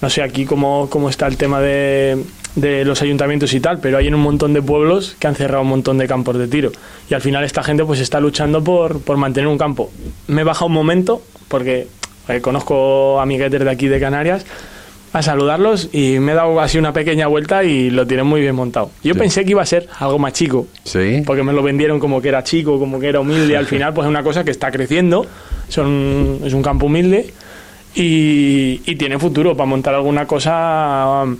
no 0.00 0.10
sé 0.10 0.22
aquí 0.22 0.46
cómo, 0.46 0.88
cómo 0.90 1.10
está 1.10 1.26
el 1.26 1.36
tema 1.36 1.60
de, 1.60 2.24
de 2.56 2.84
los 2.84 3.00
ayuntamientos 3.02 3.52
y 3.54 3.60
tal, 3.60 3.78
pero 3.78 3.98
hay 3.98 4.08
en 4.08 4.14
un 4.14 4.22
montón 4.22 4.52
de 4.52 4.60
pueblos 4.62 5.16
que 5.18 5.26
han 5.26 5.34
cerrado 5.36 5.62
un 5.62 5.68
montón 5.68 5.98
de 5.98 6.06
campos 6.08 6.36
de 6.38 6.48
tiro. 6.48 6.72
Y 7.08 7.14
al 7.14 7.20
final 7.20 7.44
esta 7.44 7.62
gente 7.62 7.84
pues 7.84 8.00
está 8.00 8.20
luchando 8.20 8.62
por, 8.64 9.00
por 9.00 9.16
mantener 9.16 9.48
un 9.48 9.58
campo. 9.58 9.90
Me 10.26 10.40
he 10.42 10.44
bajado 10.44 10.66
un 10.66 10.72
momento, 10.72 11.22
porque 11.48 11.86
eh, 12.28 12.40
conozco 12.40 13.20
amiguetes 13.20 13.60
de 13.64 13.70
aquí 13.70 13.86
de 13.88 14.00
Canarias, 14.00 14.44
a 15.12 15.22
saludarlos 15.22 15.88
y 15.92 16.20
me 16.20 16.32
he 16.32 16.34
dado 16.36 16.60
así 16.60 16.78
una 16.78 16.92
pequeña 16.92 17.26
vuelta 17.26 17.64
y 17.64 17.90
lo 17.90 18.06
tienen 18.06 18.26
muy 18.26 18.40
bien 18.40 18.54
montado. 18.54 18.90
Yo 19.02 19.14
pensé 19.16 19.44
que 19.44 19.50
iba 19.52 19.62
a 19.62 19.66
ser 19.66 19.88
algo 19.98 20.18
más 20.20 20.32
chico, 20.34 20.68
Sí. 20.84 21.22
porque 21.26 21.42
me 21.42 21.52
lo 21.52 21.62
vendieron 21.64 21.98
como 21.98 22.20
que 22.22 22.28
era 22.28 22.44
chico, 22.44 22.78
como 22.78 23.00
que 23.00 23.08
era 23.08 23.18
humilde, 23.20 23.56
al 23.56 23.66
final 23.72 23.92
pues 23.92 24.04
es 24.06 24.08
una 24.10 24.22
cosa 24.22 24.44
que 24.44 24.52
está 24.52 24.70
creciendo, 24.70 25.26
son, 25.68 26.38
es 26.44 26.52
un 26.52 26.62
campo 26.62 26.86
humilde 26.86 27.32
y, 27.94 28.80
y 28.86 28.94
tiene 28.96 29.18
futuro 29.18 29.56
para 29.56 29.66
montar 29.68 29.94
alguna 29.94 30.26
cosa 30.26 31.22
um, 31.24 31.36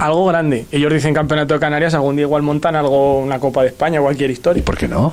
algo 0.00 0.26
grande. 0.26 0.66
Ellos 0.72 0.92
dicen 0.92 1.14
campeonato 1.14 1.54
de 1.54 1.60
Canarias, 1.60 1.94
algún 1.94 2.16
día 2.16 2.24
igual 2.24 2.42
montan 2.42 2.74
algo, 2.76 3.20
una 3.20 3.38
Copa 3.38 3.62
de 3.62 3.68
España, 3.68 4.00
cualquier 4.00 4.30
¿Y 4.30 4.32
historia. 4.34 4.64
por 4.64 4.76
qué 4.76 4.88
no? 4.88 5.12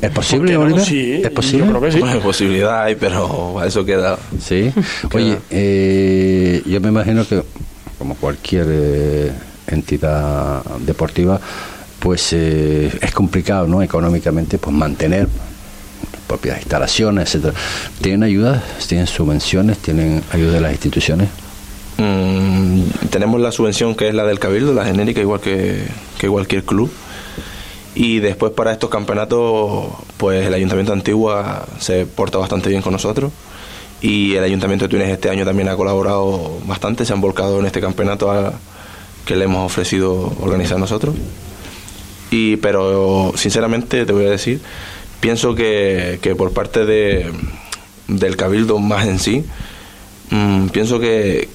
¿Es 0.00 0.10
posible, 0.10 0.54
¿Por 0.56 0.64
qué 0.66 0.70
no? 0.70 0.74
Oliver? 0.74 0.84
Sí, 0.84 1.20
¿Es 1.22 1.30
posible? 1.30 1.66
yo 1.66 1.70
creo 1.70 1.80
que 1.82 1.92
sí. 1.92 1.98
Bueno, 2.00 2.20
posibilidad 2.20 2.82
hay, 2.82 2.94
pero 2.96 3.58
a 3.58 3.66
eso 3.66 3.84
queda. 3.84 4.18
Sí. 4.40 4.72
Oye, 5.14 5.38
eh, 5.50 6.62
yo 6.66 6.80
me 6.80 6.88
imagino 6.88 7.26
que 7.26 7.42
como 7.98 8.16
cualquier 8.16 8.66
eh, 8.68 9.32
entidad 9.68 10.64
deportiva, 10.80 11.40
pues 12.00 12.32
eh, 12.32 12.90
es 13.00 13.12
complicado, 13.12 13.68
¿no? 13.68 13.80
Económicamente, 13.82 14.58
pues 14.58 14.74
mantener 14.74 15.28
propias 16.26 16.58
instalaciones, 16.58 17.28
etcétera. 17.28 17.54
¿Tienen 18.00 18.24
ayudas? 18.24 18.62
¿Tienen 18.88 19.06
subvenciones? 19.06 19.78
¿Tienen 19.78 20.22
ayuda 20.32 20.54
de 20.54 20.60
las 20.62 20.72
instituciones? 20.72 21.28
Mm, 21.98 22.82
tenemos 23.10 23.40
la 23.40 23.52
subvención 23.52 23.94
que 23.94 24.08
es 24.08 24.14
la 24.14 24.24
del 24.24 24.38
Cabildo, 24.38 24.72
la 24.72 24.84
genérica, 24.84 25.20
igual 25.20 25.40
que, 25.40 25.86
cualquier 26.28 26.64
club. 26.64 26.90
Y 27.94 28.20
después 28.20 28.52
para 28.52 28.72
estos 28.72 28.88
campeonatos, 28.88 29.88
pues 30.16 30.46
el 30.46 30.54
Ayuntamiento 30.54 30.92
Antigua 30.92 31.66
se 31.78 32.06
porta 32.06 32.38
bastante 32.38 32.70
bien 32.70 32.80
con 32.80 32.92
nosotros. 32.92 33.32
Y 34.00 34.34
el 34.34 34.44
Ayuntamiento 34.44 34.86
de 34.86 34.88
Túnez 34.88 35.10
este 35.10 35.30
año 35.30 35.44
también 35.44 35.68
ha 35.68 35.76
colaborado 35.76 36.58
bastante, 36.66 37.04
se 37.04 37.12
han 37.12 37.20
volcado 37.20 37.60
en 37.60 37.66
este 37.66 37.80
campeonato 37.80 38.52
que 39.26 39.36
le 39.36 39.44
hemos 39.44 39.66
ofrecido 39.66 40.32
organizar 40.40 40.78
nosotros. 40.78 41.14
Y, 42.30 42.56
pero 42.56 43.32
sinceramente 43.36 44.06
te 44.06 44.12
voy 44.12 44.24
a 44.24 44.30
decir, 44.30 44.60
pienso 45.20 45.54
que, 45.54 46.18
que 46.22 46.34
por 46.34 46.52
parte 46.52 46.86
de, 46.86 47.30
del 48.08 48.36
Cabildo 48.36 48.78
más 48.78 49.06
en 49.06 49.18
sí, 49.18 49.44
mm, 50.30 50.68
pienso 50.68 50.98
que, 50.98 51.48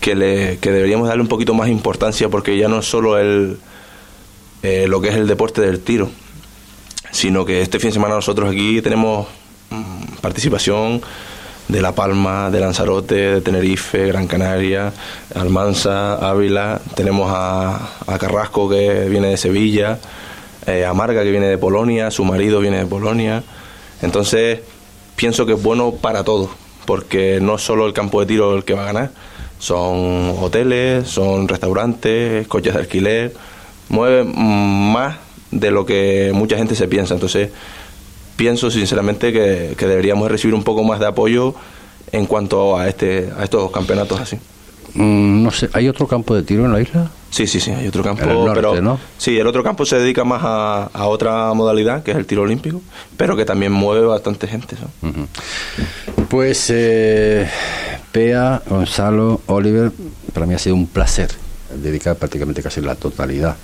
que, 0.00 0.14
le, 0.14 0.58
que 0.58 0.72
deberíamos 0.72 1.08
darle 1.08 1.22
un 1.22 1.28
poquito 1.28 1.54
más 1.54 1.68
importancia 1.68 2.28
porque 2.28 2.56
ya 2.56 2.68
no 2.68 2.80
es 2.80 2.86
solo 2.86 3.18
el, 3.18 3.58
eh, 4.62 4.86
lo 4.88 5.00
que 5.00 5.08
es 5.08 5.16
el 5.16 5.26
deporte 5.26 5.60
del 5.60 5.80
tiro, 5.80 6.10
sino 7.10 7.44
que 7.44 7.62
este 7.62 7.78
fin 7.78 7.90
de 7.90 7.94
semana 7.94 8.14
nosotros 8.14 8.50
aquí 8.50 8.82
tenemos 8.82 9.28
mm, 9.70 10.16
participación 10.20 11.00
de 11.68 11.82
La 11.82 11.92
Palma, 11.92 12.50
de 12.50 12.60
Lanzarote, 12.60 13.14
de 13.14 13.40
Tenerife, 13.40 14.06
Gran 14.06 14.26
Canaria, 14.26 14.92
Almanza, 15.34 16.14
Ávila, 16.14 16.80
tenemos 16.94 17.30
a, 17.32 17.90
Carrasco 18.18 18.68
que 18.68 19.06
viene 19.08 19.28
de 19.28 19.36
Sevilla, 19.36 19.98
eh, 20.66 20.86
a 20.86 20.94
Marga 20.94 21.22
que 21.22 21.30
viene 21.30 21.46
de 21.46 21.58
Polonia, 21.58 22.10
su 22.10 22.24
marido 22.24 22.60
viene 22.60 22.78
de 22.78 22.86
Polonia, 22.86 23.44
entonces 24.00 24.60
pienso 25.14 25.44
que 25.44 25.52
es 25.52 25.62
bueno 25.62 25.92
para 25.92 26.24
todos, 26.24 26.50
porque 26.86 27.38
no 27.40 27.58
solo 27.58 27.86
el 27.86 27.92
campo 27.92 28.20
de 28.20 28.26
tiro 28.26 28.56
el 28.56 28.64
que 28.64 28.74
va 28.74 28.82
a 28.82 28.86
ganar, 28.86 29.10
son 29.58 30.34
hoteles, 30.40 31.08
son 31.08 31.48
restaurantes, 31.48 32.46
coches 32.46 32.74
de 32.74 32.80
alquiler, 32.80 33.34
mueve 33.88 34.24
más 34.24 35.16
de 35.50 35.70
lo 35.70 35.86
que 35.86 36.30
mucha 36.34 36.56
gente 36.56 36.74
se 36.74 36.88
piensa. 36.88 37.14
Entonces, 37.14 37.50
pienso 38.36 38.70
sinceramente 38.70 39.32
que, 39.32 39.74
deberíamos 39.78 40.30
recibir 40.30 40.54
un 40.54 40.62
poco 40.62 40.84
más 40.84 41.00
de 41.00 41.06
apoyo 41.06 41.54
en 42.12 42.26
cuanto 42.26 42.78
a 42.78 42.88
este 42.88 43.30
a 43.36 43.44
estos 43.44 43.70
campeonatos 43.70 44.20
así. 44.20 44.38
Mm, 44.94 45.42
no 45.42 45.50
sé, 45.50 45.68
¿hay 45.74 45.88
otro 45.88 46.06
campo 46.06 46.34
de 46.34 46.42
tiro 46.42 46.64
en 46.64 46.72
la 46.72 46.80
isla? 46.80 47.10
Sí, 47.30 47.46
sí, 47.46 47.60
sí, 47.60 47.70
hay 47.70 47.86
otro 47.86 48.02
campo, 48.02 48.24
pero 48.54 48.80
¿no? 48.80 48.98
sí, 49.18 49.38
el 49.38 49.46
otro 49.46 49.62
campo 49.62 49.84
se 49.84 49.98
dedica 49.98 50.24
más 50.24 50.40
a, 50.42 51.06
otra 51.06 51.52
modalidad, 51.52 52.02
que 52.02 52.12
es 52.12 52.16
el 52.16 52.24
tiro 52.24 52.42
olímpico, 52.42 52.80
pero 53.18 53.36
que 53.36 53.44
también 53.44 53.70
mueve 53.70 54.06
bastante 54.06 54.46
gente. 54.46 54.76
Pues 56.30 56.70
eh, 56.70 57.46
Pea, 58.18 58.62
Gonzalo, 58.68 59.42
Oliver, 59.46 59.92
para 60.34 60.44
mí 60.44 60.52
ha 60.52 60.58
sido 60.58 60.74
un 60.74 60.88
placer 60.88 61.30
dedicar 61.80 62.16
prácticamente 62.16 62.64
casi 62.64 62.80
la 62.80 62.96
totalidad 62.96 63.54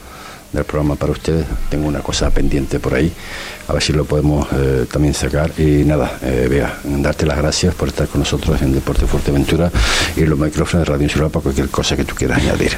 del 0.55 0.65
programa 0.65 0.95
para 0.95 1.13
ustedes. 1.13 1.47
Tengo 1.69 1.89
una 1.89 2.01
cosa 2.01 2.31
pendiente 2.31 2.79
por 2.81 2.95
ahí, 2.95 3.13
a 3.69 3.73
ver 3.73 3.83
si 3.83 3.93
lo 3.93 4.05
podemos 4.05 4.47
eh, 4.53 4.87
también 4.91 5.15
sacar. 5.15 5.51
Y 5.59 5.85
nada, 5.85 6.19
eh, 6.23 6.47
vea, 6.49 6.79
darte 6.85 7.27
las 7.27 7.37
gracias 7.37 7.75
por 7.75 7.89
estar 7.89 8.09
con 8.09 8.21
nosotros 8.21 8.61
en 8.63 8.73
Deporte 8.73 9.07
Fuerteventura 9.07 9.71
y 10.17 10.25
los 10.25 10.39
micrófonos 10.39 10.87
de 10.87 10.93
Radio 10.93 11.05
Insular 11.05 11.31
para 11.31 11.43
cualquier 11.43 11.69
cosa 11.69 11.97
que 11.97 12.05
tú 12.05 12.15
quieras 12.15 12.39
añadir. 12.39 12.73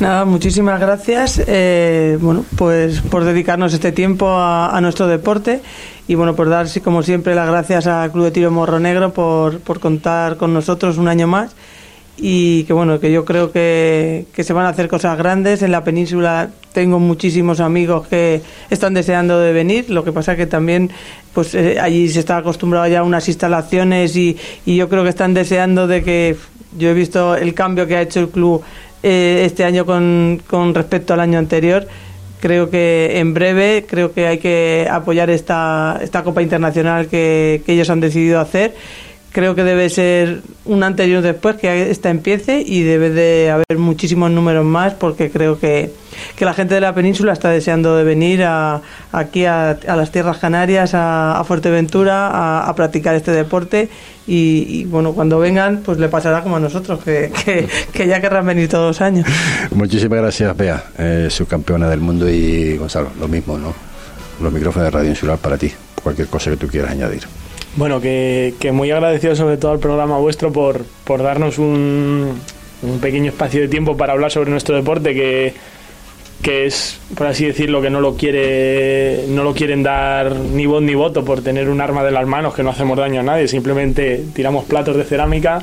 Nada, 0.00 0.24
muchísimas 0.24 0.80
gracias. 0.80 1.42
Eh, 1.46 2.18
bueno, 2.20 2.44
pues 2.56 3.00
por 3.00 3.24
dedicarnos 3.24 3.74
este 3.74 3.92
tiempo 3.92 4.28
a, 4.30 4.78
nuestro 4.80 5.06
deporte 5.06 5.60
y 6.08 6.14
bueno, 6.14 6.34
por 6.34 6.48
dar, 6.48 6.66
como 6.82 7.02
siempre, 7.02 7.34
las 7.34 7.48
gracias 7.48 7.86
al 7.86 8.10
Club 8.10 8.24
de 8.24 8.30
Tiro 8.32 8.50
Morro 8.50 8.80
Negro 8.80 9.12
por, 9.12 9.60
por 9.60 9.80
contar 9.80 10.36
con 10.36 10.52
nosotros 10.52 10.98
un 10.98 11.08
año 11.08 11.26
más 11.26 11.54
y 12.16 12.64
que 12.64 12.72
bueno, 12.72 13.00
que 13.00 13.10
yo 13.10 13.24
creo 13.24 13.52
que, 13.52 14.26
que, 14.34 14.44
se 14.44 14.52
van 14.52 14.66
a 14.66 14.70
hacer 14.70 14.88
cosas 14.88 15.16
grandes. 15.16 15.62
En 15.62 15.72
la 15.72 15.82
península 15.82 16.50
tengo 16.72 16.98
muchísimos 16.98 17.60
amigos 17.60 18.06
que 18.08 18.42
están 18.70 18.94
deseando 18.94 19.38
de 19.38 19.52
venir, 19.52 19.90
lo 19.90 20.04
que 20.04 20.12
pasa 20.12 20.36
que 20.36 20.46
también 20.46 20.90
pues 21.32 21.54
eh, 21.54 21.78
allí 21.80 22.08
se 22.08 22.20
está 22.20 22.38
acostumbrado 22.38 22.86
ya 22.86 23.00
a 23.00 23.02
unas 23.02 23.28
instalaciones 23.28 24.16
y, 24.16 24.36
y, 24.66 24.76
yo 24.76 24.88
creo 24.88 25.02
que 25.02 25.08
están 25.08 25.34
deseando 25.34 25.86
de 25.86 26.02
que 26.02 26.36
yo 26.76 26.90
he 26.90 26.94
visto 26.94 27.36
el 27.36 27.54
cambio 27.54 27.86
que 27.86 27.96
ha 27.96 28.02
hecho 28.02 28.20
el 28.20 28.28
club 28.28 28.62
eh, 29.02 29.42
este 29.44 29.64
año 29.64 29.86
con, 29.86 30.42
con 30.48 30.74
respecto 30.74 31.14
al 31.14 31.20
año 31.20 31.38
anterior. 31.38 31.86
Creo 32.40 32.70
que 32.70 33.18
en 33.18 33.34
breve 33.34 33.86
creo 33.88 34.12
que 34.12 34.26
hay 34.26 34.38
que 34.38 34.88
apoyar 34.90 35.30
esta, 35.30 36.00
esta 36.02 36.24
Copa 36.24 36.42
Internacional 36.42 37.06
que, 37.06 37.62
que 37.64 37.72
ellos 37.72 37.88
han 37.88 38.00
decidido 38.00 38.40
hacer 38.40 38.74
creo 39.32 39.54
que 39.54 39.64
debe 39.64 39.88
ser 39.88 40.42
un 40.64 40.82
anterior 40.84 41.22
después 41.22 41.56
que 41.56 41.90
esta 41.90 42.10
empiece 42.10 42.62
y 42.64 42.82
debe 42.82 43.10
de 43.10 43.50
haber 43.50 43.78
muchísimos 43.78 44.30
números 44.30 44.64
más 44.64 44.94
porque 44.94 45.30
creo 45.30 45.58
que, 45.58 45.92
que 46.36 46.44
la 46.44 46.54
gente 46.54 46.74
de 46.74 46.80
la 46.80 46.94
península 46.94 47.32
está 47.32 47.48
deseando 47.48 47.96
de 47.96 48.04
venir 48.04 48.44
a, 48.44 48.82
aquí 49.10 49.46
a, 49.46 49.78
las 49.86 50.12
tierras 50.12 50.38
canarias, 50.38 50.92
a, 50.94 51.42
Fuerteventura, 51.46 52.60
a, 52.60 52.74
practicar 52.74 53.14
este 53.14 53.32
deporte 53.32 53.88
y, 54.26 54.84
bueno, 54.84 55.12
cuando 55.12 55.38
vengan 55.38 55.78
pues 55.78 55.98
le 55.98 56.08
pasará 56.08 56.42
como 56.42 56.56
a 56.56 56.60
nosotros, 56.60 57.02
que, 57.02 57.32
que, 57.92 58.06
ya 58.06 58.20
querrán 58.20 58.46
venir 58.46 58.68
todos 58.68 58.86
los 58.86 59.00
años. 59.00 59.26
Muchísimas 59.72 60.20
gracias, 60.20 60.56
Bea, 60.56 60.84
eh, 60.98 61.28
subcampeona 61.30 61.88
del 61.88 62.00
mundo 62.00 62.28
y 62.28 62.76
Gonzalo, 62.76 63.10
lo 63.18 63.26
mismo, 63.28 63.58
¿no? 63.58 63.74
Los 64.40 64.52
micrófonos 64.52 64.86
de 64.86 64.90
Radio 64.90 65.10
Insular 65.10 65.38
para 65.38 65.56
ti, 65.56 65.72
cualquier 66.02 66.28
cosa 66.28 66.50
que 66.50 66.56
tú 66.56 66.68
quieras 66.68 66.90
añadir. 66.90 67.41
Bueno, 67.74 68.00
que, 68.00 68.54
muy 68.72 68.90
agradecido 68.90 69.34
sobre 69.34 69.56
todo 69.56 69.72
al 69.72 69.78
programa 69.78 70.18
vuestro 70.18 70.52
por, 70.52 70.84
por 71.04 71.22
darnos 71.22 71.58
un, 71.58 72.38
un, 72.82 73.00
pequeño 73.00 73.30
espacio 73.30 73.62
de 73.62 73.68
tiempo 73.68 73.96
para 73.96 74.12
hablar 74.12 74.30
sobre 74.30 74.50
nuestro 74.50 74.76
deporte 74.76 75.14
que, 75.14 75.54
que 76.42 76.66
es, 76.66 77.00
por 77.16 77.28
así 77.28 77.46
decirlo, 77.46 77.80
que 77.80 77.88
no 77.88 78.02
lo 78.02 78.14
quiere, 78.14 79.24
no 79.28 79.42
lo 79.42 79.54
quieren 79.54 79.82
dar 79.82 80.36
ni 80.36 80.66
voz 80.66 80.82
ni 80.82 80.94
voto 80.94 81.24
por 81.24 81.40
tener 81.40 81.70
un 81.70 81.80
arma 81.80 82.04
de 82.04 82.10
las 82.10 82.26
manos 82.26 82.54
que 82.54 82.62
no 82.62 82.70
hacemos 82.70 82.98
daño 82.98 83.20
a 83.20 83.22
nadie, 83.22 83.48
simplemente 83.48 84.22
tiramos 84.34 84.66
platos 84.66 84.96
de 84.96 85.04
cerámica. 85.04 85.62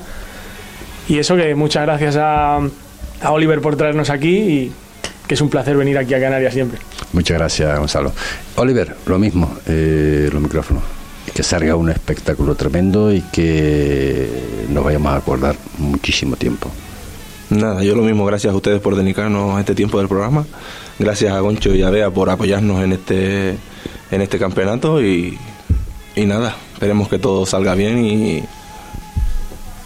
Y 1.08 1.20
eso 1.20 1.36
que 1.36 1.54
muchas 1.54 1.84
gracias 1.84 2.16
a, 2.18 2.58
a 2.58 3.32
Oliver 3.32 3.62
por 3.62 3.76
traernos 3.76 4.10
aquí 4.10 4.36
y 4.36 4.72
que 5.28 5.36
es 5.36 5.42
un 5.42 5.50
placer 5.50 5.78
venir 5.78 5.98
aquí 5.98 6.16
a 6.16 6.20
Canarias 6.20 6.56
siempre. 6.56 6.80
Muchas 7.14 7.38
gracias, 7.38 7.78
Gonzalo. 7.78 8.12
Oliver, 8.56 8.96
lo 9.06 9.20
mismo, 9.20 9.58
eh, 9.68 10.28
los 10.32 10.42
micrófonos 10.42 10.99
que 11.32 11.44
salga 11.44 11.76
un 11.76 11.90
espectáculo 11.90 12.56
tremendo 12.56 13.14
y 13.14 13.22
que 13.22 14.28
nos 14.70 14.84
vayamos 14.84 15.14
a 15.14 15.18
acordar 15.18 15.56
muchísimo 15.78 16.36
tiempo. 16.36 16.70
Nada, 17.50 17.84
yo 17.84 17.96
lo 17.96 18.04
mismo, 18.04 18.26
gracias 18.26 18.54
a 18.54 18.56
ustedes 18.56 18.80
por 18.80 18.96
dedicarnos 18.96 19.58
a 19.58 19.60
este 19.60 19.74
tiempo 19.74 19.98
del 19.98 20.08
programa, 20.08 20.46
gracias 21.00 21.34
a 21.34 21.40
Goncho 21.40 21.74
y 21.74 21.82
a 21.82 21.90
Bea 21.90 22.12
por 22.12 22.30
apoyarnos 22.30 22.84
en 22.84 22.94
este, 22.94 23.58
en 24.12 24.22
este 24.22 24.38
campeonato 24.38 25.02
y, 25.04 25.38
y 26.16 26.26
nada, 26.26 26.56
esperemos 26.74 27.10
que 27.10 27.18
todo 27.18 27.48
salga 27.48 27.74
bien 27.74 28.06
y, 28.06 28.44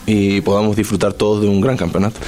y 0.06 0.41
podamos 0.41 0.76
disfrutar 0.76 1.14
todos 1.14 1.41
de 1.41 1.48
un 1.48 1.62
gran 1.62 1.78
campeonato. 1.78 2.20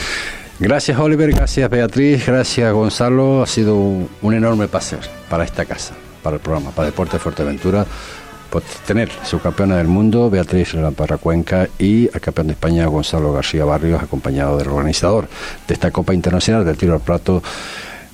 Gracias 0.58 0.98
Oliver, 0.98 1.32
gracias 1.32 1.70
Beatriz, 1.70 2.26
gracias 2.26 2.72
Gonzalo, 2.72 3.44
ha 3.44 3.48
sido 3.48 3.76
un, 3.76 4.34
enorme 4.34 4.70
placer 4.70 5.00
para 5.30 5.44
esta 5.44 5.66
casa, 5.66 5.96
para 6.24 6.38
el 6.38 6.42
programa, 6.42 6.72
para 6.72 6.86
Deporte 6.86 7.20
Fuerteventura 7.20 7.86
tener 8.62 9.10
subcampeona 9.24 9.78
del 9.78 9.88
mundo 9.88 10.30
Beatriz 10.30 10.74
Lamparra 10.74 11.18
Cuenca 11.18 11.68
y 11.78 12.06
el 12.06 12.22
campeón 12.22 12.48
de 12.48 12.54
España 12.54 12.86
Gonzalo 12.88 13.34
García 13.34 13.66
Barrios, 13.66 14.02
acompañado 14.02 14.58
del 14.58 14.68
organizador 14.68 15.28
de 15.68 15.74
esta 15.74 15.92
Copa 15.92 16.14
Internacional 16.14 16.66
del 16.66 16.78
Tiro 16.78 16.94
al 16.94 17.02
Plato 17.02 17.42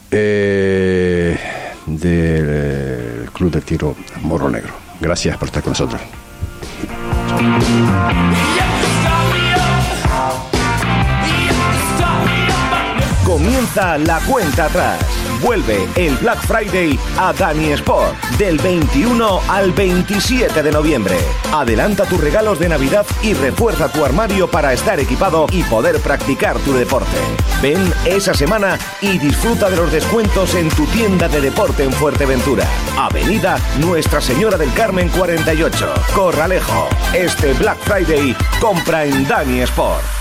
eh, 0.10 1.38
del 1.86 3.30
Club 3.32 3.52
de 3.52 3.62
Tiro 3.62 3.96
Morro 4.22 4.50
Negro. 4.50 4.74
Gracias 5.00 5.38
por 5.38 5.48
estar 5.48 5.64
con 5.64 5.72
nosotros. 5.72 6.02
Comienza 13.24 13.98
la 13.98 14.20
cuenta 14.22 14.66
atrás 14.66 15.21
vuelve 15.42 15.88
el 15.96 16.16
Black 16.18 16.40
Friday 16.46 16.98
a 17.18 17.34
Dani 17.34 17.72
Sport 17.74 18.16
del 18.38 18.58
21 18.60 19.42
al 19.48 19.72
27 19.72 20.62
de 20.62 20.72
noviembre. 20.72 21.18
Adelanta 21.52 22.06
tus 22.06 22.22
regalos 22.22 22.60
de 22.60 22.70
Navidad 22.70 23.06
y 23.22 23.34
refuerza 23.34 23.92
tu 23.92 24.06
armario 24.06 24.50
para 24.50 24.74
estar 24.74 25.00
equipado 25.00 25.48
y 25.52 25.64
poder 25.64 26.00
practicar 26.00 26.58
tu 26.60 26.74
deporte. 26.74 27.18
Ven 27.62 27.92
esa 28.06 28.34
semana 28.34 28.78
y 29.02 29.18
disfruta 29.18 29.70
de 29.70 29.78
los 29.78 29.92
descuentos 29.92 30.54
en 30.56 30.70
tu 30.70 30.86
tienda 30.88 31.28
de 31.28 31.42
deporte 31.42 31.84
en 31.84 31.92
Fuerteventura. 31.92 32.66
Avenida 32.98 33.58
Nuestra 33.80 34.22
Señora 34.22 34.58
del 34.58 34.74
Carmen 34.74 35.10
48, 35.10 35.94
Corralejo. 36.14 36.88
Este 37.14 37.54
Black 37.54 37.80
Friday 37.80 38.36
compra 38.60 39.06
en 39.06 39.28
Dani 39.28 39.62
Sport. 39.62 40.21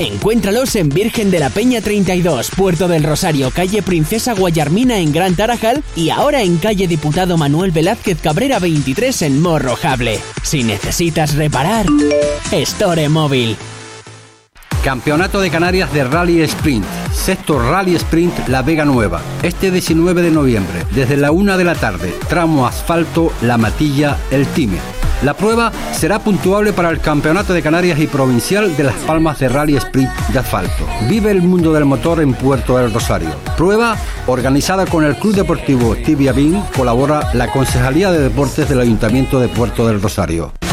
Encuéntralos 0.00 0.76
en 0.76 0.88
Virgen 0.88 1.30
de 1.30 1.38
la 1.38 1.50
Peña 1.50 1.82
32, 1.82 2.52
Puerto 2.56 2.88
del 2.88 3.02
Rosario, 3.02 3.50
calle 3.50 3.82
Princesa 3.82 4.32
Guayarmina 4.32 4.96
en 4.96 5.12
Gran 5.12 5.34
Tarajal 5.36 5.84
y 5.94 6.08
ahora 6.08 6.40
en 6.40 6.56
calle 6.56 6.88
Diputado 6.88 7.36
Manuel 7.36 7.70
Velázquez 7.70 8.18
Cabrera 8.18 8.58
23 8.58 9.20
en 9.20 9.42
Morrojable. 9.42 10.18
Si 10.42 10.64
necesitas 10.64 11.34
reparar, 11.34 11.84
Store 12.50 13.10
Móvil. 13.10 13.58
Campeonato 14.82 15.38
de 15.38 15.50
Canarias 15.50 15.92
de 15.92 16.04
Rally 16.04 16.40
Sprint. 16.40 16.86
Sexto 17.12 17.58
Rally 17.58 17.96
Sprint 17.96 18.48
La 18.48 18.62
Vega 18.62 18.86
Nueva. 18.86 19.20
Este 19.42 19.70
19 19.70 20.22
de 20.22 20.30
noviembre, 20.30 20.86
desde 20.94 21.18
la 21.18 21.30
una 21.30 21.58
de 21.58 21.64
la 21.64 21.74
tarde. 21.74 22.14
Tramo 22.26 22.66
asfalto 22.66 23.34
La 23.42 23.58
Matilla 23.58 24.16
El 24.30 24.46
Time. 24.46 24.78
La 25.22 25.34
prueba 25.34 25.70
será 25.92 26.18
puntuable 26.18 26.72
para 26.72 26.88
el 26.88 26.98
Campeonato 27.00 27.52
de 27.52 27.60
Canarias 27.60 27.98
y 27.98 28.06
Provincial 28.06 28.74
de 28.74 28.84
Las 28.84 28.94
Palmas 28.94 29.38
de 29.38 29.50
Rally 29.50 29.76
Sprint 29.76 30.10
de 30.32 30.38
Asfalto. 30.38 30.86
Vive 31.10 31.30
el 31.30 31.42
mundo 31.42 31.74
del 31.74 31.84
motor 31.84 32.22
en 32.22 32.32
Puerto 32.32 32.78
del 32.78 32.90
Rosario. 32.90 33.28
Prueba 33.54 33.96
organizada 34.26 34.86
con 34.86 35.04
el 35.04 35.16
Club 35.16 35.34
Deportivo 35.34 35.94
Tibia 35.94 36.32
Bin, 36.32 36.62
colabora 36.74 37.34
la 37.34 37.52
Concejalía 37.52 38.10
de 38.10 38.20
Deportes 38.20 38.66
del 38.68 38.80
Ayuntamiento 38.80 39.40
de 39.40 39.48
Puerto 39.48 39.86
del 39.86 40.00
Rosario. 40.00 40.52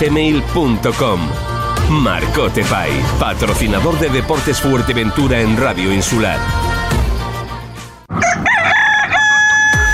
gmail.com. 0.00 1.20
Marcote 1.90 2.64
Pay, 2.64 2.90
patrocinador 3.18 3.98
de 3.98 4.08
Deportes 4.08 4.60
Fuerteventura 4.60 5.40
en 5.40 5.56
Radio 5.56 5.92
Insular. 5.92 6.38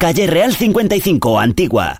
Calle 0.00 0.26
Real 0.26 0.56
55, 0.56 1.38
Antigua. 1.38 1.98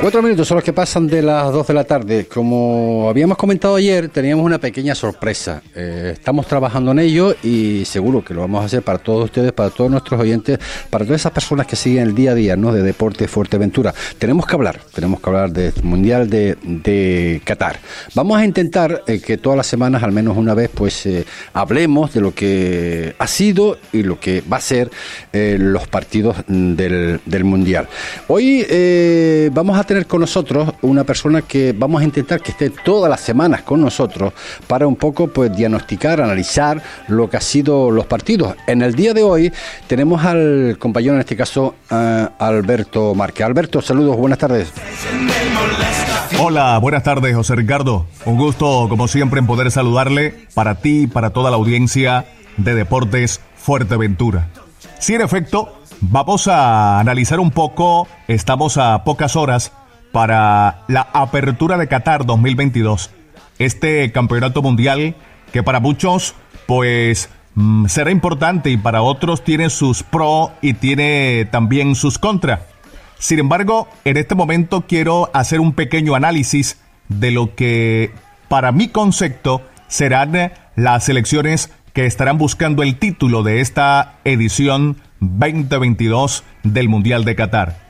Cuatro 0.00 0.22
minutos 0.22 0.46
son 0.46 0.54
los 0.54 0.64
que 0.64 0.72
pasan 0.72 1.08
de 1.08 1.22
las 1.22 1.52
dos 1.52 1.66
de 1.66 1.74
la 1.74 1.82
tarde. 1.82 2.26
Como 2.26 3.08
habíamos 3.10 3.36
comentado 3.36 3.74
ayer, 3.74 4.08
teníamos 4.08 4.46
una 4.46 4.58
pequeña 4.58 4.94
sorpresa. 4.94 5.60
Eh, 5.74 6.10
estamos 6.12 6.46
trabajando 6.46 6.92
en 6.92 7.00
ello 7.00 7.34
y 7.42 7.84
seguro 7.84 8.24
que 8.24 8.32
lo 8.32 8.42
vamos 8.42 8.62
a 8.62 8.66
hacer 8.66 8.82
para 8.82 8.98
todos 8.98 9.24
ustedes, 9.24 9.50
para 9.50 9.70
todos 9.70 9.90
nuestros 9.90 10.20
oyentes, 10.20 10.60
para 10.88 11.04
todas 11.04 11.20
esas 11.20 11.32
personas 11.32 11.66
que 11.66 11.74
siguen 11.74 12.04
el 12.04 12.14
día 12.14 12.30
a 12.30 12.34
día 12.34 12.54
¿no? 12.54 12.72
de 12.72 12.84
Deporte 12.84 13.26
Fuerteventura. 13.26 13.92
Tenemos 14.20 14.46
que 14.46 14.54
hablar, 14.54 14.78
tenemos 14.94 15.20
que 15.20 15.30
hablar 15.30 15.50
del 15.50 15.74
Mundial 15.82 16.30
de, 16.30 17.42
Qatar. 17.44 17.80
Vamos 18.14 18.38
a 18.38 18.44
intentar 18.44 19.02
eh, 19.08 19.20
que 19.20 19.36
todas 19.36 19.56
las 19.56 19.66
semanas, 19.66 20.04
al 20.04 20.12
menos 20.12 20.36
una 20.36 20.54
vez, 20.54 20.70
pues 20.72 21.06
eh, 21.06 21.24
hablemos 21.54 22.14
de 22.14 22.20
lo 22.20 22.32
que 22.32 23.16
ha 23.18 23.26
sido 23.26 23.78
y 23.92 24.04
lo 24.04 24.20
que 24.20 24.44
va 24.50 24.58
a 24.58 24.60
ser 24.60 24.92
los 25.32 25.88
partidos 25.88 26.36
del, 26.46 27.20
del 27.26 27.44
Mundial. 27.44 27.88
Hoy 28.28 28.64
vamos 29.52 29.76
a 29.76 29.87
tener 29.88 30.06
con 30.06 30.20
nosotros 30.20 30.74
una 30.82 31.02
persona 31.02 31.42
que 31.42 31.74
vamos 31.76 32.02
a 32.02 32.04
intentar 32.04 32.42
que 32.42 32.50
esté 32.50 32.68
todas 32.68 33.08
las 33.08 33.20
semanas 33.20 33.62
con 33.62 33.80
nosotros 33.80 34.34
para 34.66 34.86
un 34.86 34.96
poco 34.96 35.28
pues 35.28 35.56
diagnosticar, 35.56 36.20
analizar 36.20 36.80
lo 37.08 37.28
que 37.30 37.38
ha 37.38 37.40
sido 37.40 37.90
los 37.90 38.04
partidos. 38.04 38.54
En 38.66 38.82
el 38.82 38.94
día 38.94 39.14
de 39.14 39.22
hoy 39.22 39.50
tenemos 39.86 40.22
al 40.24 40.76
compañero, 40.78 41.14
en 41.14 41.20
este 41.20 41.36
caso, 41.36 41.74
uh, 41.90 41.94
Alberto 42.38 43.14
Márquez. 43.14 43.46
Alberto, 43.46 43.80
saludos, 43.80 44.16
buenas 44.18 44.38
tardes. 44.38 44.70
Hola, 46.38 46.76
buenas 46.78 47.02
tardes, 47.02 47.34
José 47.34 47.56
Ricardo. 47.56 48.06
Un 48.26 48.36
gusto, 48.36 48.86
como 48.90 49.08
siempre, 49.08 49.40
en 49.40 49.46
poder 49.46 49.70
saludarle 49.70 50.34
para 50.52 50.76
ti 50.76 51.04
y 51.04 51.06
para 51.06 51.30
toda 51.30 51.50
la 51.50 51.56
audiencia 51.56 52.26
de 52.58 52.74
Deportes 52.74 53.40
Fuerteventura. 53.56 54.48
Sí, 54.98 55.14
en 55.14 55.22
efecto, 55.22 55.78
Vamos 56.00 56.46
a 56.46 57.00
analizar 57.00 57.40
un 57.40 57.50
poco, 57.50 58.06
estamos 58.28 58.78
a 58.78 59.02
pocas 59.02 59.34
horas 59.34 59.72
para 60.12 60.84
la 60.88 61.08
apertura 61.12 61.76
de 61.76 61.88
Qatar 61.88 62.26
2022. 62.26 63.10
Este 63.58 64.10
campeonato 64.12 64.62
mundial 64.62 65.16
que 65.52 65.62
para 65.62 65.80
muchos 65.80 66.34
pues 66.66 67.30
mm, 67.54 67.86
será 67.86 68.10
importante 68.10 68.70
y 68.70 68.76
para 68.76 69.02
otros 69.02 69.42
tiene 69.42 69.70
sus 69.70 70.02
pro 70.02 70.52
y 70.60 70.74
tiene 70.74 71.48
también 71.50 71.94
sus 71.94 72.18
contra. 72.18 72.66
Sin 73.18 73.38
embargo, 73.38 73.88
en 74.04 74.16
este 74.16 74.34
momento 74.34 74.84
quiero 74.86 75.30
hacer 75.34 75.60
un 75.60 75.72
pequeño 75.72 76.14
análisis 76.14 76.78
de 77.08 77.30
lo 77.30 77.54
que 77.54 78.12
para 78.48 78.70
mi 78.70 78.88
concepto 78.88 79.62
serán 79.88 80.52
las 80.76 81.08
elecciones 81.08 81.72
que 81.92 82.06
estarán 82.06 82.38
buscando 82.38 82.82
el 82.82 82.96
título 82.96 83.42
de 83.42 83.60
esta 83.60 84.18
edición 84.24 84.98
2022 85.20 86.44
del 86.62 86.88
Mundial 86.88 87.24
de 87.24 87.34
Qatar. 87.34 87.87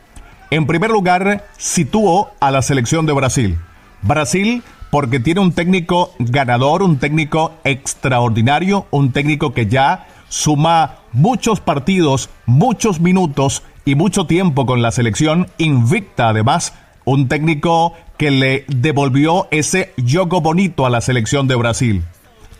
En 0.50 0.66
primer 0.66 0.90
lugar, 0.90 1.44
sitúo 1.58 2.30
a 2.40 2.50
la 2.50 2.62
selección 2.62 3.04
de 3.04 3.12
Brasil. 3.12 3.58
Brasil 4.00 4.62
porque 4.90 5.20
tiene 5.20 5.40
un 5.40 5.52
técnico 5.52 6.14
ganador, 6.18 6.82
un 6.82 6.98
técnico 6.98 7.52
extraordinario, 7.64 8.86
un 8.90 9.12
técnico 9.12 9.52
que 9.52 9.66
ya 9.66 10.06
suma 10.30 11.00
muchos 11.12 11.60
partidos, 11.60 12.30
muchos 12.46 12.98
minutos 12.98 13.62
y 13.84 13.94
mucho 13.94 14.26
tiempo 14.26 14.64
con 14.64 14.80
la 14.80 14.90
selección, 14.90 15.48
invicta 15.58 16.30
además, 16.30 16.72
un 17.04 17.28
técnico 17.28 17.92
que 18.16 18.30
le 18.30 18.64
devolvió 18.68 19.48
ese 19.50 19.92
juego 19.98 20.40
bonito 20.40 20.86
a 20.86 20.90
la 20.90 21.02
selección 21.02 21.46
de 21.46 21.56
Brasil. 21.56 22.04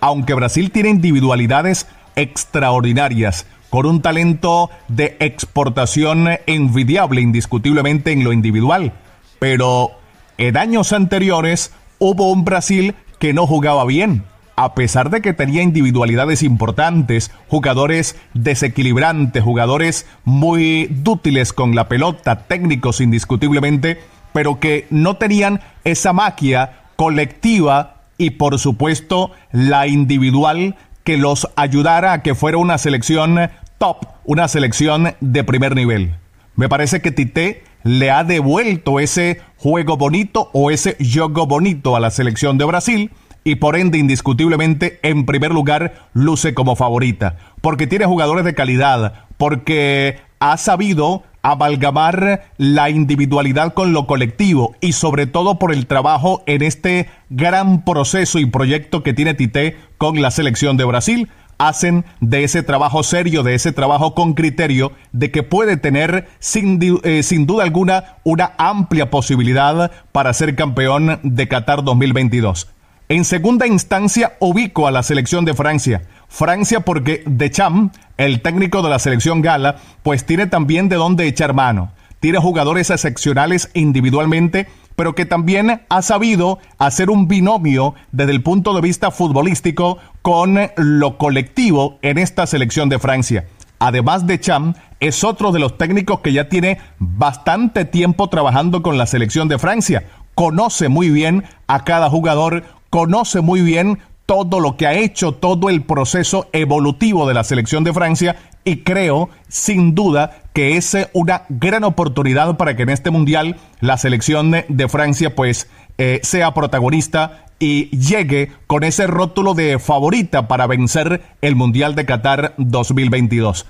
Aunque 0.00 0.34
Brasil 0.34 0.70
tiene 0.70 0.90
individualidades 0.90 1.86
extraordinarias, 2.16 3.46
con 3.70 3.86
un 3.86 4.02
talento 4.02 4.70
de 4.88 5.16
exportación 5.20 6.28
envidiable 6.46 7.20
indiscutiblemente 7.20 8.12
en 8.12 8.24
lo 8.24 8.32
individual. 8.32 8.92
Pero 9.38 9.92
en 10.38 10.56
años 10.56 10.92
anteriores 10.92 11.72
hubo 11.98 12.30
un 12.30 12.44
Brasil 12.44 12.94
que 13.18 13.32
no 13.32 13.46
jugaba 13.46 13.84
bien, 13.84 14.24
a 14.56 14.74
pesar 14.74 15.10
de 15.10 15.20
que 15.20 15.34
tenía 15.34 15.62
individualidades 15.62 16.42
importantes, 16.42 17.30
jugadores 17.48 18.16
desequilibrantes, 18.34 19.42
jugadores 19.42 20.06
muy 20.24 20.86
dútiles 20.86 21.52
con 21.52 21.74
la 21.74 21.88
pelota, 21.88 22.46
técnicos 22.46 23.00
indiscutiblemente, 23.00 24.00
pero 24.32 24.60
que 24.60 24.86
no 24.90 25.16
tenían 25.16 25.60
esa 25.84 26.12
magia 26.12 26.82
colectiva 26.96 27.98
y 28.18 28.30
por 28.30 28.58
supuesto 28.58 29.30
la 29.52 29.86
individual 29.86 30.76
que 31.08 31.16
los 31.16 31.48
ayudara 31.56 32.12
a 32.12 32.22
que 32.22 32.34
fuera 32.34 32.58
una 32.58 32.76
selección 32.76 33.50
top, 33.78 34.04
una 34.26 34.46
selección 34.46 35.14
de 35.22 35.42
primer 35.42 35.74
nivel. 35.74 36.16
Me 36.54 36.68
parece 36.68 37.00
que 37.00 37.12
Tite 37.12 37.62
le 37.82 38.10
ha 38.10 38.24
devuelto 38.24 39.00
ese 39.00 39.40
juego 39.56 39.96
bonito 39.96 40.50
o 40.52 40.70
ese 40.70 40.98
juego 40.98 41.46
bonito 41.46 41.96
a 41.96 42.00
la 42.00 42.10
selección 42.10 42.58
de 42.58 42.66
Brasil 42.66 43.10
y 43.42 43.54
por 43.54 43.76
ende 43.76 43.96
indiscutiblemente 43.96 45.00
en 45.02 45.24
primer 45.24 45.50
lugar 45.50 46.08
luce 46.12 46.52
como 46.52 46.76
favorita, 46.76 47.38
porque 47.62 47.86
tiene 47.86 48.04
jugadores 48.04 48.44
de 48.44 48.54
calidad, 48.54 49.24
porque 49.38 50.18
ha 50.40 50.58
sabido 50.58 51.22
amalgamar 51.52 52.50
la 52.58 52.90
individualidad 52.90 53.72
con 53.74 53.92
lo 53.92 54.06
colectivo 54.06 54.74
y 54.80 54.92
sobre 54.92 55.26
todo 55.26 55.58
por 55.58 55.72
el 55.72 55.86
trabajo 55.86 56.42
en 56.46 56.62
este 56.62 57.08
gran 57.30 57.84
proceso 57.84 58.38
y 58.38 58.46
proyecto 58.46 59.02
que 59.02 59.14
tiene 59.14 59.34
Tite 59.34 59.76
con 59.96 60.20
la 60.20 60.30
selección 60.30 60.76
de 60.76 60.84
Brasil 60.84 61.28
hacen 61.58 62.04
de 62.20 62.44
ese 62.44 62.62
trabajo 62.62 63.02
serio, 63.02 63.42
de 63.42 63.54
ese 63.54 63.72
trabajo 63.72 64.14
con 64.14 64.34
criterio, 64.34 64.92
de 65.12 65.30
que 65.30 65.42
puede 65.42 65.76
tener 65.76 66.28
sin, 66.38 66.78
eh, 67.02 67.22
sin, 67.24 67.46
duda 67.46 67.64
alguna 67.64 68.16
una 68.22 68.52
amplia 68.58 69.10
posibilidad 69.10 69.90
para 70.12 70.32
ser 70.34 70.54
campeón 70.54 71.18
de 71.24 71.48
Qatar 71.48 71.82
2022. 71.82 72.68
En 73.08 73.24
segunda 73.24 73.66
instancia 73.66 74.36
ubico 74.38 74.86
a 74.86 74.90
la 74.90 75.02
selección 75.02 75.44
de 75.44 75.54
Francia. 75.54 76.02
Francia 76.28 76.80
porque 76.80 77.22
Deschamps, 77.26 77.98
el 78.16 78.42
técnico 78.42 78.82
de 78.82 78.90
la 78.90 78.98
selección 78.98 79.42
gala, 79.42 79.76
pues 80.02 80.24
tiene 80.26 80.46
también 80.46 80.88
de 80.88 80.96
dónde 80.96 81.26
echar 81.26 81.54
mano. 81.54 81.92
Tiene 82.20 82.38
jugadores 82.38 82.90
excepcionales 82.90 83.70
individualmente 83.74 84.66
pero 84.98 85.14
que 85.14 85.26
también 85.26 85.82
ha 85.88 86.02
sabido 86.02 86.58
hacer 86.76 87.08
un 87.08 87.28
binomio 87.28 87.94
desde 88.10 88.32
el 88.32 88.42
punto 88.42 88.74
de 88.74 88.80
vista 88.80 89.12
futbolístico 89.12 89.98
con 90.22 90.58
lo 90.76 91.18
colectivo 91.18 92.00
en 92.02 92.18
esta 92.18 92.48
selección 92.48 92.88
de 92.88 92.98
Francia. 92.98 93.46
Además 93.78 94.26
de 94.26 94.40
Cham, 94.40 94.74
es 94.98 95.22
otro 95.22 95.52
de 95.52 95.60
los 95.60 95.78
técnicos 95.78 96.18
que 96.18 96.32
ya 96.32 96.48
tiene 96.48 96.80
bastante 96.98 97.84
tiempo 97.84 98.28
trabajando 98.28 98.82
con 98.82 98.98
la 98.98 99.06
selección 99.06 99.46
de 99.46 99.60
Francia. 99.60 100.02
Conoce 100.34 100.88
muy 100.88 101.10
bien 101.10 101.44
a 101.68 101.84
cada 101.84 102.10
jugador, 102.10 102.64
conoce 102.90 103.40
muy 103.40 103.60
bien 103.60 104.00
todo 104.28 104.60
lo 104.60 104.76
que 104.76 104.86
ha 104.86 104.92
hecho, 104.92 105.32
todo 105.32 105.70
el 105.70 105.84
proceso 105.84 106.48
evolutivo 106.52 107.26
de 107.26 107.32
la 107.32 107.44
selección 107.44 107.82
de 107.82 107.94
Francia 107.94 108.36
y 108.62 108.82
creo, 108.82 109.30
sin 109.48 109.94
duda, 109.94 110.42
que 110.52 110.76
es 110.76 110.94
una 111.14 111.44
gran 111.48 111.82
oportunidad 111.82 112.58
para 112.58 112.76
que 112.76 112.82
en 112.82 112.90
este 112.90 113.10
mundial 113.10 113.56
la 113.80 113.96
selección 113.96 114.50
de 114.68 114.88
Francia 114.90 115.34
pues 115.34 115.70
eh, 115.96 116.20
sea 116.22 116.52
protagonista 116.52 117.46
y 117.58 117.86
llegue 117.96 118.52
con 118.66 118.84
ese 118.84 119.06
rótulo 119.06 119.54
de 119.54 119.78
favorita 119.78 120.46
para 120.46 120.66
vencer 120.66 121.22
el 121.40 121.56
Mundial 121.56 121.94
de 121.94 122.04
Qatar 122.04 122.52
2022. 122.58 123.64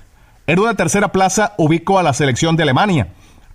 En 0.45 0.59
una 0.59 0.73
tercera 0.73 1.13
plaza 1.13 1.53
ubico 1.57 1.99
a 1.99 2.03
la 2.03 2.11
selección 2.11 2.57
de 2.57 2.63
Alemania. 2.63 3.07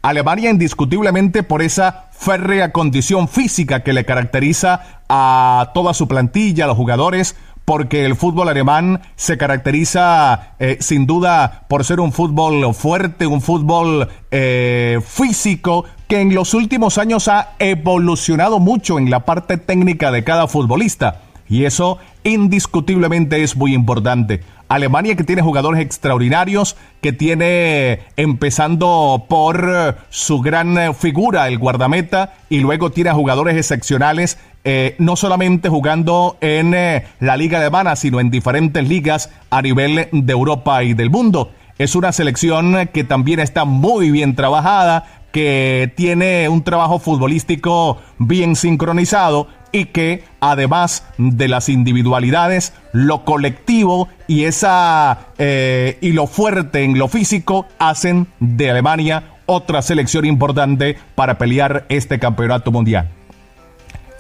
Alemania 0.05 0.51
indiscutiblemente 0.51 1.43
por 1.43 1.63
esa 1.63 2.09
férrea 2.11 2.73
condición 2.73 3.27
física 3.27 3.83
que 3.83 3.95
le 3.95 4.05
caracteriza 4.05 5.01
a 5.09 5.71
toda 5.73 5.95
su 5.95 6.07
plantilla, 6.07 6.65
a 6.65 6.67
los 6.67 6.77
jugadores, 6.77 7.37
porque 7.65 8.05
el 8.05 8.15
fútbol 8.15 8.51
alemán 8.51 9.01
se 9.17 9.39
caracteriza 9.39 10.57
eh, 10.59 10.77
sin 10.81 11.07
duda 11.07 11.65
por 11.69 11.87
ser 11.87 12.01
un 12.01 12.13
fútbol 12.13 12.75
fuerte, 12.75 13.27
un 13.27 13.41
fútbol 13.41 14.09
eh, 14.31 15.01
físico, 15.03 15.87
que 16.07 16.21
en 16.21 16.35
los 16.35 16.53
últimos 16.53 16.99
años 16.99 17.29
ha 17.29 17.53
evolucionado 17.59 18.59
mucho 18.59 18.99
en 18.99 19.09
la 19.09 19.25
parte 19.25 19.57
técnica 19.57 20.13
de 20.13 20.23
cada 20.23 20.49
futbolista. 20.49 21.23
Y 21.49 21.65
eso 21.65 21.97
indiscutiblemente 22.25 23.43
es 23.43 23.57
muy 23.57 23.73
importante. 23.73 24.43
Alemania 24.69 25.15
que 25.17 25.25
tiene 25.25 25.43
jugadores 25.43 25.81
extraordinarios, 25.81 26.77
que 27.01 27.13
tiene 27.13 28.01
empezando 28.17 29.27
por 29.29 29.97
su 30.11 30.41
gran 30.41 30.95
figura, 30.95 31.49
el 31.49 31.59
guardameta, 31.59 32.35
y 32.49 32.61
luego 32.61 32.91
tiene 32.91 33.11
jugadores 33.13 33.57
excepcionales, 33.57 34.39
eh, 34.65 34.97
no 34.99 35.17
solamente 35.17 35.69
jugando 35.69 36.39
en 36.41 36.75
eh, 36.75 37.07
la 37.21 37.37
Liga 37.37 37.59
alemana, 37.59 37.97
sino 37.97 38.21
en 38.21 38.31
diferentes 38.31 38.89
ligas 38.89 39.31
a 39.51 39.61
nivel 39.63 40.09
de 40.11 40.33
Europa 40.33 40.83
y 40.83 40.95
del 40.95 41.11
mundo. 41.11 41.53
Es 41.79 41.97
una 41.97 42.13
selección 42.13 42.89
que 42.93 43.05
también 43.05 43.41
está 43.41 43.65
muy 43.65 44.11
bien 44.11 44.37
trabajada, 44.37 45.23
que 45.33 45.93
tiene 45.97 46.49
un 46.49 46.63
trabajo 46.63 47.01
futbolístico 47.01 47.99
bien 48.19 48.55
sincronizado 48.55 49.49
y 49.75 49.87
que 49.87 50.23
además 50.39 51.05
de 51.19 51.49
las 51.49 51.69
individualidades, 51.69 52.73
lo 52.93 53.25
colectivo 53.25 54.09
y 54.29 54.45
esa 54.45 55.27
eh, 55.37 55.99
y 56.01 56.13
lo 56.13 56.29
fuerte 56.29 56.85
en 56.85 56.97
lo 56.97 57.09
físico 57.09 57.67
hacen 57.81 58.29
de 58.39 58.71
Alemania 58.71 59.33
otra 59.47 59.83
selección 59.83 60.27
importante 60.27 60.97
para 61.17 61.39
pelear 61.39 61.87
este 61.89 62.21
campeonato 62.21 62.71
mundial. 62.71 63.11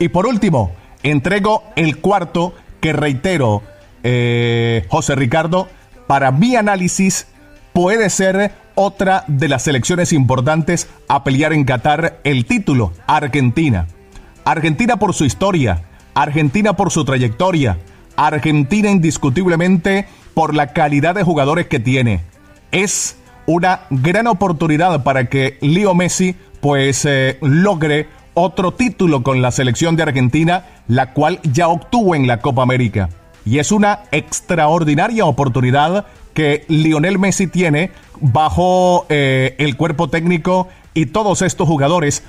Y 0.00 0.09
por 0.09 0.26
último, 0.26 0.72
entrego 1.05 1.62
el 1.76 1.98
cuarto 1.98 2.52
que 2.80 2.92
reitero, 2.92 3.62
eh, 4.02 4.84
José 4.88 5.14
Ricardo, 5.14 5.68
para 6.09 6.32
mi 6.32 6.57
análisis 6.57 7.28
puede 7.72 8.11
ser 8.11 8.50
otra 8.74 9.22
de 9.28 9.46
las 9.46 9.62
selecciones 9.62 10.12
importantes 10.12 10.88
a 11.07 11.22
pelear 11.22 11.52
en 11.52 11.64
Qatar 11.64 12.18
el 12.24 12.44
título, 12.44 12.92
Argentina. 13.07 13.86
Argentina 14.45 14.99
por 14.99 15.14
su 15.14 15.24
historia, 15.24 15.84
Argentina 16.14 16.74
por 16.74 16.90
su 16.90 17.05
trayectoria, 17.05 17.78
Argentina 18.16 18.90
indiscutiblemente 18.90 20.07
por 20.34 20.55
la 20.55 20.72
calidad 20.72 21.14
de 21.14 21.22
jugadores 21.22 21.66
que 21.66 21.80
tiene. 21.80 22.20
Es 22.70 23.16
una 23.47 23.82
gran 23.90 24.26
oportunidad 24.26 25.03
para 25.03 25.26
que 25.28 25.59
Leo 25.61 25.95
Messi 25.95 26.36
pues 26.61 27.05
eh, 27.05 27.38
logre 27.40 28.09
otro 28.34 28.72
título 28.72 29.22
con 29.22 29.40
la 29.42 29.51
selección 29.51 29.97
de 29.97 30.03
Argentina, 30.03 30.66
la 30.88 31.12
cual 31.12 31.40
ya 31.45 31.68
obtuvo 31.68 32.14
en 32.14 32.26
la 32.26 32.40
Copa 32.40 32.62
América. 32.62 33.09
Y 33.47 33.59
es 33.59 33.72
una 33.72 34.01
extraordinaria 34.12 35.24
oportunidad 35.24 36.07
que 36.34 36.64
Lionel 36.68 37.18
Messi 37.18 37.47
tiene 37.47 37.92
bajo 38.20 39.07
eh, 39.09 39.55
el 39.59 39.76
cuerpo 39.76 40.09
técnico 40.09 40.68
y 40.95 41.07
todos 41.07 41.42
estos 41.42 41.68
jugadores 41.68 42.24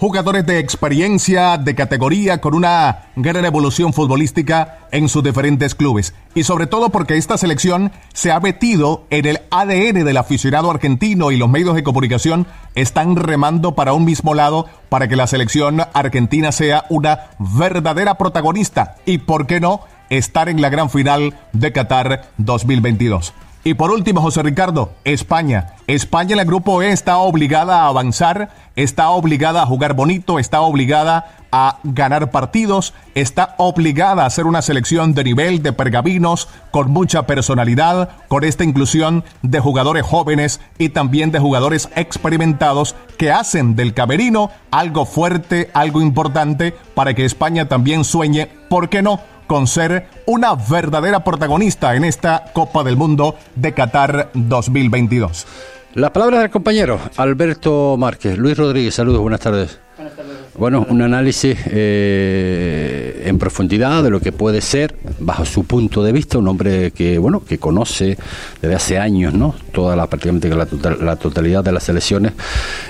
jugadores 0.00 0.46
de 0.46 0.58
experiencia, 0.58 1.58
de 1.58 1.74
categoría, 1.74 2.40
con 2.40 2.54
una 2.54 3.10
gran 3.16 3.44
evolución 3.44 3.92
futbolística 3.92 4.78
en 4.92 5.10
sus 5.10 5.22
diferentes 5.22 5.74
clubes. 5.74 6.14
Y 6.34 6.44
sobre 6.44 6.66
todo 6.66 6.88
porque 6.88 7.18
esta 7.18 7.36
selección 7.36 7.92
se 8.14 8.32
ha 8.32 8.40
metido 8.40 9.04
en 9.10 9.26
el 9.26 9.40
ADN 9.50 10.02
del 10.04 10.16
aficionado 10.16 10.70
argentino 10.70 11.30
y 11.30 11.36
los 11.36 11.50
medios 11.50 11.74
de 11.74 11.82
comunicación 11.82 12.46
están 12.74 13.14
remando 13.14 13.74
para 13.74 13.92
un 13.92 14.06
mismo 14.06 14.32
lado 14.32 14.66
para 14.88 15.06
que 15.06 15.16
la 15.16 15.26
selección 15.26 15.82
argentina 15.92 16.50
sea 16.50 16.86
una 16.88 17.30
verdadera 17.38 18.16
protagonista 18.16 18.96
y, 19.04 19.18
¿por 19.18 19.46
qué 19.46 19.60
no?, 19.60 19.82
estar 20.08 20.48
en 20.48 20.62
la 20.62 20.70
gran 20.70 20.88
final 20.88 21.34
de 21.52 21.72
Qatar 21.72 22.30
2022. 22.38 23.34
Y 23.62 23.74
por 23.74 23.90
último, 23.90 24.22
José 24.22 24.42
Ricardo, 24.42 24.92
España. 25.04 25.74
España 25.86 26.32
en 26.32 26.40
el 26.40 26.46
grupo 26.46 26.82
E 26.82 26.92
está 26.92 27.18
obligada 27.18 27.82
a 27.82 27.88
avanzar, 27.88 28.50
está 28.74 29.10
obligada 29.10 29.62
a 29.62 29.66
jugar 29.66 29.94
bonito, 29.94 30.38
está 30.38 30.62
obligada 30.62 31.40
a 31.52 31.78
ganar 31.82 32.30
partidos, 32.30 32.94
está 33.14 33.54
obligada 33.58 34.22
a 34.22 34.26
hacer 34.26 34.46
una 34.46 34.62
selección 34.62 35.12
de 35.12 35.24
nivel 35.24 35.62
de 35.62 35.72
pergabinos 35.72 36.48
con 36.70 36.90
mucha 36.90 37.26
personalidad, 37.26 38.10
con 38.28 38.44
esta 38.44 38.64
inclusión 38.64 39.24
de 39.42 39.60
jugadores 39.60 40.04
jóvenes 40.06 40.60
y 40.78 40.90
también 40.90 41.30
de 41.30 41.40
jugadores 41.40 41.90
experimentados 41.96 42.94
que 43.18 43.30
hacen 43.32 43.76
del 43.76 43.92
camerino 43.92 44.50
algo 44.70 45.04
fuerte, 45.04 45.70
algo 45.74 46.00
importante 46.00 46.72
para 46.94 47.12
que 47.14 47.24
España 47.24 47.68
también 47.68 48.04
sueñe, 48.04 48.46
¿por 48.68 48.88
qué 48.88 49.02
no? 49.02 49.20
Con 49.50 49.66
ser 49.66 50.06
una 50.26 50.54
verdadera 50.54 51.24
protagonista 51.24 51.96
en 51.96 52.04
esta 52.04 52.52
Copa 52.52 52.84
del 52.84 52.96
Mundo 52.96 53.34
de 53.56 53.74
Qatar 53.74 54.30
2022. 54.32 55.44
Las 55.94 56.12
palabras 56.12 56.42
del 56.42 56.50
compañero 56.50 57.00
Alberto 57.16 57.96
Márquez. 57.98 58.38
Luis 58.38 58.56
Rodríguez, 58.56 58.94
saludos, 58.94 59.20
buenas 59.22 59.40
tardes. 59.40 59.80
Bueno, 60.60 60.86
un 60.90 61.00
análisis 61.00 61.56
eh, 61.70 63.22
en 63.24 63.38
profundidad 63.38 64.02
de 64.02 64.10
lo 64.10 64.20
que 64.20 64.30
puede 64.30 64.60
ser, 64.60 64.94
bajo 65.18 65.46
su 65.46 65.64
punto 65.64 66.02
de 66.02 66.12
vista, 66.12 66.36
un 66.36 66.48
hombre 66.48 66.90
que 66.90 67.16
bueno 67.16 67.42
que 67.42 67.56
conoce 67.56 68.18
desde 68.60 68.74
hace 68.74 68.98
años, 68.98 69.32
¿no? 69.32 69.54
Toda 69.72 69.96
la 69.96 70.06
prácticamente 70.06 70.50
la, 70.50 70.68
la 71.00 71.16
totalidad 71.16 71.64
de 71.64 71.72
las 71.72 71.84
selecciones. 71.84 72.34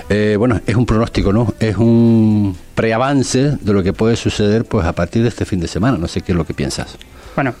Eh, 0.09 0.35
bueno, 0.37 0.59
es 0.67 0.75
un 0.75 0.85
pronóstico, 0.85 1.31
¿no? 1.31 1.53
Es 1.61 1.77
un 1.77 2.57
preavance 2.75 3.55
de 3.61 3.73
lo 3.73 3.81
que 3.81 3.93
puede 3.93 4.17
suceder, 4.17 4.65
pues 4.65 4.85
a 4.85 4.91
partir 4.91 5.21
de 5.21 5.29
este 5.29 5.45
fin 5.45 5.61
de 5.61 5.69
semana. 5.69 5.97
No 5.97 6.09
sé 6.09 6.19
qué 6.19 6.33
es 6.33 6.37
lo 6.37 6.43
que 6.43 6.53
piensas. 6.53 6.97
Bueno, 7.37 7.55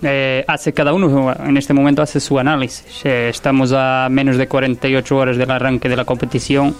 eh, 0.00 0.46
hace 0.48 0.72
cada 0.72 0.94
uno 0.94 1.36
en 1.44 1.58
este 1.58 1.74
momento 1.74 2.00
hace 2.00 2.20
su 2.20 2.38
análisis. 2.38 3.04
estamos 3.04 3.74
a 3.76 4.08
menos 4.10 4.38
de 4.38 4.48
48 4.48 5.14
horas 5.14 5.36
del 5.36 5.50
arranque 5.50 5.90
de 5.90 5.96
la 5.96 6.06
competición 6.06 6.74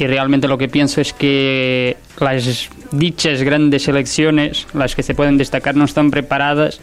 y 0.00 0.06
realmente 0.06 0.48
lo 0.48 0.56
que 0.56 0.68
pienso 0.68 1.02
es 1.02 1.12
que 1.12 1.98
las 2.18 2.70
dichas 2.90 3.42
grandes 3.42 3.82
selecciones, 3.82 4.66
las 4.72 4.94
que 4.96 5.02
se 5.02 5.14
pueden 5.14 5.36
destacar, 5.36 5.76
no 5.76 5.84
están 5.84 6.10
preparadas 6.10 6.80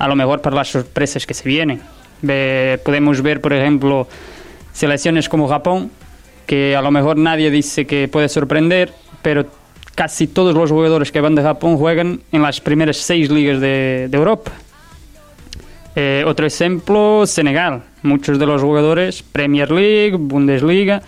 a 0.00 0.08
lo 0.08 0.16
mejor 0.16 0.40
para 0.40 0.56
las 0.56 0.68
sorpresas 0.68 1.26
que 1.26 1.32
se 1.32 1.48
vienen. 1.48 1.80
podemos 2.84 3.22
ver, 3.22 3.40
por 3.40 3.52
ejemplo, 3.52 4.08
selecciones 4.72 5.28
como 5.28 5.46
Japón, 5.46 5.92
que 6.44 6.74
a 6.74 6.82
lo 6.82 6.90
mejor 6.90 7.16
nadie 7.16 7.52
dice 7.52 7.86
que 7.86 8.08
puede 8.08 8.28
sorprender, 8.28 8.92
pero 9.22 9.46
casi 9.94 10.26
todos 10.26 10.52
los 10.52 10.72
jugadores 10.72 11.12
que 11.12 11.20
van 11.20 11.36
de 11.36 11.42
Japón 11.42 11.76
juegan 11.78 12.20
en 12.32 12.42
las 12.42 12.60
primeras 12.60 12.96
seis 12.96 13.30
ligas 13.30 13.60
de, 13.60 14.08
de 14.10 14.16
Europa. 14.18 14.50
Eh, 15.94 16.24
otro 16.26 16.44
ejemplo, 16.44 17.26
Senegal. 17.26 17.84
Muchos 18.02 18.40
de 18.40 18.46
los 18.46 18.60
jugadores, 18.60 19.22
Premier 19.22 19.70
League, 19.70 20.16
Bundesliga, 20.16 21.02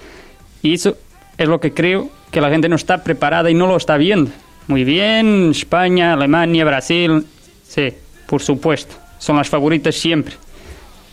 y 0.62 0.74
eso 0.74 0.96
es 1.38 1.48
lo 1.48 1.60
que 1.60 1.72
creo 1.72 2.10
que 2.30 2.40
la 2.40 2.50
gente 2.50 2.68
no 2.68 2.76
está 2.76 3.04
preparada 3.04 3.50
y 3.50 3.54
no 3.54 3.66
lo 3.66 3.76
está 3.76 3.96
viendo. 3.96 4.30
Muy 4.66 4.84
bien, 4.84 5.52
España, 5.52 6.12
Alemania, 6.12 6.64
Brasil, 6.64 7.24
sí, 7.66 7.94
por 8.26 8.42
supuesto, 8.42 8.96
son 9.18 9.36
las 9.36 9.48
favoritas 9.48 9.94
siempre. 9.94 10.34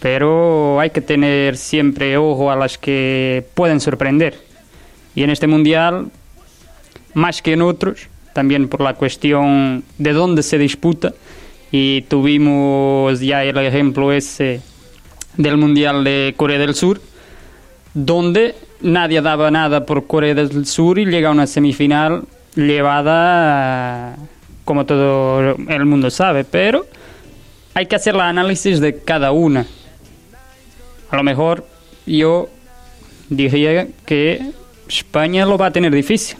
Pero 0.01 0.79
hay 0.79 0.89
que 0.89 1.01
tener 1.01 1.55
siempre 1.55 2.17
ojo 2.17 2.51
a 2.51 2.55
las 2.55 2.77
que 2.77 3.45
pueden 3.53 3.79
sorprender. 3.79 4.37
Y 5.15 5.23
en 5.23 5.29
este 5.29 5.47
mundial, 5.47 6.07
más 7.13 7.41
que 7.41 7.53
en 7.53 7.61
otros, 7.61 8.09
también 8.33 8.67
por 8.67 8.81
la 8.81 8.95
cuestión 8.95 9.85
de 9.97 10.11
dónde 10.11 10.43
se 10.43 10.57
disputa, 10.57 11.13
y 11.71 12.01
tuvimos 12.03 13.19
ya 13.21 13.43
el 13.43 13.57
ejemplo 13.57 14.11
ese 14.11 14.61
del 15.37 15.57
Mundial 15.57 16.03
de 16.03 16.33
Corea 16.35 16.59
del 16.59 16.75
Sur, 16.75 17.01
donde 17.93 18.55
nadie 18.81 19.21
daba 19.21 19.51
nada 19.51 19.85
por 19.85 20.07
Corea 20.07 20.33
del 20.33 20.65
Sur 20.65 20.99
y 20.99 21.05
llega 21.05 21.29
a 21.29 21.31
una 21.31 21.47
semifinal 21.47 22.23
llevada 22.55 24.15
como 24.63 24.85
todo 24.85 25.55
el 25.67 25.85
mundo 25.85 26.09
sabe, 26.09 26.43
pero 26.43 26.85
hay 27.73 27.85
que 27.85 27.95
hacer 27.95 28.15
el 28.15 28.21
análisis 28.21 28.79
de 28.79 28.99
cada 28.99 29.31
una. 29.31 29.65
A 31.11 31.15
lo 31.15 31.23
mejor 31.23 31.65
yo 32.05 32.49
diría 33.29 33.87
que 34.05 34.51
España 34.87 35.45
lo 35.45 35.57
va 35.57 35.67
a 35.67 35.71
tener 35.71 35.93
difícil. 35.93 36.37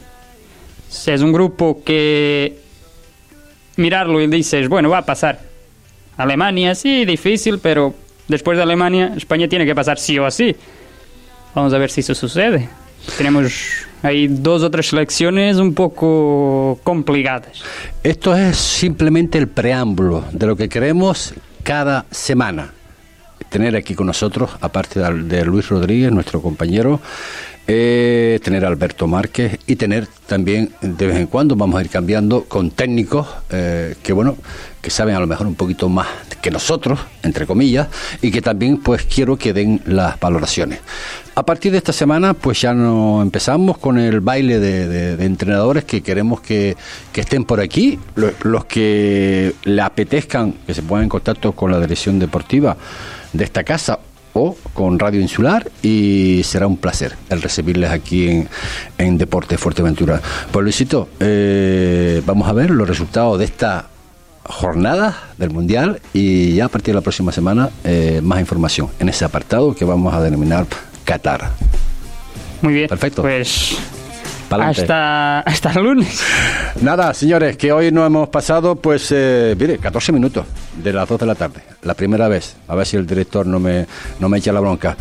Es 0.88 1.20
un 1.20 1.32
grupo 1.32 1.82
que 1.84 2.58
mirarlo 3.76 4.20
y 4.20 4.26
dices, 4.26 4.68
bueno, 4.68 4.90
va 4.90 4.98
a 4.98 5.06
pasar. 5.06 5.40
Alemania 6.16 6.74
sí, 6.74 7.04
difícil, 7.04 7.58
pero 7.58 7.94
después 8.28 8.56
de 8.56 8.62
Alemania, 8.62 9.12
España 9.16 9.48
tiene 9.48 9.66
que 9.66 9.74
pasar 9.74 9.98
sí 9.98 10.18
o 10.18 10.30
sí. 10.30 10.56
Vamos 11.56 11.72
a 11.72 11.78
ver 11.78 11.90
si 11.90 12.02
eso 12.02 12.14
sucede. 12.14 12.68
Tenemos 13.16 13.50
ahí 14.02 14.28
dos 14.28 14.62
o 14.62 14.70
tres 14.70 14.88
selecciones 14.88 15.56
un 15.56 15.72
poco 15.72 16.78
complicadas. 16.84 17.62
Esto 18.02 18.36
es 18.36 18.58
simplemente 18.58 19.38
el 19.38 19.48
preámbulo 19.48 20.22
de 20.32 20.46
lo 20.46 20.54
que 20.54 20.68
queremos 20.68 21.32
cada 21.62 22.04
semana. 22.10 22.74
Tener 23.48 23.74
aquí 23.74 23.94
con 23.94 24.06
nosotros, 24.06 24.50
aparte 24.60 25.00
de 25.00 25.44
Luis 25.46 25.70
Rodríguez, 25.70 26.12
nuestro 26.12 26.42
compañero, 26.42 27.00
eh, 27.66 28.38
tener 28.44 28.62
a 28.66 28.68
Alberto 28.68 29.06
Márquez 29.06 29.58
y 29.66 29.76
tener 29.76 30.06
también 30.26 30.72
de 30.82 31.06
vez 31.06 31.16
en 31.16 31.26
cuando 31.26 31.56
vamos 31.56 31.80
a 31.80 31.82
ir 31.82 31.88
cambiando 31.88 32.44
con 32.44 32.70
técnicos 32.70 33.26
eh, 33.50 33.96
que 34.04 34.12
bueno 34.12 34.36
que 34.80 34.90
saben 34.90 35.16
a 35.16 35.20
lo 35.20 35.26
mejor 35.26 35.48
un 35.48 35.56
poquito 35.56 35.88
más 35.88 36.06
que 36.40 36.52
nosotros 36.52 37.00
entre 37.24 37.44
comillas 37.44 37.88
y 38.22 38.30
que 38.30 38.40
también 38.40 38.76
pues 38.76 39.02
quiero 39.02 39.36
que 39.36 39.52
den 39.52 39.82
las 39.84 40.20
valoraciones 40.20 40.78
a 41.36 41.44
partir 41.44 41.70
de 41.70 41.78
esta 41.78 41.92
semana 41.92 42.32
pues 42.32 42.62
ya 42.62 42.72
no 42.72 43.20
empezamos 43.20 43.76
con 43.76 43.98
el 43.98 44.20
baile 44.20 44.58
de, 44.58 45.22
entrenadores 45.22 45.84
que 45.84 46.00
queremos 46.00 46.40
que, 46.40 46.76
estén 47.14 47.44
por 47.44 47.60
aquí 47.60 47.98
los, 48.14 48.32
los 48.42 48.64
que 48.64 49.54
le 49.64 49.82
apetezcan 49.82 50.52
que 50.66 50.72
se 50.72 50.82
pongan 50.82 51.04
en 51.04 51.08
contacto 51.10 51.52
con 51.52 51.70
la 51.70 51.78
dirección 51.78 52.18
deportiva 52.18 52.76
de 53.34 53.44
esta 53.44 53.64
casa 53.64 53.98
o 54.32 54.56
con 54.72 54.98
Radio 54.98 55.20
Insular 55.20 55.70
y 55.82 56.40
será 56.42 56.66
un 56.66 56.78
placer 56.78 57.16
el 57.28 57.42
recibirles 57.42 57.90
aquí 57.90 58.28
en, 58.28 58.48
en 58.98 59.16
Deporte 59.16 59.56
Fuerteventura. 59.56 60.20
Pues 60.52 60.62
Luisito, 60.62 61.08
eh, 61.20 62.22
vamos 62.26 62.48
a 62.48 62.52
ver 62.52 62.70
los 62.70 62.88
resultados 62.88 63.38
de 63.38 63.46
esta 63.46 63.88
jornada 64.44 65.16
del 65.38 65.50
Mundial 65.50 66.00
y 66.12 66.54
ya 66.54 66.66
a 66.66 66.68
partir 66.68 66.92
de 66.92 67.00
la 67.00 67.02
próxima 67.02 67.32
semana 67.32 67.70
eh, 67.84 68.20
más 68.22 68.40
información 68.40 68.88
en 68.98 69.08
ese 69.08 69.24
apartado 69.24 69.74
que 69.74 69.84
vamos 69.84 70.14
a 70.14 70.22
denominar 70.22 70.66
Qatar. 71.06 71.52
Muy 72.60 72.74
bien. 72.74 72.88
Perfecto. 72.88 73.22
Pues 73.22 73.78
hasta, 74.50 75.40
hasta 75.40 75.70
el 75.72 75.84
lunes. 75.84 76.22
Nada, 76.80 77.12
señores, 77.14 77.56
que 77.56 77.72
hoy 77.72 77.90
no 77.90 78.04
hemos 78.04 78.28
pasado, 78.28 78.76
pues, 78.76 79.08
eh, 79.10 79.54
mire, 79.58 79.78
14 79.78 80.12
minutos 80.12 80.46
de 80.82 80.92
las 80.92 81.08
2 81.08 81.20
de 81.20 81.26
la 81.26 81.34
tarde. 81.34 81.62
La 81.82 81.94
primera 81.94 82.28
vez. 82.28 82.56
A 82.68 82.74
ver 82.74 82.86
si 82.86 82.96
el 82.96 83.06
director 83.06 83.46
no 83.46 83.58
me, 83.58 83.86
no 84.20 84.28
me 84.28 84.38
echa 84.38 84.52
la 84.52 84.60
bronca. 84.60 84.96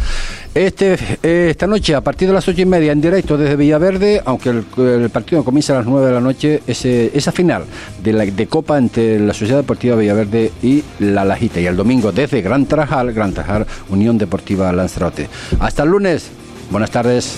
Este, 0.54 0.94
eh, 1.22 1.48
esta 1.50 1.68
noche, 1.68 1.94
a 1.96 2.02
partir 2.02 2.28
de 2.28 2.34
las 2.34 2.48
8 2.48 2.62
y 2.62 2.66
media, 2.66 2.92
en 2.92 3.02
directo 3.02 3.38
desde 3.38 3.56
Villaverde, 3.56 4.22
aunque 4.26 4.50
el, 4.50 5.10
partido 5.10 5.44
comienza 5.44 5.74
a 5.74 5.78
las 5.78 5.86
9 5.86 6.08
de 6.08 6.14
la 6.14 6.22
noche, 6.22 6.62
ese, 6.66 7.12
esa 7.14 7.32
final 7.32 7.66
de, 8.02 8.14
la, 8.14 8.26
de 8.26 8.48
Copa 8.48 8.78
entre 8.78 9.20
la 9.20 9.34
Sociedad 9.34 9.60
Deportiva 9.60 9.96
Villaverde 9.96 10.52
y 10.64 10.84
La 11.00 11.26
Lajita. 11.26 11.60
Y 11.60 11.66
el 11.66 11.76
domingo 11.76 12.12
desde 12.12 12.42
Gran 12.42 12.66
Trajal, 12.66 13.12
Gran 13.14 13.34
Trajal, 13.34 13.66
Unión 13.90 14.18
Deportiva 14.18 14.72
Lanzarote. 14.72 15.28
Hasta 15.60 15.84
el 15.84 15.90
lunes. 15.90 16.32
Buenas 16.72 16.90
tardes. 16.90 17.38